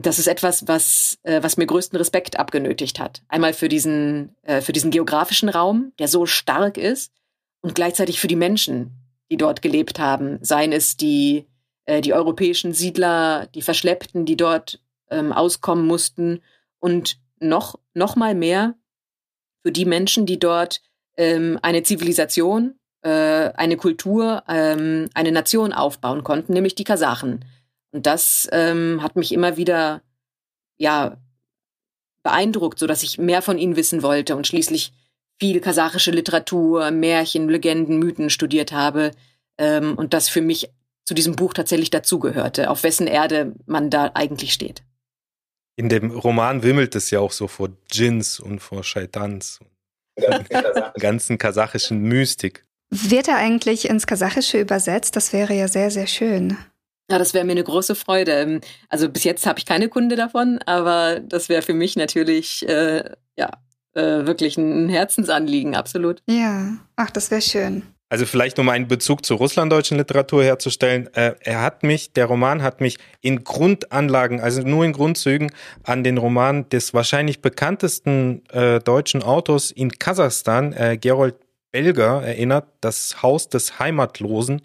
Das 0.00 0.18
ist 0.18 0.26
etwas, 0.26 0.66
was, 0.66 1.18
äh, 1.22 1.42
was 1.42 1.58
mir 1.58 1.66
größten 1.66 1.98
Respekt 1.98 2.38
abgenötigt 2.38 2.98
hat. 2.98 3.22
Einmal 3.28 3.52
für 3.52 3.68
diesen, 3.68 4.34
äh, 4.40 4.62
für 4.62 4.72
diesen 4.72 4.90
geografischen 4.90 5.50
Raum, 5.50 5.92
der 5.98 6.08
so 6.08 6.24
stark 6.24 6.78
ist, 6.78 7.12
und 7.60 7.74
gleichzeitig 7.74 8.18
für 8.18 8.26
die 8.26 8.36
Menschen, 8.36 8.92
die 9.30 9.36
dort 9.36 9.60
gelebt 9.60 9.98
haben. 9.98 10.38
Seien 10.40 10.72
es 10.72 10.96
die, 10.96 11.46
äh, 11.84 12.00
die 12.00 12.14
europäischen 12.14 12.72
Siedler, 12.72 13.48
die 13.54 13.60
Verschleppten, 13.60 14.24
die 14.24 14.36
dort 14.36 14.80
ähm, 15.10 15.30
auskommen 15.30 15.86
mussten, 15.86 16.40
und 16.78 17.18
noch, 17.38 17.78
noch 17.92 18.16
mal 18.16 18.34
mehr 18.34 18.74
für 19.62 19.72
die 19.72 19.84
Menschen, 19.84 20.24
die 20.24 20.38
dort 20.38 20.80
ähm, 21.18 21.58
eine 21.60 21.82
Zivilisation, 21.82 22.78
äh, 23.02 23.10
eine 23.10 23.76
Kultur, 23.76 24.42
ähm, 24.48 25.10
eine 25.12 25.32
Nation 25.32 25.74
aufbauen 25.74 26.24
konnten, 26.24 26.54
nämlich 26.54 26.74
die 26.74 26.84
Kasachen 26.84 27.44
und 27.92 28.06
das 28.06 28.48
ähm, 28.52 29.02
hat 29.02 29.16
mich 29.16 29.32
immer 29.32 29.56
wieder, 29.56 30.02
ja, 30.78 31.18
beeindruckt, 32.22 32.78
so 32.78 32.86
dass 32.86 33.02
ich 33.02 33.18
mehr 33.18 33.42
von 33.42 33.58
ihnen 33.58 33.76
wissen 33.76 34.02
wollte 34.02 34.36
und 34.36 34.46
schließlich 34.46 34.92
viel 35.38 35.60
kasachische 35.60 36.10
Literatur, 36.10 36.90
Märchen, 36.90 37.48
Legenden, 37.48 37.98
Mythen 37.98 38.30
studiert 38.30 38.72
habe 38.72 39.10
ähm, 39.58 39.96
und 39.96 40.14
das 40.14 40.28
für 40.28 40.40
mich 40.40 40.70
zu 41.04 41.14
diesem 41.14 41.34
Buch 41.34 41.52
tatsächlich 41.52 41.90
dazugehörte, 41.90 42.70
auf 42.70 42.84
wessen 42.84 43.06
Erde 43.06 43.54
man 43.66 43.90
da 43.90 44.12
eigentlich 44.14 44.52
steht. 44.52 44.82
In 45.76 45.88
dem 45.88 46.10
Roman 46.10 46.62
wimmelt 46.62 46.94
es 46.94 47.10
ja 47.10 47.18
auch 47.18 47.32
so 47.32 47.48
vor 47.48 47.70
Djinns 47.92 48.38
und 48.38 48.60
vor 48.60 48.84
Shaitans, 48.84 49.58
ganzen 50.98 51.38
kasachischen 51.38 52.02
Mystik. 52.02 52.64
Wird 52.90 53.26
er 53.26 53.36
eigentlich 53.36 53.88
ins 53.88 54.06
Kasachische 54.06 54.60
übersetzt? 54.60 55.16
Das 55.16 55.32
wäre 55.32 55.54
ja 55.54 55.66
sehr, 55.66 55.90
sehr 55.90 56.06
schön. 56.06 56.56
Ja, 57.10 57.18
das 57.18 57.34
wäre 57.34 57.44
mir 57.44 57.52
eine 57.52 57.64
große 57.64 57.94
Freude. 57.94 58.32
Ähm, 58.32 58.60
also 58.88 59.08
bis 59.08 59.24
jetzt 59.24 59.46
habe 59.46 59.58
ich 59.58 59.66
keine 59.66 59.88
Kunde 59.88 60.16
davon, 60.16 60.58
aber 60.66 61.20
das 61.20 61.48
wäre 61.48 61.62
für 61.62 61.74
mich 61.74 61.96
natürlich 61.96 62.66
äh, 62.68 63.04
ja 63.36 63.50
äh, 63.94 64.26
wirklich 64.26 64.56
ein 64.56 64.88
Herzensanliegen, 64.88 65.74
absolut. 65.74 66.22
Ja, 66.26 66.76
ach, 66.96 67.10
das 67.10 67.30
wäre 67.30 67.42
schön. 67.42 67.82
Also 68.12 68.26
vielleicht 68.26 68.58
um 68.58 68.68
einen 68.68 68.88
Bezug 68.88 69.24
zur 69.24 69.38
russlanddeutschen 69.38 69.96
Literatur 69.96 70.44
herzustellen, 70.44 71.08
äh, 71.14 71.34
er 71.40 71.62
hat 71.62 71.82
mich, 71.82 72.12
der 72.12 72.26
Roman 72.26 72.62
hat 72.62 72.82
mich 72.82 72.98
in 73.22 73.42
Grundanlagen, 73.42 74.38
also 74.38 74.60
nur 74.60 74.84
in 74.84 74.92
Grundzügen, 74.92 75.50
an 75.82 76.04
den 76.04 76.18
Roman 76.18 76.68
des 76.68 76.92
wahrscheinlich 76.92 77.40
bekanntesten 77.40 78.42
äh, 78.50 78.80
deutschen 78.80 79.22
Autors 79.22 79.70
in 79.70 79.92
Kasachstan, 79.92 80.74
äh, 80.74 80.98
Gerold 80.98 81.36
Belger, 81.70 82.22
erinnert, 82.22 82.66
das 82.82 83.22
Haus 83.22 83.48
des 83.48 83.78
Heimatlosen. 83.78 84.60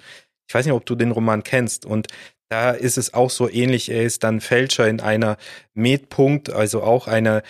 Ich 0.47 0.53
weiß 0.53 0.65
nicht, 0.65 0.73
ob 0.73 0.85
du 0.85 0.95
den 0.95 1.11
Roman 1.11 1.43
kennst. 1.43 1.85
Und 1.85 2.07
da 2.49 2.71
ist 2.71 2.97
es 2.97 3.13
auch 3.13 3.29
so 3.29 3.49
ähnlich. 3.49 3.89
Er 3.89 4.03
ist 4.03 4.23
dann 4.23 4.41
Fälscher 4.41 4.87
in 4.87 5.01
einer 5.01 5.37
Medpunkt, 5.73 6.49
also 6.49 6.81
auch 6.83 7.07
einer 7.07 7.43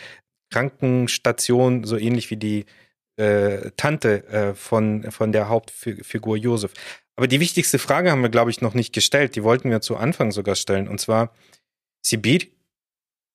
Krankenstation, 0.52 1.84
so 1.84 1.98
ähnlich 1.98 2.32
wie 2.32 2.38
die 2.38 2.66
äh, 3.18 3.72
Tante 3.78 4.28
äh, 4.28 4.56
von, 4.56 5.12
von 5.12 5.32
der 5.32 5.50
Hauptfigur 5.50 6.38
Josef. 6.38 6.74
Aber 7.16 7.28
die 7.28 7.40
wichtigste 7.40 7.80
Frage 7.80 8.12
haben 8.12 8.22
wir, 8.22 8.30
glaube 8.30 8.52
ich, 8.52 8.62
noch 8.62 8.74
nicht 8.74 8.94
gestellt. 8.94 9.36
Die 9.36 9.44
wollten 9.44 9.70
wir 9.70 9.82
zu 9.82 9.98
Anfang 9.98 10.32
sogar 10.32 10.56
stellen. 10.56 10.88
Und 10.88 11.00
zwar, 11.00 11.34
Sibir 12.06 12.46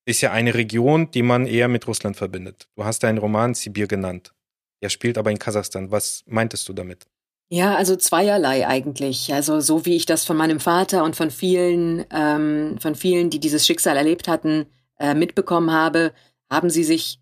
ist 0.04 0.20
ja 0.20 0.32
eine 0.32 0.54
Region, 0.54 1.10
die 1.10 1.22
man 1.22 1.46
eher 1.46 1.68
mit 1.68 1.86
Russland 1.86 2.16
verbindet. 2.16 2.68
Du 2.76 2.84
hast 2.84 3.02
deinen 3.02 3.18
Roman 3.18 3.54
Sibir 3.54 3.86
genannt. 3.86 4.34
Der 4.82 4.88
spielt 4.88 5.18
aber 5.18 5.30
in 5.30 5.38
Kasachstan. 5.38 5.90
Was 5.90 6.24
meintest 6.26 6.68
du 6.68 6.72
damit? 6.72 7.06
Ja, 7.54 7.74
also 7.74 7.96
zweierlei 7.96 8.66
eigentlich. 8.66 9.34
Also 9.34 9.60
so 9.60 9.84
wie 9.84 9.94
ich 9.94 10.06
das 10.06 10.24
von 10.24 10.38
meinem 10.38 10.58
Vater 10.58 11.04
und 11.04 11.16
von 11.16 11.30
vielen, 11.30 12.02
ähm, 12.10 12.78
von 12.80 12.94
vielen, 12.94 13.28
die 13.28 13.40
dieses 13.40 13.66
Schicksal 13.66 13.98
erlebt 13.98 14.26
hatten, 14.26 14.64
äh, 14.98 15.12
mitbekommen 15.12 15.70
habe, 15.70 16.14
haben 16.50 16.70
sie 16.70 16.82
sich 16.82 17.20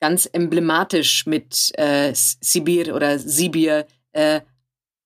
ganz 0.00 0.28
emblematisch 0.30 1.24
mit 1.24 1.72
äh, 1.78 2.12
Sibir 2.14 2.94
oder 2.94 3.18
Sibir 3.18 3.86
äh, 4.12 4.42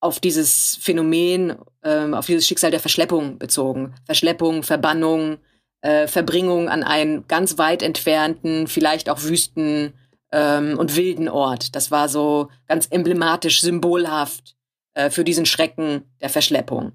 auf 0.01 0.19
dieses 0.19 0.77
Phänomen, 0.83 1.55
äh, 1.83 2.13
auf 2.13 2.27
dieses 2.27 2.45
Schicksal 2.49 2.73
der 2.73 2.81
Verschleppung 2.81 3.39
bezogen. 3.39 3.95
Verschleppung, 4.07 4.65
Verbannung, 4.65 5.39
äh, 5.83 6.09
Verbringung 6.09 6.69
an 6.69 6.83
einen 6.83 7.29
ganz 7.29 7.59
weit 7.59 7.81
entfernten, 7.85 8.67
vielleicht 8.67 9.09
auch 9.09 9.23
Wüsten 9.23 9.93
ähm, 10.33 10.79
und 10.79 10.97
wilden 10.97 11.29
Ort. 11.29 11.75
Das 11.75 11.91
war 11.91 12.09
so 12.09 12.49
ganz 12.67 12.87
emblematisch, 12.91 13.61
symbolhaft 13.61 14.57
äh, 14.95 15.11
für 15.11 15.25
diesen 15.25 15.47
Schrecken 15.47 16.03
der 16.21 16.31
Verschleppung. 16.31 16.93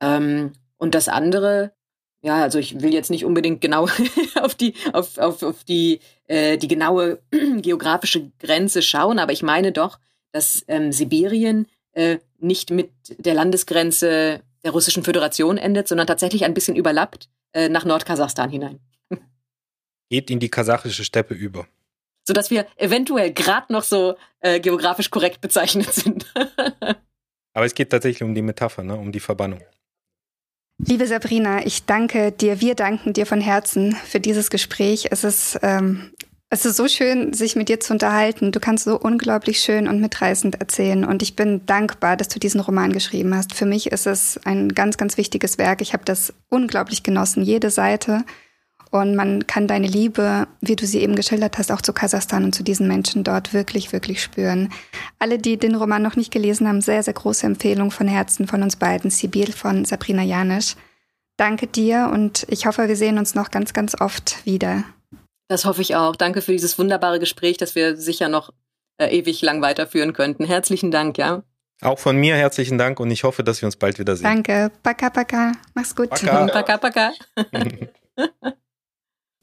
Ähm, 0.00 0.52
und 0.78 0.94
das 0.94 1.08
andere, 1.08 1.72
ja, 2.22 2.42
also 2.42 2.58
ich 2.58 2.80
will 2.80 2.92
jetzt 2.92 3.10
nicht 3.10 3.24
unbedingt 3.24 3.60
genau 3.60 3.88
auf 4.40 4.54
die, 4.54 4.74
auf, 4.92 5.18
auf, 5.18 5.42
auf 5.42 5.64
die, 5.64 6.00
äh, 6.26 6.58
die 6.58 6.68
genaue 6.68 7.20
geografische 7.62 8.30
Grenze 8.38 8.82
schauen, 8.82 9.18
aber 9.18 9.32
ich 9.32 9.42
meine 9.42 9.72
doch, 9.72 9.98
dass 10.32 10.64
ähm, 10.68 10.92
Sibirien 10.92 11.66
äh, 11.92 12.18
nicht 12.38 12.70
mit 12.70 12.90
der 13.18 13.34
Landesgrenze 13.34 14.40
der 14.64 14.70
Russischen 14.70 15.04
Föderation 15.04 15.58
endet, 15.58 15.88
sondern 15.88 16.06
tatsächlich 16.06 16.44
ein 16.44 16.54
bisschen 16.54 16.76
überlappt 16.76 17.28
äh, 17.52 17.68
nach 17.68 17.84
Nordkasachstan 17.84 18.50
hinein. 18.50 18.80
Geht 20.08 20.30
in 20.30 20.40
die 20.40 20.50
kasachische 20.50 21.04
Steppe 21.04 21.34
über. 21.34 21.66
Sodass 22.24 22.50
wir 22.50 22.66
eventuell 22.76 23.32
gerade 23.32 23.72
noch 23.72 23.82
so 23.82 24.16
äh, 24.40 24.60
geografisch 24.60 25.10
korrekt 25.10 25.40
bezeichnet 25.40 25.92
sind. 25.92 26.32
Aber 27.54 27.66
es 27.66 27.74
geht 27.74 27.90
tatsächlich 27.90 28.22
um 28.22 28.34
die 28.34 28.42
Metapher, 28.42 28.82
ne? 28.82 28.96
um 28.96 29.12
die 29.12 29.20
Verbannung. 29.20 29.60
Liebe 30.78 31.06
Sabrina, 31.06 31.64
ich 31.64 31.84
danke 31.84 32.32
dir, 32.32 32.60
wir 32.60 32.74
danken 32.74 33.12
dir 33.12 33.26
von 33.26 33.40
Herzen 33.40 33.94
für 33.94 34.20
dieses 34.20 34.50
Gespräch. 34.50 35.08
Es 35.10 35.22
ist, 35.22 35.58
ähm, 35.62 36.10
es 36.48 36.64
ist 36.64 36.76
so 36.76 36.88
schön, 36.88 37.32
sich 37.32 37.54
mit 37.54 37.68
dir 37.68 37.78
zu 37.78 37.92
unterhalten. 37.92 38.50
Du 38.50 38.58
kannst 38.58 38.84
so 38.84 38.98
unglaublich 38.98 39.60
schön 39.60 39.86
und 39.86 40.00
mitreißend 40.00 40.60
erzählen. 40.60 41.04
Und 41.04 41.22
ich 41.22 41.36
bin 41.36 41.64
dankbar, 41.66 42.16
dass 42.16 42.28
du 42.28 42.40
diesen 42.40 42.60
Roman 42.60 42.92
geschrieben 42.92 43.34
hast. 43.34 43.54
Für 43.54 43.66
mich 43.66 43.92
ist 43.92 44.06
es 44.06 44.40
ein 44.44 44.70
ganz, 44.70 44.96
ganz 44.96 45.16
wichtiges 45.16 45.56
Werk. 45.56 45.82
Ich 45.82 45.92
habe 45.92 46.04
das 46.04 46.34
unglaublich 46.48 47.02
genossen, 47.02 47.42
jede 47.42 47.70
Seite. 47.70 48.24
Und 48.92 49.16
man 49.16 49.46
kann 49.46 49.66
deine 49.66 49.86
Liebe, 49.86 50.46
wie 50.60 50.76
du 50.76 50.86
sie 50.86 51.00
eben 51.00 51.16
geschildert 51.16 51.56
hast, 51.56 51.72
auch 51.72 51.80
zu 51.80 51.94
Kasachstan 51.94 52.44
und 52.44 52.54
zu 52.54 52.62
diesen 52.62 52.86
Menschen 52.86 53.24
dort 53.24 53.54
wirklich, 53.54 53.90
wirklich 53.90 54.22
spüren. 54.22 54.70
Alle, 55.18 55.38
die 55.38 55.56
den 55.56 55.74
Roman 55.74 56.02
noch 56.02 56.14
nicht 56.14 56.30
gelesen 56.30 56.68
haben, 56.68 56.82
sehr, 56.82 57.02
sehr 57.02 57.14
große 57.14 57.46
Empfehlung 57.46 57.90
von 57.90 58.06
Herzen 58.06 58.46
von 58.46 58.62
uns 58.62 58.76
beiden. 58.76 59.10
Sibyl 59.10 59.50
von 59.50 59.86
Sabrina 59.86 60.22
Janisch. 60.22 60.76
Danke 61.38 61.68
dir 61.68 62.10
und 62.12 62.44
ich 62.50 62.66
hoffe, 62.66 62.86
wir 62.86 62.96
sehen 62.96 63.16
uns 63.16 63.34
noch 63.34 63.50
ganz, 63.50 63.72
ganz 63.72 63.98
oft 63.98 64.44
wieder. 64.44 64.84
Das 65.48 65.64
hoffe 65.64 65.80
ich 65.80 65.96
auch. 65.96 66.14
Danke 66.14 66.42
für 66.42 66.52
dieses 66.52 66.78
wunderbare 66.78 67.18
Gespräch, 67.18 67.56
das 67.56 67.74
wir 67.74 67.96
sicher 67.96 68.28
noch 68.28 68.52
äh, 68.98 69.06
ewig 69.06 69.40
lang 69.40 69.62
weiterführen 69.62 70.12
könnten. 70.12 70.44
Herzlichen 70.44 70.90
Dank, 70.90 71.16
ja. 71.16 71.42
Auch 71.80 71.98
von 71.98 72.18
mir 72.18 72.36
herzlichen 72.36 72.76
Dank 72.76 73.00
und 73.00 73.10
ich 73.10 73.24
hoffe, 73.24 73.42
dass 73.42 73.62
wir 73.62 73.66
uns 73.66 73.76
bald 73.76 73.98
wiedersehen. 73.98 74.24
Danke. 74.24 74.70
Paka, 74.82 75.08
paka. 75.08 75.52
Mach's 75.72 75.96
gut. 75.96 76.10
Paka, 76.10 76.76
paka. 76.76 76.76
paka. 76.76 78.52